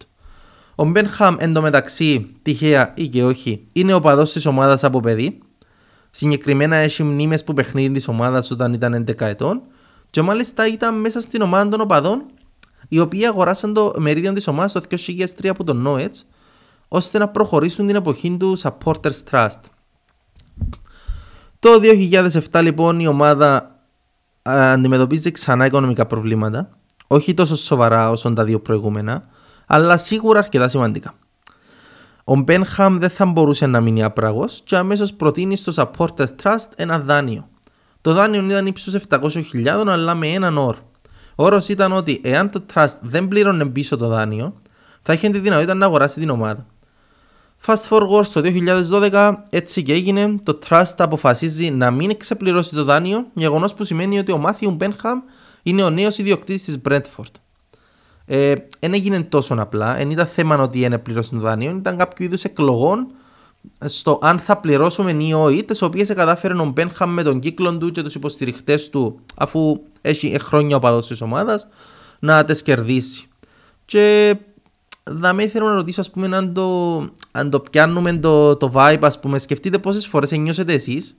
Ο 0.74 0.84
Μπένχαμ 0.84 1.34
εντωμεταξύ, 1.38 2.36
τυχαία 2.42 2.92
ή 2.96 3.08
και 3.08 3.24
όχι, 3.24 3.66
είναι 3.72 3.94
ο 3.94 4.00
παδός 4.00 4.32
της 4.32 4.46
ομάδας 4.46 4.84
από 4.84 5.00
παιδί. 5.00 5.38
Συγκεκριμένα 6.10 6.76
έχει 6.76 7.02
μνήμες 7.02 7.44
που 7.44 7.52
παιχνίδι 7.52 7.94
της 7.94 8.08
ομάδας 8.08 8.50
όταν 8.50 8.72
ήταν 8.72 8.94
11 8.94 9.26
ετών. 9.26 9.62
Και 10.10 10.22
μάλιστα 10.22 10.66
ήταν 10.66 11.00
μέσα 11.00 11.20
στην 11.20 11.42
ομάδα 11.42 11.68
των 11.68 11.80
οπαδών, 11.80 12.24
οι 12.94 13.00
οποίοι 13.00 13.26
αγοράσαν 13.26 13.74
το 13.74 13.92
μερίδιο 13.98 14.32
της 14.32 14.46
ομάδας 14.46 14.72
το 14.72 14.80
2003 14.88 15.46
από 15.48 15.64
τον 15.64 15.76
Νόετς, 15.76 16.26
ώστε 16.88 17.18
να 17.18 17.28
προχωρήσουν 17.28 17.86
την 17.86 17.96
εποχή 17.96 18.36
τους 18.36 18.62
Supporters 18.64 19.22
Trust. 19.30 19.60
Το 21.58 21.70
2007 22.50 22.62
λοιπόν 22.62 23.00
η 23.00 23.06
ομάδα 23.06 23.78
αντιμετωπίζει 24.42 25.30
ξανά 25.30 25.66
οικονομικά 25.66 26.06
προβλήματα, 26.06 26.70
όχι 27.06 27.34
τόσο 27.34 27.56
σοβαρά 27.56 28.10
όσο 28.10 28.32
τα 28.32 28.44
δύο 28.44 28.60
προηγούμενα, 28.60 29.24
αλλά 29.66 29.96
σίγουρα 29.96 30.38
αρκετά 30.38 30.68
σημαντικά. 30.68 31.14
Ο 32.24 32.36
Μπένχαμ 32.36 32.98
δεν 32.98 33.10
θα 33.10 33.26
μπορούσε 33.26 33.66
να 33.66 33.80
μείνει 33.80 34.02
άπραγος 34.02 34.60
και 34.64 34.76
αμέσως 34.76 35.12
προτείνει 35.14 35.56
στο 35.56 35.72
Supported 35.76 36.28
Trust 36.42 36.68
ένα 36.76 36.98
δάνειο. 36.98 37.48
Το 38.00 38.12
δάνειο 38.12 38.44
ήταν 38.44 38.66
ύψος 38.66 38.96
700.000 39.08 39.66
αλλά 39.86 40.14
με 40.14 40.26
έναν 40.26 40.58
όρο. 40.58 40.92
Ο 41.34 41.44
όρος 41.44 41.68
ήταν 41.68 41.92
ότι 41.92 42.20
εάν 42.24 42.50
το 42.50 42.64
Trust 42.74 42.94
δεν 43.00 43.28
πλήρωνε 43.28 43.66
πίσω 43.66 43.96
το 43.96 44.08
δάνειο, 44.08 44.54
θα 45.02 45.12
είχε 45.12 45.28
τη 45.28 45.38
δυνατότητα 45.38 45.74
να 45.74 45.86
αγοράσει 45.86 46.20
την 46.20 46.30
ομάδα. 46.30 46.66
Fast 47.66 47.88
forward 47.88 48.24
στο 48.24 48.40
2012, 49.10 49.34
έτσι 49.50 49.82
και 49.82 49.92
έγινε, 49.92 50.38
το 50.42 50.58
Trust 50.68 50.94
αποφασίζει 50.98 51.70
να 51.70 51.90
μην 51.90 52.10
εξεπληρώσει 52.10 52.74
το 52.74 52.84
δάνειο, 52.84 53.26
γεγονός 53.34 53.74
που 53.74 53.84
σημαίνει 53.84 54.18
ότι 54.18 54.32
ο 54.32 54.38
Μάθιου 54.38 54.70
Μπένχαμ 54.70 55.20
είναι 55.62 55.82
ο 55.82 55.90
νέος 55.90 56.18
ιδιοκτήτης 56.18 56.64
της 56.64 56.80
Brentford 56.88 57.32
δεν 58.26 58.62
ε, 58.80 58.96
έγινε 58.96 59.22
τόσο 59.22 59.54
απλά. 59.58 59.94
Δεν 59.94 60.10
ήταν 60.10 60.26
θέμα 60.26 60.58
ότι 60.58 60.80
είναι 60.80 60.98
πλήρωση 60.98 61.30
το 61.30 61.38
δάνειο, 61.38 61.70
ήταν 61.70 61.96
κάποιο 61.96 62.24
είδους 62.24 62.44
εκλογών 62.44 63.06
στο 63.84 64.18
αν 64.22 64.38
θα 64.38 64.56
πληρώσουμε 64.56 65.16
ή 65.18 65.32
όχι, 65.32 65.64
τις 65.64 65.82
οποίες 65.82 66.08
κατάφερε 66.08 66.54
ο 66.54 66.64
Μπένχαμ 66.64 67.12
με 67.12 67.22
τον 67.22 67.38
κύκλο 67.38 67.78
του 67.78 67.90
και 67.90 68.02
τους 68.02 68.14
υποστηριχτές 68.14 68.90
του, 68.90 69.20
αφού 69.36 69.80
έχει 70.00 70.38
χρόνια 70.38 70.76
ο 70.76 70.78
παδό 70.78 71.00
της 71.00 71.20
ομάδας, 71.20 71.68
να 72.20 72.44
τις 72.44 72.62
κερδίσει. 72.62 73.28
Και 73.84 74.36
θα 75.20 75.32
με 75.32 75.42
ήθελα 75.42 75.68
να 75.68 75.74
ρωτήσω, 75.74 76.00
ας 76.00 76.10
πούμε, 76.10 76.36
αν 76.36 76.54
το, 76.54 76.98
αν 77.32 77.50
το 77.50 77.60
πιάνουμε 77.60 78.12
το, 78.12 78.56
το 78.56 78.72
vibe, 78.74 78.98
ας 79.00 79.20
πούμε, 79.20 79.38
σκεφτείτε 79.38 79.78
πόσες 79.78 80.06
φορές 80.06 80.30
νιώσετε 80.30 80.72
εσείς 80.72 81.16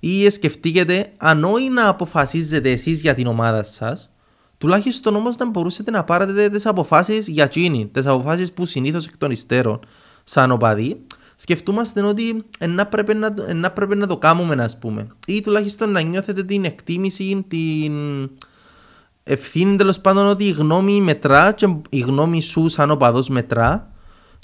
ή 0.00 0.30
σκεφτείτε 0.30 1.06
αν 1.16 1.44
όχι 1.44 1.68
να 1.68 1.88
αποφασίζετε 1.88 2.70
εσείς 2.70 3.00
για 3.00 3.14
την 3.14 3.26
ομάδα 3.26 3.62
σας, 3.62 4.10
τουλάχιστον 4.58 5.16
όμως 5.16 5.36
να 5.36 5.50
μπορούσατε 5.50 5.90
να 5.90 6.04
πάρετε 6.04 6.48
τις 6.48 6.66
αποφάσεις 6.66 7.28
για 7.28 7.44
εκείνη, 7.44 7.86
τις 7.92 8.06
αποφάσεις 8.06 8.52
που 8.52 8.66
συνήθως 8.66 9.06
εκ 9.06 9.16
των 9.16 9.30
υστέρων, 9.30 9.80
σαν 10.24 10.50
οπαδοί, 10.50 11.00
σκεφτούμαστε 11.40 12.02
ότι 12.02 12.44
να 12.68 12.86
πρέπει 12.86 13.14
να, 13.14 13.34
να, 13.54 13.70
πρέπει 13.70 13.96
να 13.96 14.06
το 14.06 14.16
κάνουμε, 14.16 14.64
ας 14.64 14.78
πούμε. 14.78 15.06
Ή 15.26 15.40
τουλάχιστον 15.40 15.90
να 15.90 16.00
νιώθετε 16.00 16.42
την 16.42 16.64
εκτίμηση, 16.64 17.44
την 17.48 17.92
ευθύνη 19.22 19.76
τέλος 19.76 20.00
πάντων 20.00 20.26
ότι 20.26 20.44
η 20.44 20.50
γνώμη 20.50 21.00
μετρά 21.00 21.52
και 21.52 21.74
η 21.90 21.98
γνώμη 21.98 22.42
σου 22.42 22.68
σαν 22.68 22.90
οπαδός 22.90 23.28
μετρά 23.28 23.90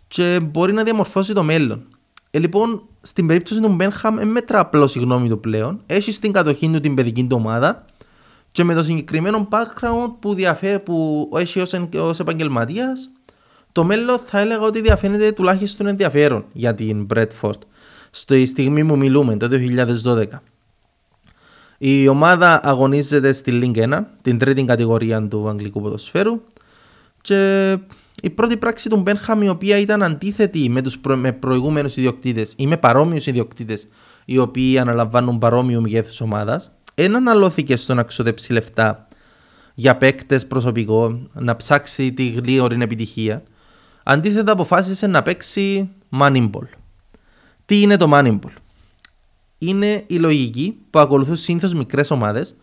και 0.09 0.40
μπορεί 0.42 0.72
να 0.72 0.83
διαμορφώσει 0.83 1.33
το 1.33 1.42
μέλλον. 1.42 1.87
Ε, 2.30 2.38
λοιπόν, 2.38 2.83
στην 3.02 3.26
περίπτωση 3.26 3.61
του 3.61 3.68
Μπένχαμ, 3.68 4.14
μετρά 4.24 4.59
απλώς 4.61 4.94
η 4.94 4.98
γνώμη 4.98 5.28
του 5.28 5.40
πλέον. 5.40 5.80
Έχει 5.87 6.12
στην 6.12 6.33
κατοχή 6.33 6.70
του 6.70 6.80
την 6.80 6.94
παιδική 6.94 7.24
του 7.24 7.37
ομάδα 7.40 7.85
και 8.52 8.64
με 8.64 8.74
το 8.74 8.83
συγκεκριμένο 8.83 9.48
background 9.50 10.14
που, 10.20 10.35
διαφέρει, 10.35 10.78
που 10.78 11.28
έχει 11.37 11.61
ως, 11.61 11.74
ως 11.98 12.20
επαγγελματίας 12.20 13.11
το 13.74 13.84
μέλλον 13.84 14.18
θα 14.18 14.38
έλεγα 14.38 14.60
ότι 14.60 14.80
διαφαίνεται 14.80 15.32
τουλάχιστον 15.32 15.87
ενδιαφέρον 15.87 16.44
για 16.52 16.74
την 16.74 17.06
Bradford 17.14 17.58
στη 18.10 18.46
στιγμή 18.46 18.84
που 18.84 18.96
μιλούμε 18.96 19.37
το 19.37 19.48
2012. 20.04 20.24
Η 21.78 22.08
ομάδα 22.08 22.60
αγωνίζεται 22.62 23.32
στη 23.32 23.60
Link 23.62 23.94
1, 23.94 24.00
την 24.22 24.38
τρίτη 24.38 24.64
κατηγορία 24.64 25.28
του 25.28 25.48
αγγλικού 25.48 25.80
ποδοσφαίρου 25.80 26.40
και 27.20 27.70
η 28.22 28.30
πρώτη 28.30 28.56
πράξη 28.56 28.88
του 28.88 28.96
Μπένχαμ 28.96 29.42
η 29.42 29.48
οποία 29.48 29.78
ήταν 29.78 30.02
αντίθετη 30.02 30.68
με 30.70 30.82
τους 30.82 30.98
προ... 30.98 31.16
με 31.16 31.32
προηγούμενους 31.32 31.96
ιδιοκτήτες 31.96 32.52
ή 32.56 32.66
με 32.66 32.76
παρόμοιους 32.76 33.26
ιδιοκτήτες 33.26 33.88
οι 34.24 34.38
οποίοι 34.38 34.78
αναλαμβάνουν 34.78 35.38
παρόμοιου 35.38 35.80
μεγέθους 35.80 36.20
ομάδας 36.20 36.70
δεν 36.94 37.16
αναλώθηκε 37.16 37.76
στο 37.76 37.94
να 37.94 38.02
ξοδέψει 38.02 38.52
λεφτά 38.52 39.06
για 39.74 39.96
παίκτες 39.96 40.46
προσωπικό, 40.46 41.28
να 41.32 41.56
ψάξει 41.56 42.12
τη 42.12 42.28
γλύωρη 42.28 42.82
επιτυχία. 42.82 43.42
Αντίθετα, 44.06 44.52
αποφάσισε 44.52 45.06
να 45.06 45.22
παίξει 45.22 45.90
Moneyball. 46.20 46.66
Τι 47.66 47.80
είναι 47.80 47.96
το 47.96 48.10
Moneyball? 48.12 48.52
Είναι 49.58 50.02
η 50.06 50.16
λογική 50.16 50.76
που 50.90 50.98
ακολουθούν 50.98 51.36
συνήθως 51.36 51.74
μικρές 51.74 52.10
ομάδες 52.10 52.56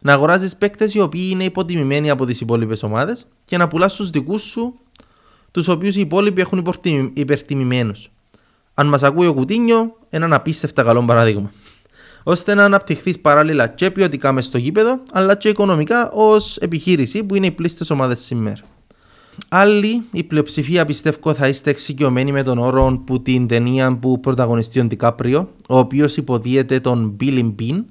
να 0.00 0.12
αγοράζεις 0.12 0.56
παίκτες 0.56 0.94
οι 0.94 1.00
οποίοι 1.00 1.28
είναι 1.30 1.44
υποτιμημένοι 1.44 2.10
από 2.10 2.26
τις 2.26 2.40
υπόλοιπες 2.40 2.82
ομάδες 2.82 3.26
και 3.44 3.56
να 3.56 3.68
πουλάς 3.68 3.92
στου 3.92 4.10
δικούς 4.10 4.42
σου, 4.42 4.78
τους 5.50 5.68
οποίους 5.68 5.96
οι 5.96 6.00
υπόλοιποι 6.00 6.40
έχουν 6.40 6.66
υπερτιμημένους. 7.12 8.10
Αν 8.74 8.86
μας 8.86 9.02
ακούει 9.02 9.26
ο 9.26 9.34
Κουτίνιο, 9.34 9.96
έναν 10.10 10.32
απίστευτα 10.32 10.82
καλό 10.82 11.04
παράδειγμα. 11.04 11.52
ώστε 12.22 12.54
να 12.54 12.64
αναπτυχθείς 12.64 13.20
παράλληλα 13.20 13.66
και 13.66 13.90
ποιοτικά 13.90 14.32
μες 14.32 14.44
στο 14.44 14.58
γήπεδο, 14.58 15.02
αλλά 15.12 15.34
και 15.36 15.48
οικονομικά 15.48 16.10
ως 16.10 16.56
επιχείρηση 16.56 17.24
που 17.24 17.34
είναι 17.34 17.46
οι 17.46 17.50
πλήστες 17.50 17.90
ομάδες 17.90 18.20
σήμερα. 18.20 18.73
Άλλοι, 19.48 20.02
η 20.10 20.22
πλειοψηφία 20.22 20.84
πιστεύω 20.84 21.34
θα 21.34 21.48
είστε 21.48 21.70
εξοικειωμένοι 21.70 22.32
με 22.32 22.42
τον 22.42 22.58
όρο 22.58 23.02
που 23.06 23.22
την 23.22 23.46
ταινία 23.46 23.98
που 23.98 24.20
πρωταγωνιστεί 24.20 24.80
ο 24.80 24.84
Ντικάπριο, 24.84 25.48
ο 25.68 25.78
οποίος 25.78 26.16
υποδίεται 26.16 26.80
τον 26.80 27.16
Billy 27.20 27.54
Bean, 27.60 27.84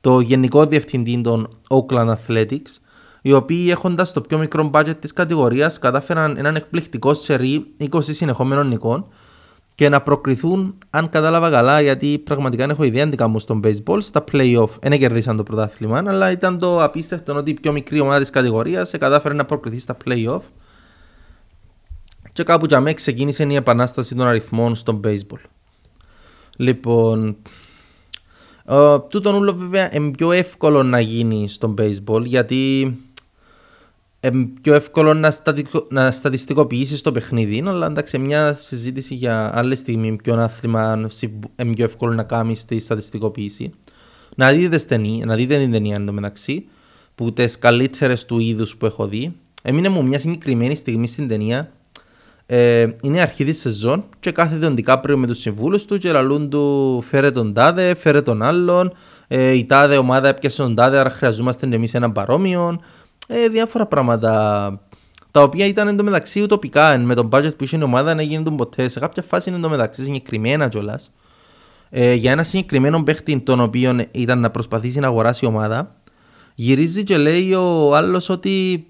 το 0.00 0.20
γενικό 0.20 0.66
διευθυντή 0.66 1.20
των 1.20 1.58
Oakland 1.68 2.14
Athletics, 2.14 2.78
οι 3.22 3.32
οποίοι 3.32 3.66
έχοντας 3.70 4.12
το 4.12 4.20
πιο 4.20 4.38
μικρό 4.38 4.70
budget 4.74 4.96
της 4.98 5.12
κατηγορίας 5.12 5.78
κατάφεραν 5.78 6.36
έναν 6.36 6.56
εκπληκτικό 6.56 7.14
σερί 7.14 7.66
20 7.90 7.98
συνεχόμενων 8.02 8.68
νικών 8.68 9.06
και 9.74 9.88
να 9.88 10.00
προκριθούν, 10.02 10.74
αν 10.90 11.08
κατάλαβα 11.08 11.50
καλά, 11.50 11.80
γιατί 11.80 12.18
πραγματικά 12.18 12.66
έχω 12.70 12.84
ιδέα 12.84 13.04
αντικά 13.04 13.28
μου 13.28 13.38
στον 13.38 13.60
baseball, 13.64 13.98
στα 14.00 14.24
playoff. 14.32 14.68
Δεν 14.82 14.98
κερδίσαν 14.98 15.36
το 15.36 15.42
πρωτάθλημα, 15.42 16.02
αλλά 16.06 16.30
ήταν 16.30 16.58
το 16.58 16.82
απίστευτο 16.82 17.36
ότι 17.36 17.50
η 17.50 17.54
πιο 17.54 17.72
μικρή 17.72 18.00
ομάδα 18.00 18.20
της 18.20 18.30
κατηγορίας 18.30 18.90
κατάφερε 18.90 19.34
να 19.34 19.44
προκριθεί 19.44 19.78
στα 19.78 19.96
playoff. 20.04 20.40
Και 22.34 22.42
κάπου 22.42 22.66
για 22.66 22.80
μένα 22.80 22.94
ξεκίνησε 22.94 23.46
η 23.48 23.54
επανάσταση 23.54 24.14
των 24.14 24.26
αριθμών 24.26 24.74
στο 24.74 25.00
baseball. 25.04 25.40
Λοιπόν, 26.56 27.36
Uh, 28.66 29.00
τούτον 29.08 29.34
ούλο 29.34 29.54
βέβαια 29.54 29.96
είναι 29.96 30.10
πιο 30.10 30.32
εύκολο 30.32 30.82
να 30.82 31.00
γίνει 31.00 31.48
στο 31.48 31.74
baseball 31.78 32.24
γιατί 32.24 32.80
είναι 34.20 34.48
πιο 34.60 34.74
εύκολο 34.74 35.14
να, 35.14 35.30
στατικο, 35.30 35.86
να 35.90 36.10
στατιστικοποιήσεις 36.10 37.00
το 37.00 37.12
παιχνίδι 37.12 37.62
αλλά 37.66 37.86
εντάξει 37.86 38.18
μια 38.18 38.54
συζήτηση 38.54 39.14
για 39.14 39.58
άλλη 39.58 39.76
στιγμή 39.76 40.16
ποιο 40.16 40.34
άθλημα 40.34 41.08
είναι 41.56 41.72
πιο 41.74 41.84
εύκολο 41.84 42.12
να 42.12 42.22
κάνεις 42.22 42.64
τη 42.64 42.78
στατιστικοποίηση 42.78 43.72
να 44.36 44.52
δείτε, 44.52 44.78
στενή, 44.78 45.22
να 45.26 45.34
δείτε 45.34 45.58
την 45.58 45.70
ταινία 45.70 45.96
εντωμεταξύ 45.96 46.66
που 47.14 47.32
τις 47.32 47.58
καλύτερες 47.58 48.24
του 48.24 48.38
είδους 48.38 48.76
που 48.76 48.86
έχω 48.86 49.06
δει 49.06 49.36
έμεινε 49.62 49.88
μου 49.88 50.04
μια 50.04 50.18
συγκεκριμένη 50.18 50.74
στιγμή 50.74 51.06
στην 51.06 51.28
ταινία 51.28 51.72
ε, 52.46 52.86
είναι 53.02 53.20
αρχή 53.20 53.44
της 53.44 53.60
σεζόν 53.60 54.04
και 54.20 54.30
κάθε 54.30 54.56
τον 54.56 54.74
Ντικάπριο 54.74 55.18
με 55.18 55.26
τους 55.26 55.38
συμβούλους 55.38 55.84
του 55.84 55.98
και 55.98 56.12
λαλούν 56.12 56.50
του 56.50 57.02
φέρε 57.08 57.30
τον 57.30 57.54
τάδε, 57.54 57.94
φέρε 57.94 58.22
τον 58.22 58.42
άλλον 58.42 58.92
ε, 59.28 59.50
η 59.50 59.66
τάδε 59.66 59.96
ομάδα 59.96 60.28
έπιασε 60.28 60.62
τον 60.62 60.74
τάδε 60.74 60.98
άρα 60.98 61.10
χρειαζόμαστε 61.10 61.68
εμείς 61.72 61.94
έναν 61.94 62.12
παρόμοιο 62.12 62.80
ε, 63.26 63.48
διάφορα 63.48 63.86
πράγματα 63.86 64.80
τα 65.34 65.42
οποία 65.42 65.66
ήταν 65.66 65.88
εντωμεταξύ 65.88 66.42
ουτοπικά. 66.42 66.98
Με 66.98 67.14
τον 67.14 67.28
budget 67.32 67.56
που 67.56 67.64
είχε 67.64 67.76
η 67.76 67.82
ομάδα 67.82 68.14
να 68.14 68.22
γίνουν 68.22 68.56
ποτέ. 68.56 68.88
Σε 68.88 69.00
κάποια 69.00 69.22
φάση 69.22 69.48
είναι 69.48 69.58
εντωμεταξύ 69.58 70.02
συγκεκριμένα 70.02 70.68
κιόλας. 70.68 71.10
Ε, 71.90 72.14
για 72.14 72.32
ένα 72.32 72.42
συγκεκριμένο 72.42 73.02
παίχτη 73.02 73.40
τον 73.40 73.60
οποίο 73.60 74.04
ήταν 74.10 74.40
να 74.40 74.50
προσπαθήσει 74.50 74.98
να 74.98 75.06
αγοράσει 75.06 75.44
η 75.44 75.48
ομάδα 75.48 75.94
γυρίζει 76.54 77.02
και 77.02 77.16
λέει 77.16 77.52
ο 77.52 77.94
άλλος 77.94 78.28
ότι 78.28 78.86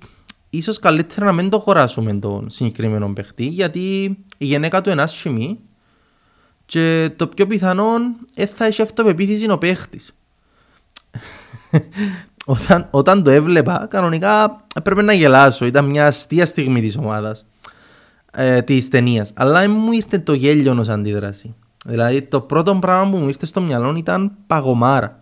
ίσως 0.56 0.78
καλύτερα 0.78 1.26
να 1.26 1.32
μην 1.32 1.50
το 1.50 1.58
χωράσουμε 1.58 2.12
τον 2.12 2.50
συγκεκριμένο 2.50 3.12
παιχτή 3.12 3.46
γιατί 3.46 4.04
η 4.38 4.44
γυναίκα 4.44 4.80
του 4.80 4.90
είναι 4.90 5.02
άσχημη 5.02 5.58
και 6.66 7.10
το 7.16 7.26
πιο 7.26 7.46
πιθανό 7.46 7.86
ε, 8.34 8.46
θα 8.46 8.64
έχει 8.64 8.82
αυτοπεποίθηση 8.82 9.50
ο 9.50 9.58
παίχτης. 9.58 10.14
όταν, 12.44 12.88
όταν 12.90 13.22
το 13.22 13.30
έβλεπα, 13.30 13.86
κανονικά 13.90 14.64
έπρεπε 14.74 15.02
να 15.02 15.12
γελάσω. 15.12 15.64
Ήταν 15.64 15.84
μια 15.84 16.06
αστεία 16.06 16.46
στιγμή 16.46 16.80
της 16.80 16.96
ομάδας 16.96 17.46
ε, 18.32 18.62
της 18.62 18.88
ταινίας. 18.88 19.32
Αλλά 19.36 19.68
μου 19.68 19.92
ήρθε 19.92 20.18
το 20.18 20.32
γέλιο 20.32 20.76
ως 20.78 20.88
αντίδραση. 20.88 21.54
Δηλαδή, 21.86 22.22
το 22.22 22.40
πρώτο 22.40 22.74
πράγμα 22.74 23.10
που 23.10 23.16
μου 23.16 23.28
ήρθε 23.28 23.46
στο 23.46 23.60
μυαλό 23.60 23.94
ήταν 23.96 24.32
παγωμάρα. 24.46 25.20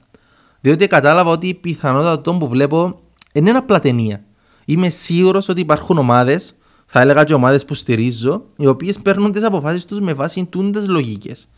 Διότι 0.60 0.86
κατάλαβα 0.86 1.30
ότι 1.30 1.48
η 1.48 1.54
πιθανότητα 1.54 2.36
που 2.36 2.48
βλέπω 2.48 3.00
είναι 3.32 3.50
ένα 3.50 3.58
απλά 3.58 3.78
ταινία 3.78 4.22
είμαι 4.64 4.88
σίγουρος 4.88 5.48
ότι 5.48 5.60
υπάρχουν 5.60 5.98
ομάδες, 5.98 6.54
θα 6.86 7.00
έλεγα 7.00 7.24
και 7.24 7.34
ομάδες 7.34 7.64
που 7.64 7.74
στηρίζω, 7.74 8.44
οι 8.56 8.66
οποίες 8.66 8.98
παίρνουν 8.98 9.32
τις 9.32 9.42
αποφάσεις 9.42 9.84
τους 9.84 10.00
με 10.00 10.12
βάση 10.12 10.44
τούντες 10.44 10.88
λογικές. 10.88 11.48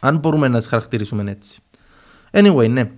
Αν 0.00 0.16
μπορούμε 0.16 0.48
να 0.48 0.58
τις 0.58 0.66
χαρακτηρίσουμε 0.66 1.30
έτσι. 1.30 1.60
Anyway, 2.30 2.70
ναι. 2.70 2.90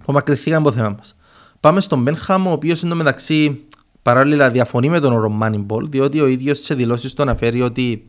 Απομακρυνθήκαμε 0.00 0.56
από 0.56 0.70
το 0.70 0.76
θέμα 0.76 0.94
μας. 0.96 1.14
Πάμε 1.60 1.80
στον 1.80 2.02
Μπένχαμ, 2.02 2.46
ο 2.46 2.52
οποίος 2.52 2.82
εντωμεταξύ 2.82 3.60
παράλληλα 4.02 4.50
διαφωνεί 4.50 4.88
με 4.88 5.00
τον 5.00 5.12
όρο 5.12 5.38
Moneyball, 5.42 5.82
διότι 5.88 6.20
ο 6.20 6.26
ίδιος 6.26 6.58
σε 6.58 6.74
δηλώσεις 6.74 7.14
του 7.14 7.22
αναφέρει 7.22 7.62
ότι 7.62 8.08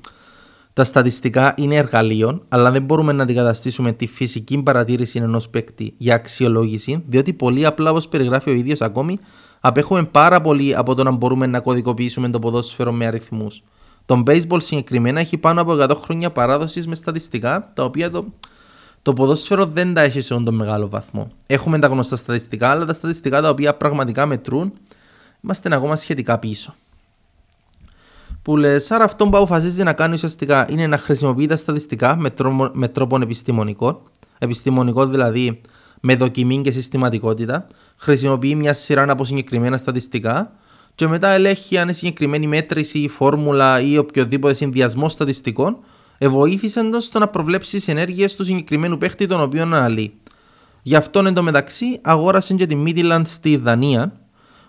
τα 0.74 0.84
στατιστικά 0.84 1.54
είναι 1.58 1.76
εργαλείο, 1.76 2.42
αλλά 2.50 2.72
δεν 2.72 2.84
μπορούμε 2.84 3.12
να 3.12 3.24
αντικαταστήσουμε 3.24 3.92
τη 3.92 4.08
φυσική 4.08 4.64
παρατήρηση 4.64 5.20
ενός 5.20 5.50
παίκτη 5.50 5.94
για 5.98 6.16
αξιολόγηση, 6.16 7.04
διότι 7.08 7.34
πολύ 7.34 7.66
απλά 7.66 7.92
όπως 7.92 8.08
περιγράφει 8.08 8.50
ο 8.50 8.54
ίδιος 8.54 8.82
ακόμη, 8.82 9.20
απέχουμε 9.62 10.04
πάρα 10.04 10.42
πολύ 10.42 10.76
από 10.76 10.96
το 10.96 11.04
να 11.04 11.12
μπορούμε 11.12 11.46
να 11.46 11.60
κωδικοποιήσουμε 11.60 12.30
το 12.30 12.40
ποδόσφαιρο 12.40 12.92
με 12.92 13.06
αριθμούς. 13.06 13.64
Το 14.06 14.24
baseball 14.28 14.62
συγκεκριμένα 14.62 15.20
έχει 15.20 15.38
πάνω 15.38 15.62
από 15.62 15.78
100 15.80 15.90
χρόνια 15.96 16.32
παράδοσης 16.32 16.88
μες 16.88 16.98
στατιστικά, 16.98 17.72
τα 17.74 17.84
οποία 17.84 18.10
το, 18.10 18.26
το 19.02 19.14
ποδόσφαιρο 19.14 19.66
δεν 19.66 19.94
τα 19.94 20.02
έχει 20.02 20.22
σε 20.22 20.34
τον 20.34 20.56
μεγάλο 20.56 20.90
βαθμό. 20.90 21.32
Έχουμε 21.48 21.80
τα 21.80 21.88
γνωστά 21.88 22.16
στατιστικά, 22.16 22.70
αλλά 22.70 22.86
τα 22.86 22.94
στατιστικά 22.94 23.42
τα 23.42 23.50
οποία 23.50 23.76
πραγματικά 23.76 24.26
μετρούν, 24.26 24.74
είμαστε 25.44 25.76
ακόμα 25.76 25.96
σχετικά 25.96 26.40
πίσω. 26.40 26.76
Που 28.42 28.58
λες, 28.58 28.92
άρα 28.92 29.04
αυτό 29.04 29.30
που 29.30 29.38
αποφασίζει 29.38 29.84
να 29.84 29.94
κάνει 29.94 30.14
ουσιαστικά 30.14 30.68
είναι 30.70 30.88
να 30.88 30.98
χρησιμοποιεί 30.98 31.46
τα 31.46 31.56
στατιστικά 31.56 32.16
με 32.16 32.30
τρόπο, 32.30 32.70
με 32.74 32.88
τρόπο 32.88 33.18
επιστημονικό, 33.22 34.04
επιστημονικό 34.38 35.06
δηλαδή 35.06 35.62
με 36.02 36.16
δοκιμή 36.16 36.62
και 36.62 36.72
συστηματικότητα, 36.72 37.68
χρησιμοποιεί 37.98 38.56
μια 38.56 38.74
σειρά 38.74 39.06
από 39.10 39.26
συγκεκριμένα 39.26 39.78
στατιστικά 39.78 40.52
και 40.96 41.08
μετά 41.08 41.28
ελέγχει 41.28 41.78
αν 41.78 41.90
η 41.90 41.94
συγκεκριμένη 41.94 42.48
μέτρηση, 42.48 43.00
η 43.00 43.08
φόρμουλα 43.08 43.82
ή 43.82 43.98
οποιοδήποτε 43.98 44.54
συνδυασμό 44.54 45.10
στατιστικών 45.10 45.78
ευοήθησαν 46.18 46.92
το 46.92 47.00
στο 47.00 47.20
να 47.20 47.28
προβλέψει 47.28 47.78
τι 47.78 47.92
ενέργειε 47.92 48.28
του 48.38 48.44
συγκεκριμένου 48.44 48.98
παίχτη 48.98 49.28
τον 49.28 49.42
οποίο 49.42 49.62
αναλύει. 49.62 50.14
Γι' 50.82 50.96
αυτόν 50.96 51.26
εντωμεταξύ 51.26 52.00
αγόρασε 52.02 52.54
και 52.54 52.66
τη 52.66 52.84
Midland 52.86 53.22
στη 53.26 53.58
Δανία, 53.58 54.14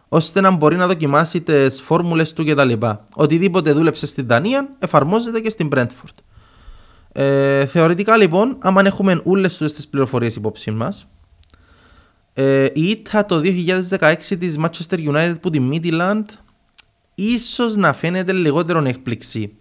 ώστε 0.08 0.40
να 0.40 0.50
μπορεί 0.50 0.76
να 0.76 0.86
δοκιμάσει 0.86 1.40
τις 1.40 1.82
φόρμουλες 1.82 2.32
του 2.32 2.44
κτλ. 2.44 2.72
Οτιδήποτε 3.14 3.72
δούλεψε 3.72 4.06
στη 4.06 4.22
Δανία 4.22 4.68
εφαρμόζεται 4.78 5.40
και 5.40 5.50
στην 5.50 5.68
Brentford. 5.74 6.14
Ε, 7.12 7.66
θεωρητικά 7.66 8.16
λοιπόν, 8.16 8.56
άμα 8.58 8.82
έχουμε 8.84 9.20
όλες 9.24 9.56
τις 9.56 9.88
πληροφορίες 9.88 10.36
υπόψη 10.36 10.70
μας, 10.70 11.06
ε, 12.34 12.64
η 12.72 12.82
ήττα 12.82 13.26
το 13.26 13.40
2016 13.90 14.14
της 14.38 14.58
Manchester 14.58 15.08
United 15.08 15.34
που 15.40 15.50
τη 15.50 15.68
Midland 15.72 16.24
ίσως 17.14 17.76
να 17.76 17.92
φαίνεται 17.92 18.32
λιγότερο 18.32 18.82
έκπληξη 18.86 19.52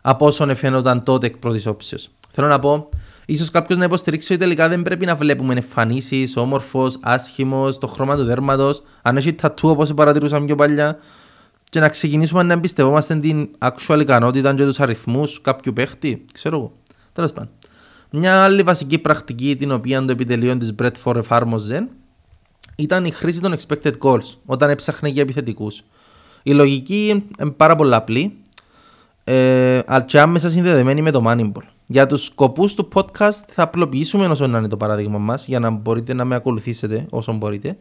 από 0.00 0.26
όσο 0.26 0.54
φαίνονταν 0.54 1.02
τότε 1.02 1.26
εκ 1.26 1.36
πρώτης 1.36 1.66
όψεως. 1.66 2.10
Θέλω 2.30 2.48
να 2.48 2.58
πω, 2.58 2.88
ίσως 3.26 3.50
κάποιος 3.50 3.78
να 3.78 3.84
υποστηρίξει 3.84 4.32
ότι 4.32 4.42
τελικά 4.42 4.68
δεν 4.68 4.82
πρέπει 4.82 5.06
να 5.06 5.16
βλέπουμε 5.16 5.54
εμφανίσεις, 5.54 6.36
όμορφος, 6.36 6.98
άσχημος, 7.00 7.78
το 7.78 7.86
χρώμα 7.86 8.16
του 8.16 8.24
δέρματος, 8.24 8.82
αν 9.02 9.16
έχει 9.16 9.32
τατού 9.32 9.68
όπως 9.68 9.94
παρατηρούσαμε 9.94 10.46
πιο 10.46 10.54
παλιά 10.54 10.98
και 11.70 11.80
να 11.80 11.88
ξεκινήσουμε 11.88 12.42
να 12.42 12.52
εμπιστευόμαστε 12.52 13.16
την 13.16 13.48
actual 13.58 13.98
ικανότητα 14.00 14.54
και 14.54 14.64
τους 14.64 14.80
αριθμούς 14.80 15.40
κάποιου 15.40 15.72
παίχτη, 15.72 16.24
ξέρω 16.32 16.56
εγώ. 16.56 16.72
Τέλος 17.12 17.32
πάντων. 17.32 17.50
Μια 18.10 18.42
άλλη 18.42 18.62
βασική 18.62 18.98
πρακτική 18.98 19.56
την 19.56 19.70
οποία 19.70 20.04
το 20.04 20.12
επιτελείο 20.12 20.56
της 20.56 20.74
Bradford 20.82 21.16
εφάρμοζε 21.16 21.88
ήταν 22.80 23.04
η 23.04 23.10
χρήση 23.10 23.40
των 23.40 23.54
expected 23.58 23.92
goals 24.02 24.36
όταν 24.46 24.70
έψαχνε 24.70 25.08
για 25.08 25.22
επιθετικούς. 25.22 25.82
Η 26.42 26.52
λογική 26.52 27.08
είναι 27.08 27.50
πάρα 27.50 27.76
πολύ 27.76 27.94
απλή, 27.94 28.36
ε, 29.24 29.80
αλλά 29.86 30.04
και 30.04 30.20
άμεσα 30.20 30.50
συνδεδεμένη 30.50 31.02
με 31.02 31.10
το 31.10 31.22
Moneyball. 31.26 31.62
Για 31.86 32.06
τους 32.06 32.24
σκοπούς 32.24 32.74
του 32.74 32.88
podcast 32.94 33.42
θα 33.46 33.62
απλοποιήσουμε 33.62 34.26
όσο 34.26 34.46
να 34.46 34.58
είναι 34.58 34.68
το 34.68 34.76
παράδειγμα 34.76 35.18
μας 35.18 35.46
για 35.46 35.60
να 35.60 35.70
μπορείτε 35.70 36.14
να 36.14 36.24
με 36.24 36.34
ακολουθήσετε 36.34 37.06
όσο 37.10 37.32
μπορείτε. 37.32 37.78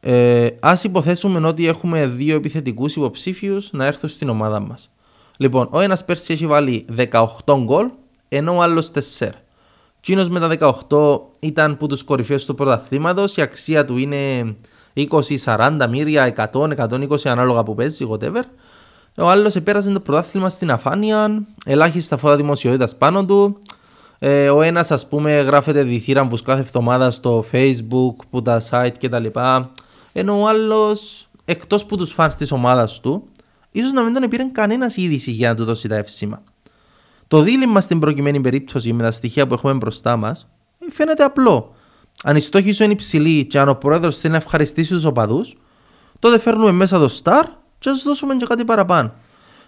Ε, 0.00 0.46
Α 0.60 0.72
υποθέσουμε 0.82 1.48
ότι 1.48 1.66
έχουμε 1.66 2.06
δύο 2.06 2.36
επιθετικούς 2.36 2.96
υποψήφιους 2.96 3.70
να 3.72 3.86
έρθουν 3.86 4.08
στην 4.08 4.28
ομάδα 4.28 4.60
μας. 4.60 4.90
Λοιπόν, 5.38 5.68
ο 5.70 5.80
ένας 5.80 6.04
πέρσι 6.04 6.32
έχει 6.32 6.46
βάλει 6.46 6.86
18 6.96 7.58
γκολ, 7.62 7.90
ενώ 8.28 8.56
ο 8.56 8.62
άλλος 8.62 8.90
4. 9.18 9.28
Τσίνο 10.00 10.26
με 10.28 10.40
τα 10.40 10.74
18 10.88 11.20
ήταν 11.40 11.76
που 11.76 11.86
τους 11.86 12.02
κορυφαίους 12.02 12.44
του 12.44 12.54
πρωταθλήματος. 12.54 13.36
Η 13.36 13.42
αξία 13.42 13.84
του 13.84 13.96
είναι 13.96 14.18
20-40 14.94 15.86
μύρια, 15.90 16.48
100-120 16.52 17.06
ανάλογα 17.24 17.62
που 17.62 17.74
παίζει, 17.74 18.06
whatever. 18.10 18.42
Ο 19.18 19.28
άλλος 19.28 19.56
επέρασε 19.56 19.92
το 19.92 20.00
πρωτάθλημα 20.00 20.48
στην 20.48 20.70
αφάνεια, 20.70 21.46
ελάχιστα 21.66 22.16
φώτα 22.16 22.36
δημοσιότητας 22.36 22.96
πάνω 22.96 23.24
του. 23.24 23.58
Ε, 24.18 24.50
ο 24.50 24.62
ένας, 24.62 24.90
ας 24.90 25.08
πούμε, 25.08 25.40
γράφεται 25.40 25.82
διθύραμβου 25.82 26.36
κάθε 26.44 26.60
εβδομάδα 26.60 27.10
στο 27.10 27.44
Facebook, 27.52 28.14
που 28.30 28.42
τα 28.42 28.62
site 28.70 28.94
κτλ. 29.00 29.26
Ενώ 30.12 30.40
ο 30.40 30.46
άλλος, 30.46 31.28
εκτός 31.44 31.86
που 31.86 31.96
τους 31.96 32.12
φαν 32.12 32.34
της 32.36 32.52
ομάδας 32.52 33.00
του, 33.00 33.28
ίσως 33.72 33.92
να 33.92 34.02
μην 34.02 34.14
τον 34.14 34.28
πήρε 34.28 34.44
κανένας 34.44 34.96
είδηση 34.96 35.30
για 35.30 35.48
να 35.48 35.54
του 35.54 35.64
δώσει 35.64 35.88
τα 35.88 35.96
εύσημα. 35.96 36.42
Το 37.30 37.40
δίλημα 37.40 37.80
στην 37.80 37.98
προκειμένη 37.98 38.40
περίπτωση 38.40 38.92
με 38.92 39.02
τα 39.02 39.10
στοιχεία 39.10 39.46
που 39.46 39.54
έχουμε 39.54 39.74
μπροστά 39.74 40.16
μας 40.16 40.48
φαίνεται 40.90 41.24
απλό. 41.24 41.74
Αν 42.24 42.36
η 42.36 42.40
στόχη 42.40 42.72
σου 42.72 42.82
είναι 42.82 42.92
υψηλή 42.92 43.44
και 43.44 43.58
αν 43.58 43.68
ο 43.68 43.74
πρόεδρος 43.74 44.18
θέλει 44.18 44.32
να 44.32 44.38
ευχαριστήσει 44.38 44.92
τους 44.92 45.04
οπαδούς, 45.04 45.56
τότε 46.18 46.38
φέρνουμε 46.38 46.72
μέσα 46.72 46.98
το 46.98 47.20
star 47.22 47.42
και 47.78 47.90
ας 47.90 48.02
δώσουμε 48.02 48.34
και 48.34 48.44
κάτι 48.48 48.64
παραπάνω. 48.64 49.12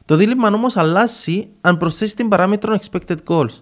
Το 0.05 0.17
δίλημα 0.17 0.49
όμως 0.49 0.77
αλλάζει 0.77 1.49
αν 1.61 1.77
προσθέσει 1.77 2.17
την 2.17 2.29
παράμετρο 2.29 2.79
expected 2.81 3.17
goals. 3.29 3.55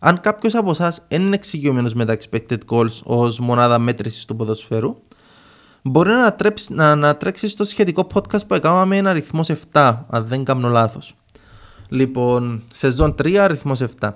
Αν 0.00 0.20
κάποιος 0.20 0.54
από 0.54 0.70
εσάς 0.70 1.02
δεν 1.08 1.22
είναι 1.22 1.34
εξοικειωμένος 1.34 1.94
με 1.94 2.04
τα 2.04 2.16
expected 2.16 2.58
goals 2.70 3.02
ως 3.04 3.38
μονάδα 3.38 3.78
μέτρησης 3.78 4.24
του 4.24 4.36
ποδοσφαίρου, 4.36 4.96
μπορεί 5.82 6.10
να, 6.10 6.34
τρέψει, 6.34 6.72
να, 6.72 6.94
να 6.94 7.16
τρέξει 7.16 7.48
στο 7.48 7.64
σχετικό 7.64 8.06
podcast 8.14 8.46
που 8.46 8.54
έκαναμε 8.54 8.96
ένα 8.96 9.10
αριθμό 9.10 9.40
7, 9.72 9.94
αν 10.08 10.26
δεν 10.26 10.44
κάνω 10.44 10.68
λάθος. 10.68 11.14
Λοιπόν, 11.88 12.62
σεζόν 12.74 13.14
3, 13.22 13.34
αριθμός 13.34 13.82
7. 14.00 14.12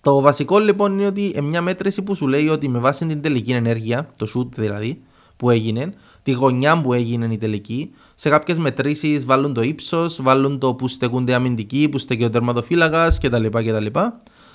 Το 0.00 0.20
βασικό 0.20 0.58
λοιπόν 0.58 0.92
είναι 0.92 1.06
ότι 1.06 1.34
μια 1.42 1.62
μέτρηση 1.62 2.02
που 2.02 2.14
σου 2.14 2.26
λέει 2.26 2.48
ότι 2.48 2.68
με 2.68 2.78
βάση 2.78 3.06
την 3.06 3.22
τελική 3.22 3.52
ενέργεια, 3.52 4.12
το 4.16 4.26
shoot 4.34 4.48
δηλαδή, 4.54 5.02
που 5.36 5.50
έγινε, 5.50 5.92
τη 6.22 6.32
γωνιά 6.32 6.80
που 6.80 6.92
έγινε 6.92 7.28
η 7.32 7.38
τελική, 7.38 7.90
σε 8.14 8.28
κάποιες 8.28 8.58
μετρήσεις 8.58 9.24
βάλουν 9.24 9.54
το 9.54 9.62
ύψος, 9.62 10.22
βάλουν 10.22 10.58
το 10.58 10.74
που 10.74 10.88
στεκούνται 10.88 11.34
αμυντικοί, 11.34 11.88
που 11.88 11.98
στεκεί 11.98 12.24
ο 12.24 12.30
τερματοφύλακας 12.30 13.18
κτλ. 13.18 13.46
κτλ. 13.46 13.86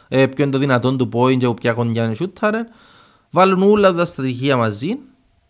Ε, 0.08 0.28
ποιο 0.28 0.43
είναι 0.43 0.54
το 0.54 0.58
δυνατόν 0.58 0.98
του 0.98 1.10
point 1.13 1.38
και 1.38 1.54
ποια 1.54 1.72
γωνιά 1.72 2.04
είναι 2.04 2.13
σούταρε. 2.13 2.63
Βάλουν 3.30 3.63
όλα 3.63 3.93
τα 3.93 4.06
στοιχεία 4.06 4.58
μαζί 4.58 4.98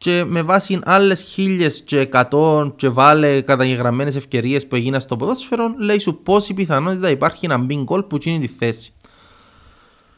και 0.04 0.24
με 0.28 0.42
βάση 0.42 0.80
άλλες 0.84 1.22
χίλιες 1.22 1.82
και 1.82 2.00
εκατό 2.00 2.74
και 2.76 2.90
βάλε 2.90 3.42
καταγεγραμμένες 3.42 4.16
ευκαιρίες 4.16 4.68
που 4.68 4.76
έγιναν 4.76 5.02
στο 5.02 5.16
ποδόσφαιρο, 5.16 5.74
λέει 5.78 6.00
σου 6.00 6.20
πόση 6.24 6.54
πιθανότητα 6.54 7.10
υπάρχει 7.10 7.48
να 7.48 7.58
μπει 7.58 7.76
γκολ 7.76 8.04
που 8.04 8.18
γίνει 8.22 8.40
τη 8.40 8.54
θέση. 8.60 8.94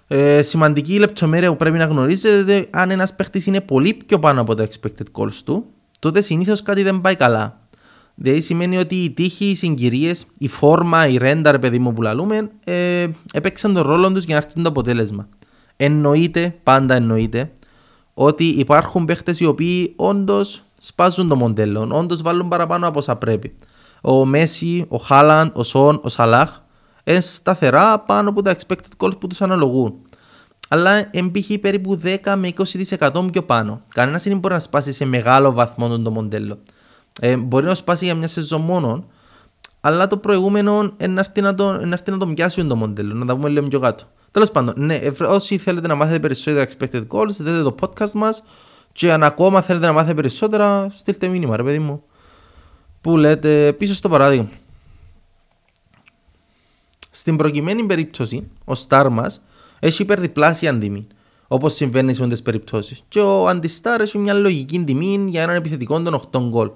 Ε, 0.07 0.41
σημαντική 0.41 0.97
λεπτομέρεια 0.99 1.49
που 1.49 1.55
πρέπει 1.55 1.77
να 1.77 1.85
γνωρίζετε 1.85 2.65
αν 2.71 2.91
ένας 2.91 3.15
παίχτης 3.15 3.45
είναι 3.45 3.61
πολύ 3.61 3.97
πιο 4.05 4.19
πάνω 4.19 4.41
από 4.41 4.55
τα 4.55 4.67
expected 4.67 5.21
goals 5.21 5.39
του, 5.45 5.65
τότε 5.99 6.21
συνήθως 6.21 6.61
κάτι 6.61 6.83
δεν 6.83 7.01
πάει 7.01 7.15
καλά. 7.15 7.59
Δηλαδή 8.15 8.41
σημαίνει 8.41 8.77
ότι 8.77 8.95
η 8.95 9.11
τύχη, 9.11 9.45
οι 9.45 9.55
συγκυρίες, 9.55 10.25
η 10.37 10.47
φόρμα, 10.47 11.07
η 11.07 11.17
ρέντα, 11.17 11.59
παιδί 11.59 11.79
μου 11.79 11.93
που 11.93 12.01
λαλούμε, 12.01 12.49
ε, 12.63 13.07
έπαιξαν 13.33 13.73
τον 13.73 13.83
ρόλο 13.83 14.11
τους 14.11 14.23
για 14.23 14.35
να 14.39 14.45
έρθουν 14.45 14.63
το 14.63 14.69
αποτέλεσμα. 14.69 15.27
Εννοείται, 15.77 16.55
πάντα 16.63 16.95
εννοείται, 16.95 17.51
ότι 18.17 18.45
υπάρχουν 18.45 19.05
παίχτες 19.05 19.39
οι 19.39 19.45
οποίοι 19.45 19.93
όντως 19.95 20.61
σπάζουν 20.77 21.27
το 21.27 21.35
μοντέλο, 21.35 21.89
όντως 21.91 22.21
βάλουν 22.21 22.47
παραπάνω 22.47 22.87
από 22.87 22.99
όσα 22.99 23.15
πρέπει. 23.15 23.55
Ο 24.01 24.25
Μέση, 24.25 24.85
ο 24.87 24.97
Χάλαντ, 24.97 25.57
ο 25.57 25.63
Σον, 25.63 25.99
ο 26.03 26.09
Σαλάχ 26.09 26.59
είναι 27.03 27.19
σταθερά 27.19 27.99
πάνω 27.99 28.29
από 28.29 28.41
τα 28.41 28.55
expected 28.55 29.05
goals 29.05 29.19
που 29.19 29.27
τους 29.27 29.41
αναλογούν. 29.41 29.93
Αλλά 30.67 31.07
εμπήχει 31.11 31.57
περίπου 31.57 31.99
10 32.03 32.35
με 32.37 32.53
20% 32.99 33.27
πιο 33.31 33.43
πάνω. 33.43 33.81
Κανένας 33.93 34.23
δεν 34.23 34.37
μπορεί 34.37 34.53
να 34.53 34.59
σπάσει 34.59 34.93
σε 34.93 35.05
μεγάλο 35.05 35.51
βαθμό 35.51 35.97
το 35.97 36.11
μοντέλο. 36.11 36.59
Ε, 37.21 37.37
μπορεί 37.37 37.65
να 37.65 37.75
σπάσει 37.75 38.05
για 38.05 38.15
μια 38.15 38.27
σεζόν 38.27 38.61
μόνο, 38.61 39.05
αλλά 39.81 40.07
το 40.07 40.17
προηγούμενο 40.17 40.91
είναι 40.97 41.19
έρθει 41.19 41.41
να 41.41 41.55
το, 41.55 41.85
να 41.85 42.17
το 42.17 42.27
μοιάσει 42.27 42.65
το 42.65 42.75
μοντέλο, 42.75 43.13
να 43.13 43.25
τα 43.25 43.35
πούμε 43.35 43.49
λίγο 43.49 43.67
πιο 43.67 43.79
κάτω. 43.79 44.03
Τέλος 44.35 44.51
πάντων, 44.51 44.73
ναι, 44.77 44.99
όσοι 45.27 45.57
θέλετε 45.57 45.87
να 45.87 45.95
μάθετε 45.95 46.19
περισσότερα 46.19 46.67
expected 46.67 47.07
goals, 47.07 47.29
δείτε 47.29 47.61
το 47.61 47.75
podcast 47.79 48.11
μας 48.11 48.43
και 48.91 49.11
αν 49.11 49.23
ακόμα 49.23 49.61
θέλετε 49.61 49.85
να 49.85 49.91
μάθετε 49.93 50.13
περισσότερα, 50.13 50.91
στείλτε 50.95 51.27
μήνυμα, 51.27 51.55
ρε 51.55 51.63
παιδί 51.63 51.79
μου. 51.79 52.03
Που 53.01 53.17
λέτε 53.17 53.73
πίσω 53.73 53.93
στο 53.93 54.09
παράδειγμα. 54.09 54.49
Στην 57.09 57.35
προκειμένη 57.35 57.83
περίπτωση, 57.83 58.47
ο 58.65 58.73
star 58.87 59.07
μας 59.11 59.41
έχει 59.79 60.01
υπερδιπλάσια 60.01 60.77
τιμή, 60.77 61.07
όπως 61.47 61.73
συμβαίνει 61.73 62.13
σε 62.13 62.21
όλες 62.21 62.33
τις 62.33 62.41
περιπτώσεις. 62.41 63.03
Και 63.07 63.19
ο 63.19 63.47
αντιστάρ 63.47 64.01
έχει 64.01 64.17
μια 64.17 64.33
λογική 64.33 64.83
τιμή 64.83 65.25
για 65.27 65.41
έναν 65.41 65.55
επιθετικό 65.55 66.01
των 66.01 66.13
8 66.13 66.39
γκολ. 66.49 66.71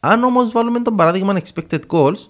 Αν 0.00 0.24
όμως 0.24 0.52
βάλουμε 0.52 0.80
τον 0.80 0.96
παράδειγμα 0.96 1.40
expected 1.42 1.80
goals, 1.86 2.28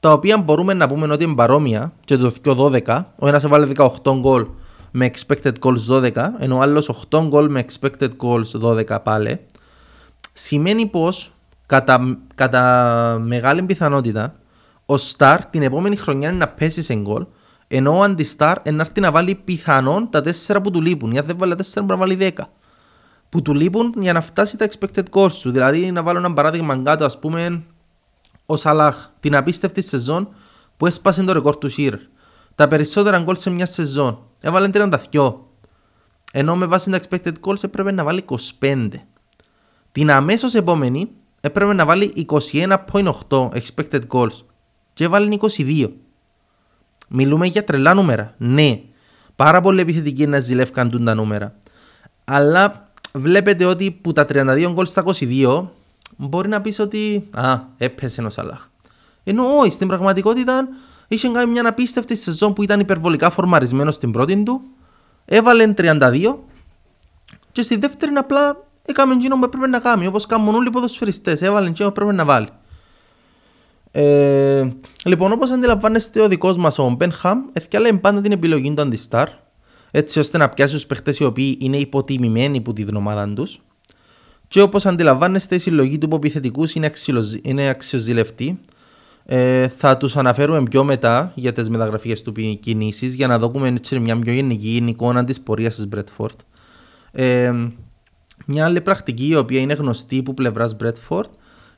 τα 0.00 0.12
οποία 0.12 0.38
μπορούμε 0.38 0.74
να 0.74 0.86
πούμε 0.86 1.12
ότι 1.12 1.24
είναι 1.24 1.34
παρόμοια 1.34 1.92
και 2.04 2.16
το 2.16 2.72
12, 2.86 3.04
ο 3.18 3.28
ένας 3.28 3.44
έβαλε 3.44 3.68
18 3.76 3.88
γκολ 4.18 4.46
με 4.90 5.10
expected 5.14 5.52
goals 5.60 6.12
12, 6.12 6.12
ενώ 6.38 6.56
ο 6.56 6.60
άλλος 6.60 7.06
8 7.10 7.22
γκολ 7.26 7.50
με 7.50 7.64
expected 7.66 8.10
goals 8.22 8.60
12 8.62 9.02
πάλι, 9.02 9.40
σημαίνει 10.32 10.86
πως 10.86 11.32
κατά, 11.66 12.18
κατά 12.34 13.18
μεγάλη 13.20 13.62
πιθανότητα 13.62 14.34
ο 14.86 14.94
Star 14.94 15.38
την 15.50 15.62
επόμενη 15.62 15.96
χρονιά 15.96 16.28
είναι 16.28 16.38
να 16.38 16.48
πέσει 16.48 16.82
σε 16.82 16.94
γκολ, 16.94 17.26
ενώ 17.68 17.98
ο 17.98 18.04
Anti-Star 18.04 18.54
είναι 18.62 18.84
να 19.00 19.10
βάλει 19.10 19.34
πιθανόν 19.34 20.10
τα 20.10 20.22
4 20.46 20.58
που 20.62 20.70
του 20.70 20.80
λείπουν. 20.80 21.10
Ή 21.10 21.18
αν 21.18 21.26
δεν 21.26 21.38
βάλει 21.38 21.54
τα 21.54 21.64
4 21.64 21.82
μπορεί 21.84 21.86
να 21.86 21.96
βάλει 21.96 22.32
10 22.36 22.42
που 23.28 23.42
του 23.42 23.54
λείπουν 23.54 23.94
για 23.98 24.12
να 24.12 24.20
φτάσει 24.20 24.56
τα 24.56 24.68
expected 24.70 25.02
goals 25.10 25.32
σου. 25.32 25.50
Δηλαδή, 25.50 25.92
να 25.92 26.02
βάλω 26.02 26.18
ένα 26.18 26.32
παράδειγμα 26.32 26.76
κάτω, 26.76 27.04
ας 27.04 27.18
πούμε, 27.18 27.62
ο 28.50 28.56
Σαλάχ, 28.56 29.08
την 29.20 29.36
απίστευτη 29.36 29.82
σεζόν 29.82 30.28
που 30.76 30.86
έσπασε 30.86 31.24
το 31.24 31.32
ρεκόρ 31.32 31.56
του 31.56 31.68
Σιρ. 31.68 31.94
Τα 32.54 32.68
περισσότερα 32.68 33.18
γκολ 33.18 33.36
σε 33.36 33.50
μια 33.50 33.66
σεζόν. 33.66 34.22
Έβαλε 34.40 34.68
32. 34.72 35.34
Ενώ 36.32 36.56
με 36.56 36.66
βάση 36.66 36.90
τα 36.90 37.00
expected 37.00 37.32
goals 37.40 37.64
έπρεπε 37.64 37.92
να 37.92 38.04
βάλει 38.04 38.24
25. 38.60 38.88
Την 39.92 40.10
αμέσως 40.10 40.54
επόμενη 40.54 41.08
έπρεπε 41.40 41.72
να 41.72 41.84
βάλει 41.84 42.26
21,8 42.30 43.48
expected 43.48 44.00
goals. 44.08 44.44
Και 44.92 45.04
έβαλε 45.04 45.36
22. 45.56 45.90
Μιλούμε 47.08 47.46
για 47.46 47.64
τρελά 47.64 47.94
νούμερα. 47.94 48.34
Ναι, 48.38 48.80
πάρα 49.36 49.60
πολύ 49.60 49.80
επιθετικοί 49.80 50.26
να 50.26 50.38
ζηλεύκαν 50.38 51.04
τα 51.04 51.14
νούμερα. 51.14 51.54
Αλλά 52.24 52.90
βλέπετε 53.12 53.64
ότι 53.64 53.90
που 53.90 54.12
τα 54.12 54.26
32 54.28 54.70
γκολ 54.72 54.86
στα 54.86 55.04
22 55.04 55.68
μπορεί 56.18 56.48
να 56.48 56.60
πεις 56.60 56.78
ότι 56.78 57.28
α, 57.32 57.58
έπεσε 57.76 58.22
ο 58.22 58.30
Σαλάχ. 58.30 58.66
Ενώ 59.24 59.56
όχι, 59.58 59.70
στην 59.70 59.88
πραγματικότητα 59.88 60.68
είχε 61.08 61.28
κάνει 61.28 61.50
μια 61.50 61.68
απίστευτη 61.68 62.16
σεζόν 62.16 62.52
που 62.52 62.62
ήταν 62.62 62.80
υπερβολικά 62.80 63.30
φορμαρισμένος 63.30 63.94
στην 63.94 64.10
πρώτη 64.10 64.42
του, 64.42 64.60
έβαλε 65.24 65.74
32 65.76 66.34
και 67.52 67.62
στη 67.62 67.76
δεύτερη 67.76 68.12
απλά 68.14 68.64
έκαμε 68.86 69.12
εκείνο 69.14 69.38
που 69.38 69.44
έπρεπε 69.44 69.66
να 69.66 69.78
κάνει, 69.78 70.06
όπως 70.06 70.26
κάνουν 70.26 70.54
όλοι 70.54 70.68
οι 70.68 70.70
ποδοσφαιριστές, 70.70 71.42
έβαλε 71.42 71.68
εκείνο 71.68 71.88
που 71.88 71.94
έπρεπε 72.00 72.12
να 72.16 72.24
βάλει. 72.24 72.48
Ε, 73.90 74.68
λοιπόν, 75.04 75.32
όπως 75.32 75.50
αντιλαμβάνεστε 75.50 76.20
ο 76.20 76.28
δικός 76.28 76.56
μας 76.56 76.78
ο 76.78 76.88
Μπενχαμ, 76.88 77.38
ευκάλεε 77.52 77.92
πάντα 77.92 78.20
την 78.20 78.32
επιλογή 78.32 78.74
του 78.74 78.82
αντιστάρ, 78.82 79.28
έτσι 79.90 80.18
ώστε 80.18 80.38
να 80.38 80.48
πιάσει 80.48 80.74
τους 80.74 80.86
παιχτέ 80.86 81.14
οι 81.18 81.24
οποίοι 81.24 81.58
είναι 81.60 81.76
υποτιμημένοι 81.76 82.58
από 82.58 82.72
την 82.72 82.96
ομάδα 82.96 83.32
τους. 83.32 83.60
Και 84.48 84.60
όπως 84.60 84.86
αντιλαμβάνεστε, 84.86 85.54
η 85.54 85.58
συλλογή 85.58 85.98
του 85.98 86.06
υποπιθετικού 86.06 86.64
είναι, 86.74 86.92
είναι 87.42 87.68
αξιοζηλευτή. 87.68 88.60
Ε, 89.24 89.68
θα 89.68 89.96
τους 89.96 90.16
αναφέρουμε 90.16 90.62
πιο 90.62 90.84
μετά 90.84 91.32
για 91.34 91.52
τις 91.52 91.68
μεταγραφικέ 91.68 92.22
του 92.22 92.32
κινήσεις 92.60 93.14
για 93.14 93.26
να 93.26 93.38
δούμε 93.38 93.68
έτσι 93.68 93.98
μια 93.98 94.18
πιο 94.18 94.32
γενική 94.32 94.84
εικόνα 94.86 95.24
της 95.24 95.40
πορείας 95.40 95.74
της 95.74 95.88
Μπρέτφορντ. 95.88 96.38
Ε, 97.12 97.52
μια 98.46 98.64
άλλη 98.64 98.80
πρακτική 98.80 99.28
η 99.28 99.36
οποία 99.36 99.60
είναι 99.60 99.74
γνωστή 99.74 100.22
που 100.22 100.34
πλευράς 100.34 100.76
Μπρέτφορντ 100.76 101.28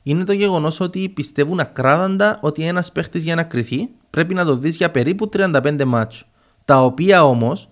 είναι 0.03 0.23
το 0.23 0.33
γεγονός 0.33 0.79
ότι 0.79 1.09
πιστεύουν 1.09 1.59
ακράδαντα 1.59 2.37
ότι 2.41 2.63
ένας 2.63 2.91
παίχτης 2.91 3.23
για 3.23 3.35
να 3.35 3.43
κρυθεί 3.43 3.89
πρέπει 4.09 4.33
να 4.33 4.45
το 4.45 4.55
δεις 4.55 4.75
για 4.75 4.91
περίπου 4.91 5.29
35 5.33 5.83
μάτς. 5.85 6.25
Τα 6.65 6.83
οποία 6.83 7.23
όμως 7.23 7.69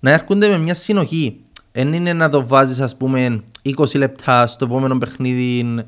να 0.00 0.10
έρχονται 0.10 0.48
με 0.48 0.58
μια 0.58 0.74
συνοχή. 0.74 1.40
Δεν 1.72 1.92
είναι 1.92 2.12
να 2.12 2.28
το 2.28 2.46
βάζεις, 2.46 2.80
ας 2.80 2.96
πούμε, 2.96 3.42
20 3.76 3.96
λεπτά 3.96 4.46
στο 4.46 4.64
επόμενο 4.64 4.98
παιχνίδι, 4.98 5.84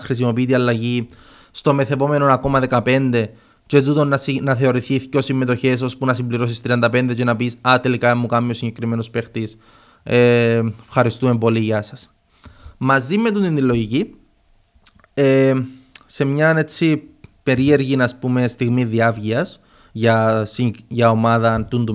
χρησιμοποιεί 0.00 0.54
αλλαγή, 0.54 1.06
στο 1.50 1.74
μεθεπόμενο 1.74 2.26
ακόμα 2.26 2.62
15 2.68 3.24
και 3.66 3.82
τούτο 3.82 4.04
να, 4.04 4.18
να 4.42 4.54
θεωρηθεί 4.54 4.98
δύο 4.98 5.20
συμμετοχές 5.20 5.80
ώσπου 5.80 6.06
να 6.06 6.14
συμπληρώσεις 6.14 6.60
35 6.68 7.12
και 7.14 7.24
να 7.24 7.36
πεις 7.36 7.56
Α, 7.60 7.80
τελικά 7.82 8.14
μου 8.14 8.26
κάνει 8.26 8.50
ο 8.50 8.54
συγκεκριμένος 8.54 9.10
παίχτης. 9.10 9.58
Ε, 10.02 10.62
ευχαριστούμε 10.82 11.38
πολύ, 11.38 11.60
γεια 11.60 11.82
σας. 11.82 12.10
Μαζί 12.76 13.18
με 13.18 13.30
την 13.30 13.64
λογική, 13.64 14.14
ε, 15.14 15.54
σε 16.06 16.24
μια 16.24 16.54
έτσι 16.56 17.02
περίεργη 17.42 17.96
ας 18.00 18.18
πούμε, 18.18 18.48
στιγμή 18.48 18.84
διάβγειας 18.84 19.60
για, 19.92 20.46
για 20.88 21.10
ομάδα 21.10 21.66
του 21.70 21.84
του 21.84 21.94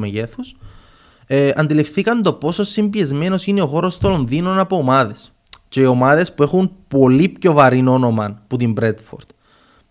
ε, 1.27 1.51
αντιληφθήκαν 1.55 2.21
το 2.21 2.33
πόσο 2.33 2.63
συμπιεσμένος 2.63 3.45
είναι 3.45 3.61
ο 3.61 3.67
χώρος 3.67 3.97
των 3.97 4.11
Λονδίνων 4.11 4.59
από 4.59 4.77
ομάδες. 4.77 5.29
και 5.67 5.87
ομάδες 5.87 6.33
που 6.33 6.43
έχουν 6.43 6.71
πολύ 6.87 7.29
πιο 7.29 7.53
βαρύ 7.53 7.83
όνομα 7.87 8.41
που 8.47 8.57
την 8.57 8.73
Bradford. 8.81 9.27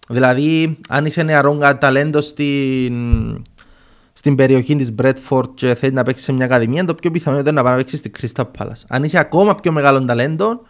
Δηλαδή, 0.08 0.78
αν 0.88 1.04
είσαι 1.04 1.22
νεαρό 1.22 1.58
ταλέντο 1.78 2.20
στην, 2.20 2.94
στην 4.12 4.34
περιοχή 4.34 4.76
της 4.76 4.94
Bradford 5.02 5.54
και 5.54 5.74
θέλεις 5.74 5.94
να 5.94 6.02
παίξεις 6.02 6.24
σε 6.24 6.32
μια 6.32 6.44
ακαδημία, 6.44 6.84
το 6.84 6.94
πιο 6.94 7.10
πιθανό 7.10 7.38
είναι 7.38 7.50
να 7.50 7.62
πάει 7.62 7.72
να 7.72 7.78
παίξεις 7.78 7.98
στη 7.98 8.10
Crystal 8.20 8.44
Palace. 8.58 8.82
Αν 8.88 9.02
είσαι 9.04 9.18
ακόμα 9.18 9.54
πιο 9.54 9.72
μεγάλο 9.72 10.04
ταλέντο, 10.04 10.60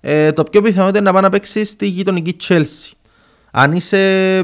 ε, 0.00 0.32
το 0.32 0.42
πιο 0.42 0.62
πιθανό 0.62 0.88
είναι 0.88 1.00
να 1.00 1.12
πάει 1.12 1.22
να 1.22 1.28
παίξεις 1.28 1.70
στη 1.70 1.86
γειτονική 1.86 2.36
Chelsea. 2.48 2.92
Αν 3.50 3.72
είσαι 3.72 4.42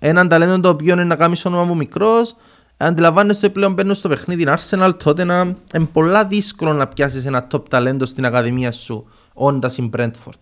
έναν 0.00 0.28
ταλέντο 0.28 0.60
το 0.60 0.68
οποίο 0.68 0.92
είναι 0.92 1.04
να 1.04 1.16
κάνεις 1.16 1.44
όνομα 1.44 1.64
μου 1.64 1.76
μικρός, 1.76 2.36
αντιλαμβάνεσαι 2.76 3.44
ότι 3.44 3.54
πλέον 3.54 3.72
μπαίνουν 3.72 3.94
στο 3.94 4.08
παιχνίδι 4.08 4.44
την 4.44 4.54
Arsenal, 4.56 4.92
τότε 5.04 5.24
να, 5.24 5.40
είναι 5.74 5.88
πολλά 5.92 6.24
δύσκολο 6.24 6.72
να 6.72 6.86
πιάσεις 6.86 7.26
ένα 7.26 7.46
top 7.50 7.68
ταλέντο 7.68 8.04
στην 8.04 8.24
ακαδημία 8.24 8.72
σου, 8.72 9.08
όντας 9.32 9.72
στην 9.72 9.90
Brentford. 9.96 10.38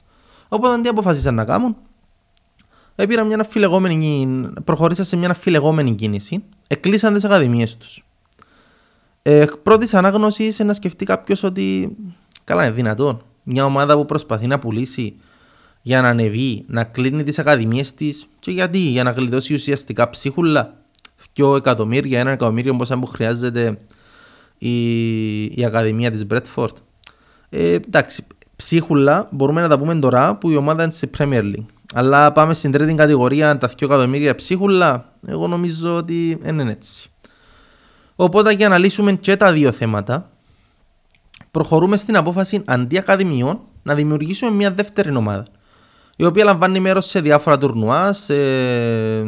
Οπότε 0.48 0.80
τι 0.80 0.88
αποφασίσαν 0.88 1.34
να 1.34 1.44
κάνουν, 1.44 1.76
Έπειρα 2.96 3.24
μια 3.24 3.40
αφιλεγόμενη, 3.40 4.26
προχωρήσα 4.64 5.04
σε 5.04 5.16
μια 5.16 5.30
αφιλεγόμενη 5.30 5.94
κίνηση, 5.94 6.44
εκλείσαν 6.66 7.14
τις 7.14 7.24
ακαδημίες 7.24 7.76
τους. 7.76 8.04
Ε, 9.22 9.46
πρώτης 9.62 9.94
ανάγνωσης 9.94 10.58
είναι 10.58 10.68
να 10.68 10.74
σκεφτεί 10.74 11.04
κάποιος 11.04 11.42
ότι 11.42 11.96
καλά 12.44 12.64
είναι 12.64 12.74
δυνατόν. 12.74 13.24
Μια 13.42 13.64
ομάδα 13.64 13.96
που 13.96 14.04
προσπαθεί 14.04 14.46
να 14.46 14.58
πουλήσει 14.58 15.14
για 15.82 16.00
να 16.00 16.08
ανεβεί, 16.08 16.64
να 16.66 16.84
κλείνει 16.84 17.22
τις 17.22 17.38
ακαδημίες 17.38 17.94
της, 17.94 18.28
και 18.38 18.50
γιατί, 18.50 18.78
για 18.78 19.02
να 19.02 19.10
γλιτώσει 19.10 19.54
ουσιαστικά 19.54 20.10
ψίχουλα. 20.10 20.83
Δυο 21.32 21.56
εκατομμύρια, 21.56 22.20
ένα 22.20 22.30
εκατομμύριο 22.30 22.76
πόσα 22.76 22.98
που 22.98 23.06
χρειάζεται 23.06 23.78
η, 24.58 25.44
η 25.44 25.64
Ακαδημία 25.64 26.10
της 26.10 26.26
Μπρέτφορντ. 26.26 26.76
Ε, 27.48 27.72
εντάξει, 27.72 28.26
ψίχουλα 28.56 29.28
μπορούμε 29.30 29.60
να 29.60 29.68
τα 29.68 29.78
πούμε 29.78 29.94
τώρα 29.94 30.36
που 30.36 30.50
η 30.50 30.56
ομάδα 30.56 30.82
είναι 30.82 30.92
στη 30.92 31.10
Premier 31.18 31.42
League. 31.42 31.64
Αλλά 31.94 32.32
πάμε 32.32 32.54
στην 32.54 32.72
τρίτη 32.72 32.94
κατηγορία, 32.94 33.58
τα 33.58 33.68
2 33.68 33.82
εκατομμύρια 33.82 34.34
ψίχουλα, 34.34 35.12
εγώ 35.26 35.48
νομίζω 35.48 35.96
ότι 35.96 36.38
δεν 36.40 36.58
είναι 36.58 36.70
έτσι. 36.70 37.08
Οπότε 38.16 38.52
για 38.52 38.68
να 38.68 38.78
λύσουμε 38.78 39.12
και 39.12 39.36
τα 39.36 39.52
δύο 39.52 39.72
θέματα, 39.72 40.30
προχωρούμε 41.50 41.96
στην 41.96 42.16
απόφαση 42.16 42.62
αντί 42.64 42.98
ακαδημιών 42.98 43.60
να 43.82 43.94
δημιουργήσουμε 43.94 44.50
μια 44.50 44.70
δεύτερη 44.70 45.16
ομάδα. 45.16 45.44
Η 46.16 46.24
οποία 46.24 46.44
λαμβάνει 46.44 46.80
μέρος 46.80 47.06
σε 47.06 47.20
διάφορα 47.20 47.58
τουρνουά, 47.58 48.12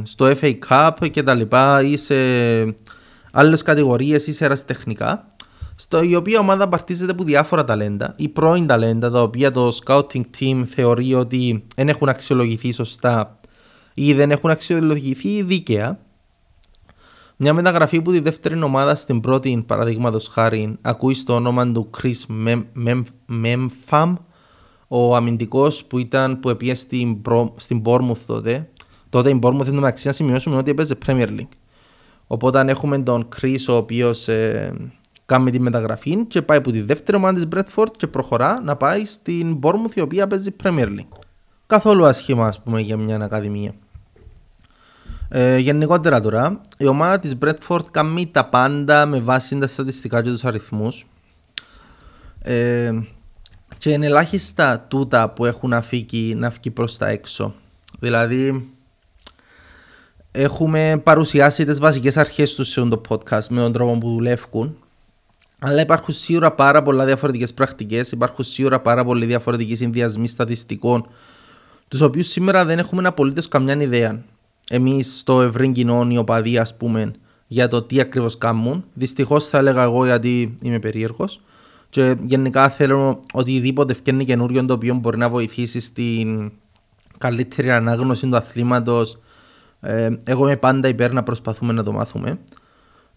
στο 0.03 0.33
FA 0.41 0.59
Cup 0.69 1.11
και 1.11 1.23
τα 1.23 1.35
λοιπά 1.35 1.83
ή 1.83 1.97
σε 1.97 2.15
άλλες 3.33 3.63
κατηγορίες 3.63 4.27
ή 4.27 4.33
σε 4.33 4.45
ερασιτεχνικά 4.45 5.27
στο 5.77 6.03
η 6.03 6.15
οποία 6.15 6.39
ομάδα 6.39 6.69
παρτίζεται 6.69 7.13
από 7.13 7.25
διάφορα 7.25 7.65
ταλέντα 7.65 8.15
ή 8.17 8.29
πρώην 8.29 8.67
ταλέντα 8.67 9.11
τα 9.11 9.23
οποία 9.23 9.51
το 9.51 9.79
scouting 9.85 10.23
team 10.39 10.63
θεωρεί 10.67 11.15
ότι 11.15 11.65
δεν 11.77 11.89
έχουν 11.89 12.09
αξιολογηθεί 12.09 12.73
σωστά 12.73 13.41
ή 13.95 14.13
δεν 14.13 14.31
έχουν 14.31 14.51
αξιολογηθεί 14.51 15.43
δίκαια. 15.43 15.99
Μια 17.37 17.53
μεταγραφή 17.53 18.03
που 18.03 18.13
τη 18.13 18.21
δεύτερη 18.21 18.63
ομάδα 18.63 18.95
στην 18.95 19.21
πρώτη 19.21 19.65
παραδείγματος 19.67 20.29
χάρη 20.29 20.79
ακούει 20.81 21.15
στο 21.15 21.35
όνομα 21.35 21.73
του 21.73 21.91
Chris 21.99 22.51
Mempham, 23.45 24.15
ο 24.89 25.17
αμυντικός 25.17 25.85
που 25.85 25.99
ήταν 25.99 26.41
που 26.41 26.49
επίε 26.49 26.75
στην, 26.75 27.23
στην 27.57 27.83
Bournemouth 27.85 28.25
τότε. 28.27 28.69
Τότε 29.11 29.31
η 29.31 29.39
Bournemouth 29.43 29.67
είναι 29.67 29.81
μεταξύ 29.81 30.07
να 30.07 30.13
σημειώσουμε 30.13 30.57
ότι 30.57 30.71
έπαιζε 30.71 30.99
Premier 31.07 31.29
League. 31.29 31.57
Οπότε 32.27 32.59
αν 32.59 32.69
έχουμε 32.69 32.99
τον 32.99 33.29
Chris 33.37 33.65
ο 33.69 33.73
οποίος 33.73 34.29
ε, 34.29 34.73
κάνει 35.27 35.51
τη 35.51 35.61
μεταγραφή 35.61 36.25
και 36.25 36.43
πάει 36.43 36.59
από 36.59 36.71
τη 36.71 36.81
δεύτερη 36.81 37.17
ομάδα 37.17 37.35
της 37.35 37.49
Bradford 37.55 37.91
και 37.97 38.07
προχωρά 38.07 38.61
να 38.63 38.77
πάει 38.77 39.05
στην 39.05 39.59
Bournemouth 39.63 39.95
η 39.95 40.01
οποία 40.01 40.27
παίζει 40.27 40.55
Premier 40.63 40.87
League. 40.87 41.19
Καθόλου 41.67 42.07
ασχήμα 42.07 42.47
ας 42.47 42.63
πούμε 42.63 42.81
για 42.81 42.97
μια 42.97 43.17
ακαδημία. 43.17 43.75
Ε, 45.29 45.57
γενικότερα 45.59 46.21
τώρα, 46.21 46.61
η 46.77 46.87
ομάδα 46.87 47.19
της 47.19 47.37
Bradford 47.45 47.85
κάνει 47.91 48.27
τα 48.27 48.45
πάντα 48.45 49.07
με 49.07 49.21
βάση 49.21 49.59
τα 49.59 49.67
στατιστικά 49.67 50.23
και 50.23 50.31
τους 50.31 50.45
αριθμούς 50.45 51.07
ε, 52.43 52.93
και 53.79 53.91
είναι 53.91 54.07
ελάχιστα 54.07 54.81
τούτα 54.89 55.31
που 55.31 55.45
έχουν 55.45 55.73
αφήκει 55.73 56.35
να 56.37 56.51
φύγει 56.51 56.71
προς 56.71 56.97
τα 56.97 57.09
έξω. 57.09 57.55
Δηλαδή, 57.99 58.71
έχουμε 60.31 61.01
παρουσιάσει 61.03 61.65
τις 61.65 61.79
βασικές 61.79 62.17
αρχές 62.17 62.55
τους 62.55 62.69
σε 62.69 62.89
το 62.89 63.01
podcast 63.09 63.47
με 63.49 63.61
τον 63.61 63.73
τρόπο 63.73 63.99
που 63.99 64.09
δουλεύουν 64.09 64.77
αλλά 65.59 65.81
υπάρχουν 65.81 66.15
σίγουρα 66.15 66.53
πάρα 66.53 66.83
πολλά 66.83 67.05
διαφορετικές 67.05 67.55
πρακτικές, 67.55 68.13
υπάρχουν 68.13 68.45
σίγουρα 68.45 68.81
πάρα 68.81 69.05
πολλοί 69.05 69.27
διαφορετικοί 69.27 69.75
συνδυασμοί 69.75 70.29
στατιστικών, 70.29 71.07
τους 71.89 72.01
οποίους 72.01 72.27
σήμερα 72.27 72.65
δεν 72.65 72.79
έχουμε 72.79 73.09
απολύτως 73.09 73.49
καμιά 73.49 73.81
ιδέα. 73.81 74.23
Εμείς 74.71 75.19
στο 75.19 75.41
ευρύ 75.41 75.73
κοινό, 75.73 76.07
οι 76.11 76.17
οπαδοί, 76.17 76.59
ας 76.59 76.77
πούμε, 76.77 77.13
για 77.47 77.69
το 77.69 77.83
τι 77.83 78.01
ακριβώς 78.01 78.39
κάνουν. 78.39 78.85
Δυστυχώς 78.95 79.49
θα 79.49 79.59
έλεγα 79.59 79.83
εγώ 79.83 80.05
γιατί 80.05 80.55
είμαι 80.63 80.79
περίεργος. 80.79 81.41
Και 81.89 82.17
γενικά 82.25 82.69
θέλω 82.69 83.21
οτιδήποτε 83.33 83.95
φτιάχνει 83.95 84.25
καινούριο 84.25 84.65
το 84.65 84.75
οποίο 84.75 84.95
μπορεί 84.95 85.17
να 85.17 85.29
βοηθήσει 85.29 85.81
στην 85.81 86.53
καλύτερη 87.19 87.71
ανάγνωση 87.71 88.29
του 88.29 88.37
αθλήματος. 88.37 89.19
Ε, 89.81 90.17
εγώ 90.25 90.45
είμαι 90.45 90.57
πάντα 90.57 90.89
υπέρ 90.89 91.13
να 91.13 91.23
προσπαθούμε 91.23 91.73
να 91.73 91.83
το 91.83 91.93
μάθουμε. 91.93 92.39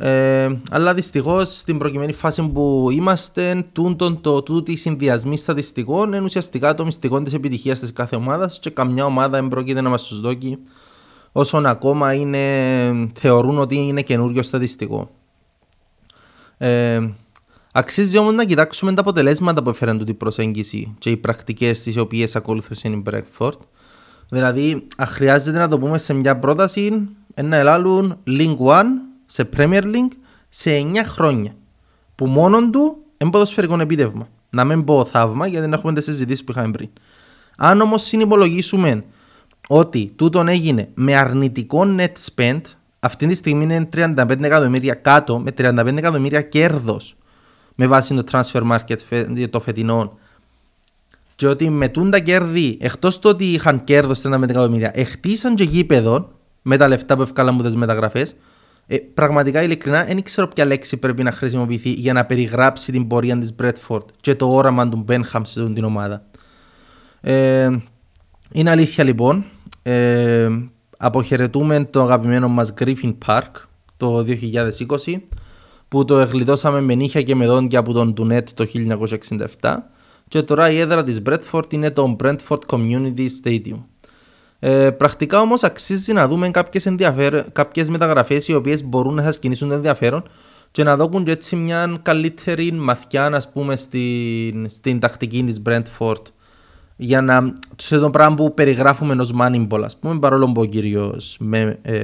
Ε, 0.01 0.57
αλλά 0.71 0.93
δυστυχώς 0.93 1.57
στην 1.57 1.77
προκειμένη 1.77 2.13
φάση 2.13 2.47
που 2.47 2.87
είμαστε, 2.91 3.65
τούτον 3.71 4.21
το 4.21 4.43
τούτη 4.43 4.75
συνδυασμή 4.75 5.37
στατιστικών 5.37 6.13
είναι 6.13 6.23
ουσιαστικά 6.23 6.73
το 6.73 6.85
μυστικό 6.85 7.21
της 7.21 7.33
επιτυχίας 7.33 7.79
της 7.79 7.93
κάθε 7.93 8.15
ομάδας 8.15 8.59
και 8.59 8.69
καμιά 8.69 9.05
ομάδα 9.05 9.39
δεν 9.39 9.47
πρόκειται 9.47 9.81
να 9.81 9.89
μας 9.89 10.03
τους 10.03 10.19
δώσει 10.19 10.59
όσον 11.31 11.65
ακόμα 11.65 12.13
είναι, 12.13 12.41
θεωρούν 13.13 13.59
ότι 13.59 13.75
είναι 13.75 14.01
καινούριο 14.01 14.43
στατιστικό. 14.43 15.09
Ε, 16.57 17.09
αξίζει 17.73 18.17
όμως 18.17 18.33
να 18.33 18.45
κοιτάξουμε 18.45 18.93
τα 18.93 19.01
αποτελέσματα 19.01 19.63
που 19.63 19.69
έφεραν 19.69 19.97
τούτη 19.97 20.13
προσέγγιση 20.13 20.95
και 20.97 21.09
οι 21.09 21.17
πρακτικές 21.17 21.83
τις 21.83 21.97
οποίες 21.97 22.35
ακολούθησε 22.35 22.87
η 22.87 23.03
Breakford. 23.09 23.57
Δηλαδή, 24.29 24.87
χρειάζεται 25.07 25.57
να 25.57 25.67
το 25.67 25.79
πούμε 25.79 25.97
σε 25.97 26.13
μια 26.13 26.39
πρόταση, 26.39 27.07
ένα 27.33 27.57
ελάλουν 27.57 28.17
Link 28.27 28.57
One 28.57 28.87
σε 29.25 29.49
Premier 29.57 29.83
League 29.83 30.13
σε 30.49 30.69
9 30.93 31.03
χρόνια. 31.05 31.55
Που 32.15 32.25
μόνον 32.25 32.71
του 32.71 32.97
είναι 33.17 33.31
ποδοσφαιρικό 33.31 33.79
επίτευγμα. 33.79 34.27
Να 34.49 34.63
μην 34.63 34.83
πω 34.83 35.05
θαύμα 35.05 35.47
γιατί 35.47 35.61
δεν 35.61 35.73
έχουμε 35.73 35.93
τις 35.93 36.03
συζητήσεις 36.03 36.43
που 36.43 36.51
είχαμε 36.51 36.71
πριν. 36.71 36.89
Αν 37.57 37.81
όμως 37.81 38.03
συνυπολογίσουμε 38.03 39.03
ότι 39.67 40.11
τούτον 40.15 40.47
έγινε 40.47 40.89
με 40.93 41.15
αρνητικό 41.15 41.85
net 41.97 42.13
spend, 42.35 42.61
αυτή 42.99 43.27
τη 43.27 43.33
στιγμή 43.33 43.63
είναι 43.63 43.89
35 43.93 44.43
εκατομμύρια 44.43 44.93
κάτω 44.93 45.39
με 45.39 45.51
35 45.57 45.97
εκατομμύρια 45.97 46.41
κέρδος 46.41 47.15
με 47.81 47.87
βάση 47.87 48.15
το 48.15 48.23
transfer 48.31 48.71
market 48.71 48.97
το 49.49 49.59
φετινό. 49.59 50.17
Και 51.35 51.47
ότι 51.47 51.69
με 51.69 51.87
τα 51.87 52.19
κέρδη, 52.19 52.77
εκτός 52.81 53.19
το 53.19 53.29
ότι 53.29 53.45
είχαν 53.45 53.83
κέρδος 53.83 54.21
35 54.21 54.49
εκατομμύρια, 54.49 54.91
εχτίσαν 54.93 55.55
και 55.55 55.63
γήπεδο 55.63 56.31
με 56.61 56.77
τα 56.77 56.87
λεφτά 56.87 57.15
που 57.15 57.21
έφκαλαν 57.21 57.55
μου 57.55 57.63
τις 57.63 57.75
μεταγραφές, 57.75 58.35
ε, 58.87 58.97
πραγματικά 58.97 59.63
ειλικρινά 59.63 60.03
δεν 60.03 60.23
ξέρω 60.23 60.47
ποια 60.47 60.65
λέξη 60.65 60.97
πρέπει 60.97 61.23
να 61.23 61.31
χρησιμοποιηθεί 61.31 61.89
για 61.89 62.13
να 62.13 62.25
περιγράψει 62.25 62.91
την 62.91 63.07
πορεία 63.07 63.37
της 63.37 63.55
Μπρέτφορντ 63.55 64.09
και 64.21 64.35
το 64.35 64.55
όραμα 64.55 64.89
του 64.89 64.97
Μπένχαμ 64.97 65.43
σε 65.43 65.69
την 65.69 65.83
ομάδα. 65.83 66.23
Ε, 67.21 67.69
είναι 68.51 68.69
αλήθεια 68.69 69.03
λοιπόν. 69.03 69.45
Ε, 69.83 70.49
αποχαιρετούμε 70.97 71.83
το 71.83 72.01
αγαπημένο 72.01 72.47
μας 72.47 72.73
Griffin 72.79 73.13
Park 73.25 73.51
το 73.97 74.25
2020 74.27 75.21
που 75.89 76.05
το 76.05 76.19
εγλιτώσαμε 76.19 76.81
με 76.81 76.95
νύχια 76.95 77.21
και 77.21 77.35
με 77.35 77.45
δόντια 77.45 77.79
από 77.79 77.93
τον 77.93 78.13
Τουνέτ 78.13 78.49
το 78.53 78.65
1967 79.61 79.75
και 80.27 80.41
τώρα 80.41 80.71
η 80.71 80.79
έδρα 80.79 81.03
της 81.03 81.21
Bradford 81.25 81.73
είναι 81.73 81.91
το 81.91 82.15
Brentford 82.23 82.59
Community 82.67 83.25
Stadium. 83.43 83.79
Ε, 84.59 84.89
πρακτικά 84.89 85.39
όμως 85.39 85.63
αξίζει 85.63 86.13
να 86.13 86.27
δούμε 86.27 86.51
κάποιες 87.53 87.89
μεταγραφές 87.89 88.47
οι 88.47 88.53
οποίες 88.53 88.83
μπορούν 88.83 89.13
να 89.13 89.21
σας 89.21 89.39
κινήσουν 89.39 89.67
το 89.67 89.73
ενδιαφέρον 89.73 90.23
και 90.71 90.83
να 90.83 90.95
δώσουν 90.95 91.23
έτσι 91.27 91.55
μια 91.55 91.99
καλύτερη 92.01 92.71
μαθιά 92.71 93.25
ας 93.25 93.51
πούμε, 93.51 93.75
στην, 93.75 94.69
στην 94.69 94.99
τακτική 94.99 95.43
της 95.43 95.61
Brentford 95.65 96.21
για 96.95 97.21
να 97.21 97.53
σε 97.75 97.99
το 97.99 98.09
πράγμα 98.09 98.35
που 98.35 98.53
περιγράφουμε 98.53 99.13
ενό 99.13 99.27
Moneyball 99.41 99.81
ας 99.83 99.97
πούμε 99.97 100.19
παρόλο 100.19 100.51
που 100.51 100.61
ο 100.61 100.65
κύριος 100.65 101.37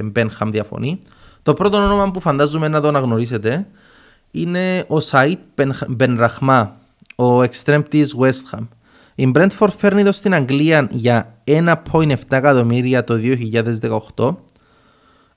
Μπένχαμ 0.04 0.50
διαφωνεί 0.50 0.98
το 1.46 1.52
πρώτο 1.52 1.76
όνομα 1.76 2.10
που 2.10 2.20
φαντάζομαι 2.20 2.68
να 2.68 2.80
το 2.80 2.88
αναγνωρίσετε 2.88 3.66
είναι 4.30 4.84
ο 4.88 4.96
Σαΐτ 4.98 5.64
Μπενραχμά 5.88 6.76
ο 7.16 7.40
extreme 7.40 7.82
της 7.88 8.16
West 8.20 8.54
Ham 8.56 8.66
η 9.14 9.32
Brentford 9.34 9.68
φέρνει 9.76 10.00
εδώ 10.00 10.12
στην 10.12 10.34
Αγγλία 10.34 10.88
για 10.90 11.34
1,7 11.44 12.14
εκατομμύρια 12.28 13.04
το 13.04 13.14
2018. 14.16 14.36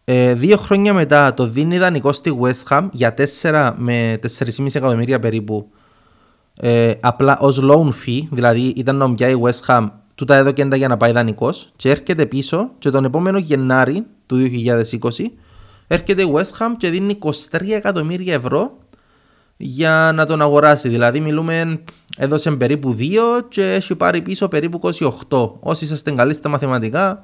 Ε, 0.03 0.33
δύο 0.33 0.57
χρόνια 0.57 0.93
μετά 0.93 1.33
το 1.33 1.47
δίνει 1.47 1.77
δανεικό 1.77 2.11
στη 2.11 2.37
West 2.41 2.67
Ham 2.69 2.87
για 2.91 3.13
4 3.41 3.73
με 3.77 4.19
4,5 4.39 4.65
εκατομμύρια 4.73 5.19
περίπου 5.19 5.69
ε, 6.59 6.91
απλά 6.99 7.39
ως 7.39 7.59
loan 7.61 7.87
fee, 7.87 8.21
δηλαδή 8.31 8.61
ήταν 8.61 8.95
νομιά 8.95 9.29
η 9.29 9.35
West 9.41 9.65
Ham, 9.67 9.87
τούτα 10.15 10.35
έδωκε 10.35 10.67
για 10.73 10.87
να 10.87 10.97
πάει 10.97 11.11
δανεικός 11.11 11.71
και 11.75 11.89
έρχεται 11.89 12.25
πίσω 12.25 12.71
και 12.77 12.89
τον 12.89 13.05
επόμενο 13.05 13.37
Γενάρη 13.37 14.05
του 14.25 14.37
2020 14.37 15.25
έρχεται 15.89 16.21
η 16.21 16.31
West 16.35 16.57
Ham 16.57 16.71
και 16.77 16.89
δίνει 16.89 17.17
23 17.21 17.33
εκατομμύρια 17.69 18.33
ευρώ 18.33 18.77
για 19.57 20.11
να 20.15 20.25
τον 20.25 20.41
αγοράσει. 20.41 20.89
Δηλαδή, 20.89 21.19
μιλούμε, 21.19 21.81
έδωσε 22.17 22.51
περίπου 22.51 22.95
2 22.99 23.03
και 23.47 23.63
έχει 23.63 23.95
πάρει 23.95 24.21
πίσω 24.21 24.47
περίπου 24.47 24.79
28. 25.29 25.51
Όσοι 25.59 25.83
είσαστε 25.83 26.11
καλοί 26.11 26.33
στα 26.33 26.49
μαθηματικά, 26.49 27.23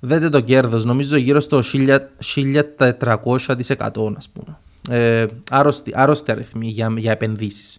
δείτε 0.00 0.28
το 0.28 0.40
κέρδος. 0.40 0.84
Νομίζω 0.84 1.16
γύρω 1.16 1.40
στο 1.40 1.62
1400% 1.62 4.12
ας 4.16 4.28
πούμε. 4.28 4.58
Ε, 4.90 5.26
άρρωστη, 5.50 5.92
άρρωστη 5.94 6.30
αριθμή 6.30 6.68
για, 6.68 6.94
για 6.96 7.12
επενδύσεις. 7.12 7.78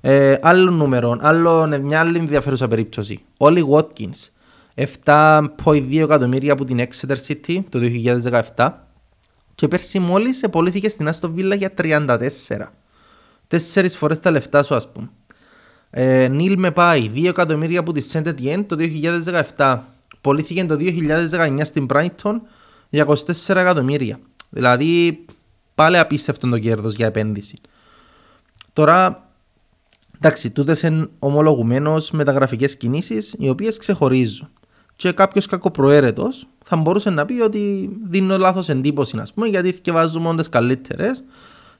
Ε, 0.00 0.38
άλλο 0.42 0.70
νούμερο, 0.70 1.16
άλλο, 1.20 1.78
μια 1.82 2.00
άλλη 2.00 2.18
ενδιαφέρουσα 2.18 2.68
περίπτωση. 2.68 3.24
Όλοι 3.36 3.66
Watkins, 3.70 4.28
7,2 5.04 6.02
εκατομμύρια 6.02 6.52
από 6.52 6.64
την 6.64 6.78
Exeter 6.78 7.16
City 7.26 7.58
το 7.68 7.78
2017 8.56 8.70
και 9.56 9.68
πέρσι 9.68 9.98
μόλις 9.98 10.42
επολύθηκε 10.42 10.88
στην 10.88 11.08
Aston 11.08 11.34
Villa 11.34 11.56
για 11.56 11.72
34. 11.78 12.18
Τέσσερις 13.46 13.96
φορές 13.96 14.20
τα 14.20 14.30
λεφτά 14.30 14.62
σου 14.62 14.74
ας 14.74 14.92
πούμε. 14.92 15.10
Ε, 15.90 16.28
Νίλ 16.28 16.58
με 16.58 16.70
πάει 16.70 17.10
2 17.14 17.24
εκατομμύρια 17.28 17.80
από 17.80 17.92
τη 17.92 18.10
Saint 18.12 18.26
Etienne 18.26 18.64
το 18.66 18.76
2017. 19.56 19.78
Πολύθηκε 20.20 20.64
το 20.64 20.76
2019 20.78 21.58
στην 21.62 21.86
Brighton 21.92 22.34
για 22.88 23.06
24 23.06 23.56
εκατομμύρια. 23.56 24.18
Δηλαδή 24.50 25.24
πάλι 25.74 25.98
απίστευτο 25.98 26.48
το 26.48 26.58
κέρδος 26.58 26.94
για 26.94 27.06
επένδυση. 27.06 27.58
Τώρα, 28.72 29.28
εντάξει, 30.16 30.50
τούτες 30.50 30.82
είναι 30.82 31.08
ομολογουμένως 31.18 32.10
μεταγραφικές 32.10 32.76
κινήσεις 32.76 33.34
οι 33.38 33.48
οποίες 33.48 33.78
ξεχωρίζουν. 33.78 34.50
Και 34.96 35.12
κάποιος 35.12 35.46
κακοπροαίρετος 35.46 36.46
θα 36.64 36.76
μπορούσε 36.76 37.10
να 37.10 37.24
πει 37.24 37.40
ότι 37.40 37.90
δίνω 38.08 38.38
λάθος 38.38 38.68
εντύπωση, 38.68 39.18
ας 39.18 39.32
πούμε, 39.32 39.46
γιατί 39.46 39.72
θυκευάζω 39.72 40.20
μόνο 40.20 40.42
τι 40.42 40.50
καλύτερες. 40.50 41.24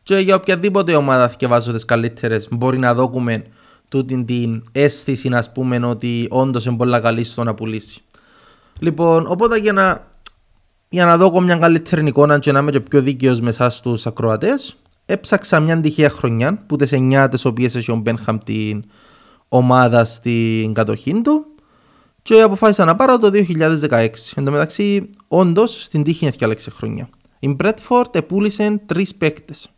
Και 0.03 0.17
για 0.17 0.35
οποιαδήποτε 0.35 0.97
ομάδα 0.97 1.29
θυκευάζω 1.29 1.73
τις 1.73 1.85
καλύτερες, 1.85 2.49
μπορεί 2.51 2.79
να 2.79 2.95
δούμε 2.95 3.45
τούτη 3.89 4.25
την 4.25 4.63
αίσθηση, 4.73 5.29
ας 5.33 5.53
πούμε, 5.53 5.87
ότι 5.87 6.27
όντως 6.31 6.65
είναι 6.65 6.77
πολύ 6.77 7.01
καλή 7.01 7.25
στο 7.25 7.45
να 7.45 7.55
πουλήσει. 7.55 8.03
Λοιπόν, 8.79 9.27
οπότε 9.29 9.59
για 9.59 9.73
να 9.73 10.15
για 10.89 11.05
να 11.05 11.17
δω 11.17 11.41
μια 11.41 11.57
καλύτερη 11.57 12.07
εικόνα 12.07 12.39
και 12.39 12.53
να 12.53 12.59
είμαι 12.59 12.71
και 12.71 12.81
πιο 12.81 13.01
δίκαιος 13.01 13.41
με 13.41 13.49
εσάς 13.49 13.81
τους 13.81 14.07
ακροατές, 14.07 14.77
έψαξα 15.07 15.61
μια 15.61 15.81
τυχαία 15.81 16.11
χρονιά 16.11 16.65
που 16.67 16.77
τις 16.77 16.93
9 16.93 17.29
τις 17.31 17.45
οποίες 17.45 17.75
έχει 17.75 17.91
ο 17.91 17.97
Μπένχαμ 17.97 18.39
την 18.39 18.85
ομάδα 19.49 20.05
στην 20.05 20.75
κατοχή 20.75 21.21
του 21.21 21.47
και 22.27 22.41
αποφάσισα 22.41 22.85
να 22.85 22.97
πάρω 22.97 23.19
το 23.19 23.31
2016. 23.33 24.09
Εν 24.35 24.45
τω 24.45 24.51
μεταξύ, 24.51 25.11
όντως 25.29 25.83
στην 25.83 26.03
τύχη 26.03 26.25
είναι 26.25 26.35
διάλεξε 26.39 26.71
χρονιά. 26.71 27.09
Η 27.39 27.49
Μπρέτφορντ 27.49 28.17
επούλησε 28.17 28.81
τρεις 28.87 29.15
παίκτες 29.15 29.71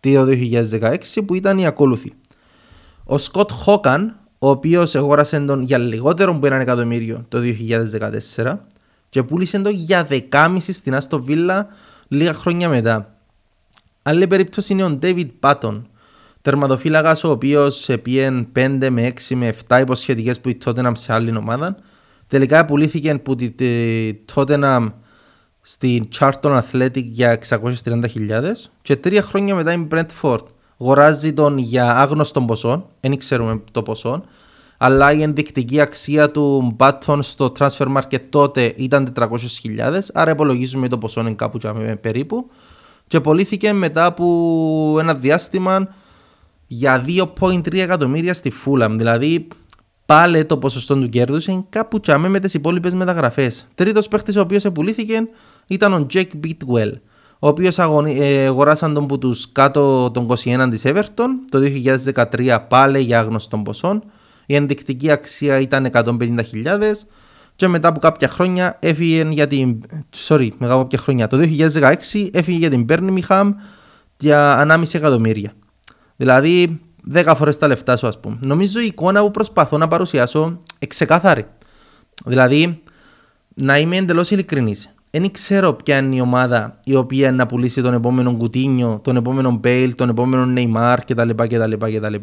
το 0.00 0.26
2016 0.26 1.24
που 1.26 1.34
ήταν 1.34 1.58
οι 1.58 1.66
ακόλουθοι. 1.66 2.12
Ο 3.04 3.18
Σκοτ 3.18 3.50
Χόκαν, 3.52 4.16
ο 4.38 4.50
οποίος 4.50 4.94
αγόρασε 4.94 5.40
τον 5.40 5.62
για 5.62 5.78
λιγότερο 5.78 6.32
από 6.32 6.46
ένα 6.46 6.60
εκατομμύριο 6.60 7.24
το 7.28 7.38
2014 8.36 8.56
και 9.08 9.22
πούλησε 9.22 9.58
το 9.58 9.68
για 9.68 10.04
δεκάμιση 10.04 10.72
στην 10.72 10.94
Άστο 10.94 11.22
Βίλα 11.22 11.66
λίγα 12.08 12.34
χρόνια 12.34 12.68
μετά. 12.68 13.14
Άλλη 14.02 14.26
περίπτωση 14.26 14.72
είναι 14.72 14.84
ο 14.84 14.98
David 15.02 15.28
Patton, 15.40 15.82
τερματοφύλακας 16.48 17.24
ο 17.24 17.30
οποίος 17.30 17.88
πήγε 18.02 18.46
5 18.56 18.88
με 18.90 19.12
6 19.28 19.34
με 19.34 19.54
7 19.68 19.80
υποσχετικές 19.80 20.40
που 20.40 20.48
η 20.48 20.58
Tottenham 20.64 20.92
σε 20.92 21.12
άλλη 21.12 21.36
ομάδα. 21.36 21.76
Τελικά 22.26 22.64
πουλήθηκε 22.64 23.10
από 23.10 23.36
τη 23.36 23.50
Tottenham 24.34 24.86
στην 25.60 26.08
Charlton 26.18 26.60
Athletic 26.60 27.02
για 27.02 27.38
630.000 27.48 28.02
και 28.82 28.96
τρία 28.96 29.22
χρόνια 29.22 29.54
μετά 29.54 29.72
η 29.72 29.86
Brentford 29.90 30.42
αγοράζει 30.78 31.32
τον 31.32 31.58
για 31.58 31.96
άγνωστον 31.96 32.46
ποσό, 32.46 32.88
δεν 33.00 33.18
ξέρουμε 33.18 33.60
το 33.72 33.82
ποσό, 33.82 34.22
αλλά 34.76 35.12
η 35.12 35.22
ενδεικτική 35.22 35.80
αξία 35.80 36.30
του 36.30 36.76
Button 36.78 37.18
στο 37.20 37.52
transfer 37.58 37.96
market 37.96 38.20
τότε 38.28 38.72
ήταν 38.76 39.12
400.000, 39.16 39.28
άρα 40.12 40.30
υπολογίζουμε 40.30 40.88
το 40.88 40.98
ποσό 40.98 41.20
είναι 41.20 41.32
κάπου 41.32 41.58
περίπου. 42.00 42.50
Και 43.06 43.20
πωλήθηκε 43.20 43.72
μετά 43.72 44.04
από 44.04 44.96
ένα 45.00 45.14
διάστημα 45.14 45.88
για 46.68 47.04
2,3 47.06 47.74
εκατομμύρια 47.74 48.34
στη 48.34 48.52
Fulham. 48.64 48.94
Δηλαδή 48.98 49.48
πάλι 50.06 50.44
το 50.44 50.56
ποσοστό 50.56 50.94
του 50.94 51.08
κέρδους 51.08 51.46
είναι 51.46 51.64
κάπου 51.68 52.00
τσάμε 52.00 52.28
με 52.28 52.40
τις 52.40 52.54
υπόλοιπες 52.54 52.94
μεταγραφές. 52.94 53.66
Τρίτος 53.74 54.08
παίχτης 54.08 54.36
ο 54.36 54.40
οποίος 54.40 54.64
επουλήθηκε 54.64 55.28
ήταν 55.66 55.92
ο 55.92 56.06
Jake 56.12 56.32
Bitwell, 56.44 56.92
ο 57.38 57.48
οποίος 57.48 57.78
ε, 57.78 58.46
αγοράσαν 58.46 58.94
τον 58.94 59.06
που 59.06 59.18
τους 59.18 59.52
κάτω 59.52 60.10
των 60.10 60.26
21 60.44 60.66
της 60.70 60.82
Everton 60.84 61.28
το 61.50 61.58
2013 62.14 62.58
πάλι 62.68 63.00
για 63.00 63.18
άγνωστον 63.18 63.62
ποσό 63.62 64.00
η 64.50 64.54
ενδεικτική 64.54 65.10
αξία 65.10 65.60
ήταν 65.60 65.90
150.000 65.92 66.42
και 67.56 67.68
μετά 67.68 67.88
από 67.88 68.00
κάποια 68.00 68.28
χρόνια 68.28 68.76
έφυγε 68.80 69.28
για 69.30 69.46
την. 69.46 69.80
Sorry, 70.28 70.48
μετά 70.58 70.72
από 70.72 70.82
κάποια 70.82 70.98
χρόνια. 70.98 71.26
Το 71.26 71.38
2016 71.38 72.28
έφυγε 72.32 72.58
για 72.58 72.70
την 72.70 72.86
Birmingham 72.88 73.50
για 74.18 74.66
1,5 74.70 74.82
εκατομμύρια. 74.92 75.52
Δηλαδή 76.18 76.80
10 77.14 77.32
φορές 77.36 77.58
τα 77.58 77.66
λεφτά 77.66 77.96
σου, 77.96 78.06
ας 78.06 78.20
πούμε. 78.20 78.38
Νομίζω 78.40 78.80
η 78.80 78.86
εικόνα 78.86 79.22
που 79.22 79.30
προσπαθώ 79.30 79.78
να 79.78 79.88
παρουσιάσω 79.88 80.58
εξεκάθαρη. 80.78 81.46
Δηλαδή, 82.24 82.82
να 83.54 83.78
είμαι 83.78 83.96
εντελώς 83.96 84.30
ειλικρινής. 84.30 84.94
Δεν 85.10 85.30
ξέρω 85.30 85.72
ποια 85.72 85.98
είναι 85.98 86.16
η 86.16 86.20
ομάδα 86.20 86.80
η 86.84 86.94
οποία 86.94 87.32
να 87.32 87.46
πουλήσει 87.46 87.82
τον 87.82 87.94
επόμενο 87.94 88.36
Κουτίνιο, 88.36 89.00
τον 89.02 89.16
επόμενο 89.16 89.50
Μπέιλ, 89.50 89.94
τον 89.94 90.08
επόμενο 90.08 90.46
Νεϊμάρ 90.46 91.04
κτλ. 91.04 91.30
κτλ. 91.30 92.14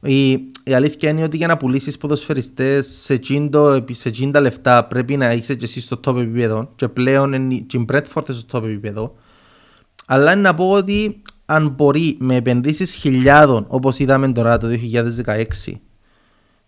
Η, 0.00 0.30
η 0.64 0.74
αλήθεια 0.74 1.10
είναι 1.10 1.22
ότι 1.22 1.36
για 1.36 1.46
να 1.46 1.56
πουλήσεις 1.56 1.98
ποδοσφαιριστές 1.98 2.86
σε 2.86 4.10
τσίντα 4.10 4.40
λεφτά 4.40 4.84
πρέπει 4.84 5.16
να 5.16 5.32
είσαι 5.32 5.54
και 5.54 5.64
εσύ 5.64 5.80
στο 5.80 6.00
top 6.04 6.16
επίπεδο 6.16 6.72
και 6.76 6.88
πλέον 6.88 7.32
είναι 7.32 7.54
η 7.54 7.84
Bradford 7.92 8.24
στο 8.28 8.58
top 8.58 8.62
επίπεδο. 8.62 9.14
Αλλά 10.06 10.32
είναι 10.32 10.40
να 10.40 10.54
πω 10.54 10.70
ότι 10.70 11.22
αν 11.46 11.68
μπορεί 11.68 12.16
με 12.18 12.34
επενδύσεις 12.34 12.94
χιλιάδων 12.94 13.64
όπως 13.68 13.98
είδαμε 13.98 14.32
τώρα 14.32 14.58
το 14.58 14.66
2016 15.66 15.72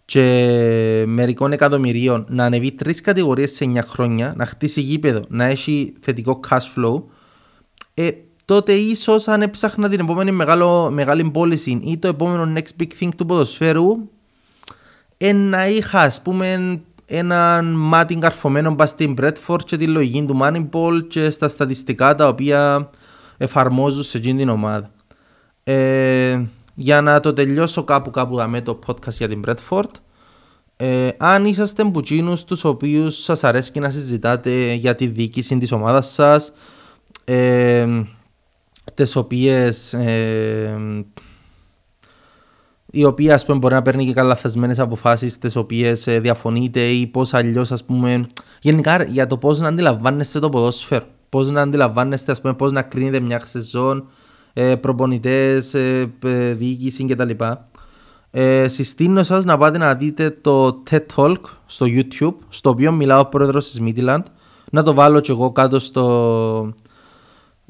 και 0.04 1.04
μερικών 1.06 1.52
εκατομμυρίων 1.52 2.26
να 2.28 2.44
ανεβεί 2.44 2.72
τρεις 2.72 3.00
κατηγορίες 3.00 3.50
σε 3.50 3.70
9 3.74 3.78
χρόνια, 3.88 4.32
να 4.36 4.46
χτίσει 4.46 4.80
γήπεδο, 4.80 5.20
να 5.28 5.44
έχει 5.44 5.94
θετικό 6.00 6.40
cash 6.48 6.74
flow, 6.76 7.02
ε, 7.94 8.10
τότε 8.44 8.72
ίσως 8.72 9.28
αν 9.28 9.42
έψαχνα 9.42 9.88
την 9.88 10.00
επόμενη 10.00 10.32
μεγάλο, 10.32 10.90
μεγάλη 10.90 11.30
πώληση 11.30 11.80
ή 11.82 11.98
το 11.98 12.08
επόμενο 12.08 12.52
next 12.56 12.82
big 12.82 12.88
thing 13.00 13.08
του 13.16 13.26
ποδοσφαίρου, 13.26 14.08
ε, 15.16 15.32
να 15.32 15.68
είχα 15.68 16.00
ας 16.00 16.22
πούμε 16.22 16.80
έναν 17.06 17.66
μάτι 17.66 18.14
καρφωμένο 18.14 18.70
μπας 18.70 18.88
στην 18.88 19.14
Bradford 19.20 19.60
και 19.64 19.76
τη 19.76 19.86
λογική 19.86 20.24
του 20.24 20.38
Moneyball 20.42 21.06
και 21.08 21.30
στα 21.30 21.48
στατιστικά 21.48 22.14
τα 22.14 22.28
οποία 22.28 22.90
εφαρμόζουν 23.36 24.02
σε 24.02 24.18
εκείνη 24.18 24.38
την 24.38 24.48
ομάδα. 24.48 24.90
Ε, 25.64 26.44
για 26.74 27.00
να 27.00 27.20
το 27.20 27.32
τελειώσω 27.32 27.84
κάπου 27.84 28.10
κάπου 28.10 28.44
με 28.48 28.60
το 28.60 28.78
podcast 28.86 29.12
για 29.12 29.28
την 29.28 29.44
Bradford, 29.46 29.90
ε, 30.76 31.08
αν 31.16 31.44
είσαστε 31.44 31.84
μπουτσίνους 31.84 32.44
τους 32.44 32.64
οποίους 32.64 33.22
σας 33.22 33.44
αρέσει 33.44 33.78
να 33.78 33.90
συζητάτε 33.90 34.72
για 34.72 34.94
τη 34.94 35.06
διοίκηση 35.06 35.58
της 35.58 35.72
ομάδας 35.72 36.12
σας, 36.12 36.52
ε, 37.24 37.86
τις 38.94 39.16
οποίες 39.16 39.92
ε, 39.92 40.76
η 42.90 43.04
οποία 43.04 43.34
ας 43.34 43.44
πούμε, 43.44 43.58
μπορεί 43.58 43.74
να 43.74 43.82
παίρνει 43.82 44.06
και 44.06 44.12
καλαθασμένες 44.12 44.78
αποφάσεις 44.78 45.38
τις 45.38 45.56
οποίες 45.56 46.06
ε, 46.06 46.20
διαφωνείτε 46.20 46.80
ή 46.80 47.06
πώς 47.06 47.34
αλλιώς 47.34 47.72
ας 47.72 47.84
πούμε 47.84 48.26
γενικά 48.60 49.02
για 49.02 49.26
το 49.26 49.38
πώς 49.38 49.60
να 49.60 49.68
αντιλαμβάνεστε 49.68 50.38
το 50.38 50.48
ποδόσφαιρο 50.48 51.06
πώς 51.36 51.50
να 51.50 51.62
αντιλαμβάνεστε 51.62 52.32
ας 52.32 52.40
πούμε 52.40 52.54
πώς 52.54 52.72
να 52.72 52.82
κρίνετε 52.82 53.20
μια 53.20 53.40
σεζόν 53.44 54.08
ε, 54.52 54.76
προπονητές, 54.76 55.74
ε, 55.74 56.12
διοίκηση 56.58 57.04
κτλ. 57.04 57.30
Ε, 58.30 58.68
συστήνω 58.68 59.22
σας 59.22 59.44
να 59.44 59.56
πάτε 59.58 59.78
να 59.78 59.94
δείτε 59.94 60.30
το 60.40 60.82
TED 60.90 61.00
Talk 61.16 61.36
στο 61.66 61.86
YouTube 61.88 62.34
στο 62.48 62.70
οποίο 62.70 62.92
μιλάω 62.92 63.20
ο 63.20 63.26
πρόεδρος 63.26 63.70
της 63.70 63.80
Midland 63.82 64.22
να 64.70 64.82
το 64.82 64.94
βάλω 64.94 65.20
και 65.20 65.30
εγώ 65.30 65.52
κάτω 65.52 65.78
στο, 65.78 66.74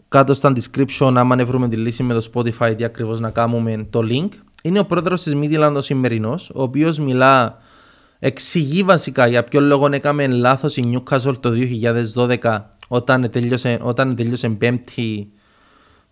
κάτω 0.08 0.34
στα 0.34 0.52
description 0.56 1.12
άμα 1.16 1.44
βρούμε 1.44 1.68
τη 1.68 1.76
λύση 1.76 2.02
με 2.02 2.14
το 2.14 2.28
Spotify 2.34 2.74
τι 2.76 2.84
ακριβώς 2.84 3.20
να 3.20 3.30
κάνουμε 3.30 3.86
το 3.90 4.00
link. 4.02 4.28
Είναι 4.62 4.78
ο 4.78 4.84
πρόεδρος 4.84 5.22
της 5.22 5.34
Midland 5.36 5.74
ο 5.76 5.80
σημερινός, 5.80 6.50
ο 6.54 6.62
οποίος 6.62 6.98
μιλά, 6.98 7.58
εξηγεί 8.18 8.82
βασικά 8.82 9.26
για 9.26 9.44
ποιο 9.44 9.60
λόγο 9.60 9.88
έκαμε 9.90 10.26
λάθος 10.26 10.76
η 10.76 10.92
Newcastle 10.92 11.40
το 11.40 11.50
2012 12.40 12.58
όταν 12.88 13.30
τελείωσε, 13.30 13.78
όταν 13.82 14.16
τελείωσε 14.16 14.48
πέμπτη 14.48 15.30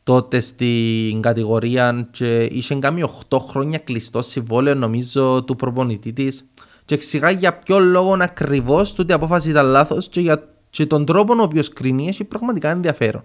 τότε 0.03 0.41
στην 0.41 1.20
κατηγορία 1.20 2.09
και 2.11 2.43
είχε 2.43 2.75
κάνει 2.75 3.05
8 3.29 3.39
χρόνια 3.49 3.79
κλειστό 3.79 4.22
συμβόλαιο 4.22 4.75
νομίζω 4.75 5.45
του 5.45 5.57
προπονητή 5.57 6.12
της. 6.12 6.45
Και 6.85 6.95
εξηγά 6.95 7.31
για 7.31 7.59
ποιο 7.59 7.79
λόγο 7.79 8.16
ακριβώς 8.20 8.93
τούτη 8.93 9.11
η 9.11 9.14
απόφαση 9.14 9.51
ήταν 9.51 9.66
λάθος 9.66 10.09
και 10.09 10.20
για 10.20 10.55
και 10.75 10.87
τον 10.87 11.05
τρόπο 11.05 11.35
ο 11.35 11.43
οποίος 11.43 11.68
κρίνει 11.68 12.09
έχει 12.09 12.25
πραγματικά 12.25 12.70
ενδιαφέρον. 12.70 13.25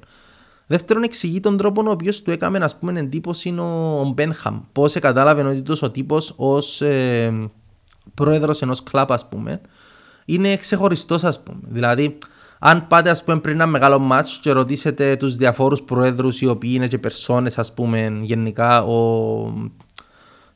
Δεύτερον, 0.67 1.03
εξηγεί 1.03 1.39
τον 1.39 1.57
τρόπο 1.57 1.83
ο 1.87 1.91
οποίος 1.91 2.21
του 2.21 2.31
έκαμε 2.31 2.57
ας 2.61 2.77
πούμε, 2.77 2.99
εντύπωση 2.99 3.49
ο 3.59 4.11
Μπένχαμ. 4.13 4.59
Πώς 4.71 4.93
κατάλαβε 4.93 5.41
ότι 5.41 5.85
ο 5.85 5.91
τύπος 5.91 6.33
ως 6.35 6.81
ε, 6.81 7.49
πρόεδρος 8.13 8.61
ενός 8.61 8.83
κλαπ, 8.83 9.11
ας 9.11 9.27
πούμε, 9.27 9.61
είναι 10.25 10.55
ξεχωριστός, 10.55 11.23
ας 11.23 11.43
πούμε. 11.43 11.59
Δηλαδή, 11.63 12.17
αν 12.59 12.87
πάτε 12.87 13.09
ας 13.09 13.23
πούμε, 13.23 13.39
πριν 13.39 13.55
ένα 13.55 13.65
μεγάλο 13.65 13.99
μάτς 13.99 14.39
και 14.39 14.51
ρωτήσετε 14.51 15.15
τους 15.15 15.35
διαφόρους 15.35 15.81
προέδρους 15.81 16.41
οι 16.41 16.47
οποίοι 16.47 16.71
είναι 16.73 16.87
και 16.87 16.97
περσόνες 16.97 17.57
ας 17.57 17.73
πούμε 17.73 18.19
γενικά 18.21 18.83
ο, 18.83 19.53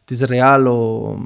της 0.05 0.21
Ρεάλ 0.21 0.65
ο, 0.67 1.17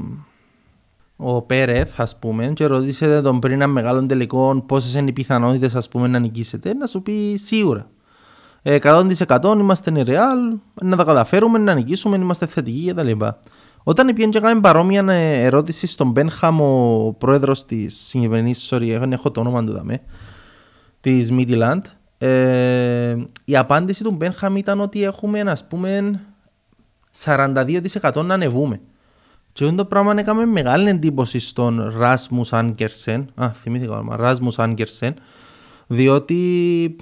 ο 1.15 1.41
Πέρεθ 1.41 2.01
ας 2.01 2.19
πούμε 2.19 2.45
και 2.45 2.65
ρωτήσετε 2.65 3.21
τον 3.21 3.39
πριν 3.39 3.53
ένα 3.53 3.67
μεγάλο 3.67 4.05
τελικό 4.05 4.63
πόσες 4.67 4.93
είναι 4.93 5.09
οι 5.09 5.13
πιθανότητες 5.13 5.75
ας 5.75 5.87
πούμε 5.89 6.07
να 6.07 6.19
νικήσετε 6.19 6.73
να 6.73 6.87
σου 6.87 7.01
πει 7.01 7.35
σίγουρα 7.37 7.89
100% 8.63 9.55
είμαστε 9.59 9.91
η 9.95 10.03
Ρεάλ 10.03 10.37
να 10.81 10.95
τα 10.95 11.03
καταφέρουμε 11.03 11.57
να 11.57 11.73
νικήσουμε 11.73 12.15
είμαστε 12.15 12.45
θετικοί 12.45 12.93
κτλ. 12.93 13.11
Όταν 13.83 14.07
πήγαινε 14.07 14.31
και 14.31 14.37
έκαμε 14.37 14.61
παρόμοια 14.61 15.13
ερώτηση 15.13 15.87
στον 15.87 16.09
Μπένχαμ 16.11 16.61
ο 16.61 17.15
πρόεδρος 17.17 17.65
της 17.65 17.95
συγκεκριμένης, 18.07 18.69
sorry 18.71 19.11
έχω 19.11 19.31
το 19.31 19.39
όνομα 19.39 19.63
του 19.63 19.71
δαμέ 19.71 20.01
της 21.01 21.31
Midland, 21.31 21.81
ε, 22.17 23.15
η 23.45 23.57
απάντηση 23.57 24.03
του 24.03 24.11
Μπένχαμ 24.11 24.55
ήταν 24.55 24.79
ότι 24.79 25.03
έχουμε 25.03 25.39
ας 25.39 25.67
πούμε 25.67 26.19
42% 27.23 28.23
να 28.25 28.33
ανεβούμε. 28.33 28.79
Και 29.53 29.63
αυτό 29.63 29.75
το 29.75 29.85
πράγμα 29.85 30.13
έκαμε 30.17 30.45
μεγάλη 30.45 30.89
εντύπωση 30.89 31.39
στον 31.39 31.93
Ράσμους 31.97 32.53
Άγκερσεν, 32.53 33.29
α, 33.35 33.49
θυμήθηκα 33.53 33.91
όνομα, 33.91 34.15
Ράσμους 34.15 34.59
Άγκερσεν, 34.59 35.13
διότι 35.87 36.95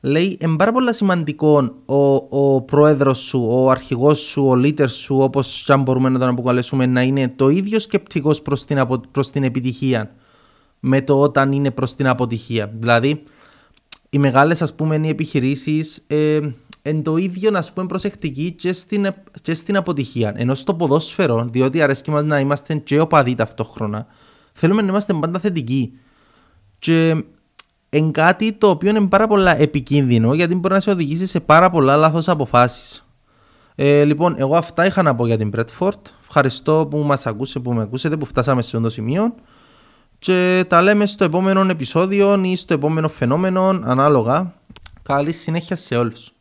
λέει 0.00 0.38
είναι 0.40 0.56
πάρα 0.56 0.72
πολύ 0.72 0.94
σημαντικό 0.94 1.74
ο, 1.84 2.14
ο 2.28 2.62
πρόεδρος 2.62 3.18
σου, 3.18 3.46
ο 3.48 3.70
αρχηγός 3.70 4.18
σου, 4.18 4.46
ο 4.46 4.52
leader 4.52 4.88
σου, 4.88 5.18
όπως 5.18 5.70
αν 5.70 5.82
μπορούμε 5.82 6.08
να 6.08 6.18
τον 6.18 6.28
αποκαλέσουμε, 6.28 6.86
να 6.86 7.02
είναι 7.02 7.28
το 7.36 7.48
ίδιο 7.48 7.78
σκεπτικός 7.78 8.42
προς 8.42 8.64
την, 8.64 8.86
προς 9.10 9.30
την 9.30 9.44
επιτυχία 9.44 10.10
με 10.86 11.02
το 11.02 11.20
όταν 11.20 11.52
είναι 11.52 11.70
προς 11.70 11.94
την 11.94 12.06
αποτυχία. 12.06 12.70
Δηλαδή, 12.74 13.22
οι 14.10 14.18
μεγάλες 14.18 14.62
ας 14.62 14.74
πούμε 14.74 15.00
οι 15.02 15.08
επιχειρήσεις 15.08 16.04
ε, 16.06 16.40
εν 16.82 17.02
το 17.02 17.16
ίδιο 17.16 17.50
να 17.50 17.64
πούμε 17.74 17.86
προσεκτικοί 17.86 18.52
και 18.52 18.72
στην, 18.72 19.06
και 19.42 19.54
στην 19.54 19.76
αποτυχία. 19.76 20.32
Ενώ 20.36 20.54
στο 20.54 20.74
ποδόσφαιρο, 20.74 21.48
διότι 21.50 21.82
αρέσκει 21.82 22.10
μας 22.10 22.24
να 22.24 22.40
είμαστε 22.40 22.74
και 22.74 23.00
οπαδοί 23.00 23.34
ταυτόχρονα, 23.34 24.06
θέλουμε 24.52 24.82
να 24.82 24.88
είμαστε 24.88 25.12
πάντα 25.12 25.38
θετικοί. 25.38 25.92
Και 26.78 27.24
εν 27.88 28.10
κάτι 28.10 28.52
το 28.52 28.68
οποίο 28.68 28.88
είναι 28.90 29.06
πάρα 29.06 29.26
πολλά 29.26 29.60
επικίνδυνο 29.60 30.34
γιατί 30.34 30.54
μπορεί 30.54 30.74
να 30.74 30.80
σε 30.80 30.90
οδηγήσει 30.90 31.26
σε 31.26 31.40
πάρα 31.40 31.70
πολλά 31.70 31.96
λάθος 31.96 32.28
αποφάσεις. 32.28 33.06
Ε, 33.74 34.04
λοιπόν, 34.04 34.34
εγώ 34.38 34.56
αυτά 34.56 34.86
είχα 34.86 35.02
να 35.02 35.14
πω 35.14 35.26
για 35.26 35.36
την 35.36 35.50
Bradford. 35.56 36.00
Ευχαριστώ 36.20 36.86
που 36.90 36.98
μας 36.98 37.26
ακούσε, 37.26 37.58
που 37.58 37.72
με 37.72 37.82
ακούσετε, 37.82 38.16
που 38.16 38.26
φτάσαμε 38.26 38.62
σε 38.62 38.76
αυτό 38.76 38.88
το 38.88 38.94
σημείο 38.94 39.34
και 40.24 40.64
τα 40.68 40.82
λέμε 40.82 41.06
στο 41.06 41.24
επόμενο 41.24 41.70
επεισόδιο 41.70 42.40
ή 42.44 42.56
στο 42.56 42.74
επόμενο 42.74 43.08
φαινόμενο 43.08 43.68
ανάλογα. 43.68 44.54
Καλή 45.02 45.32
συνέχεια 45.32 45.76
σε 45.76 45.96
όλους. 45.96 46.33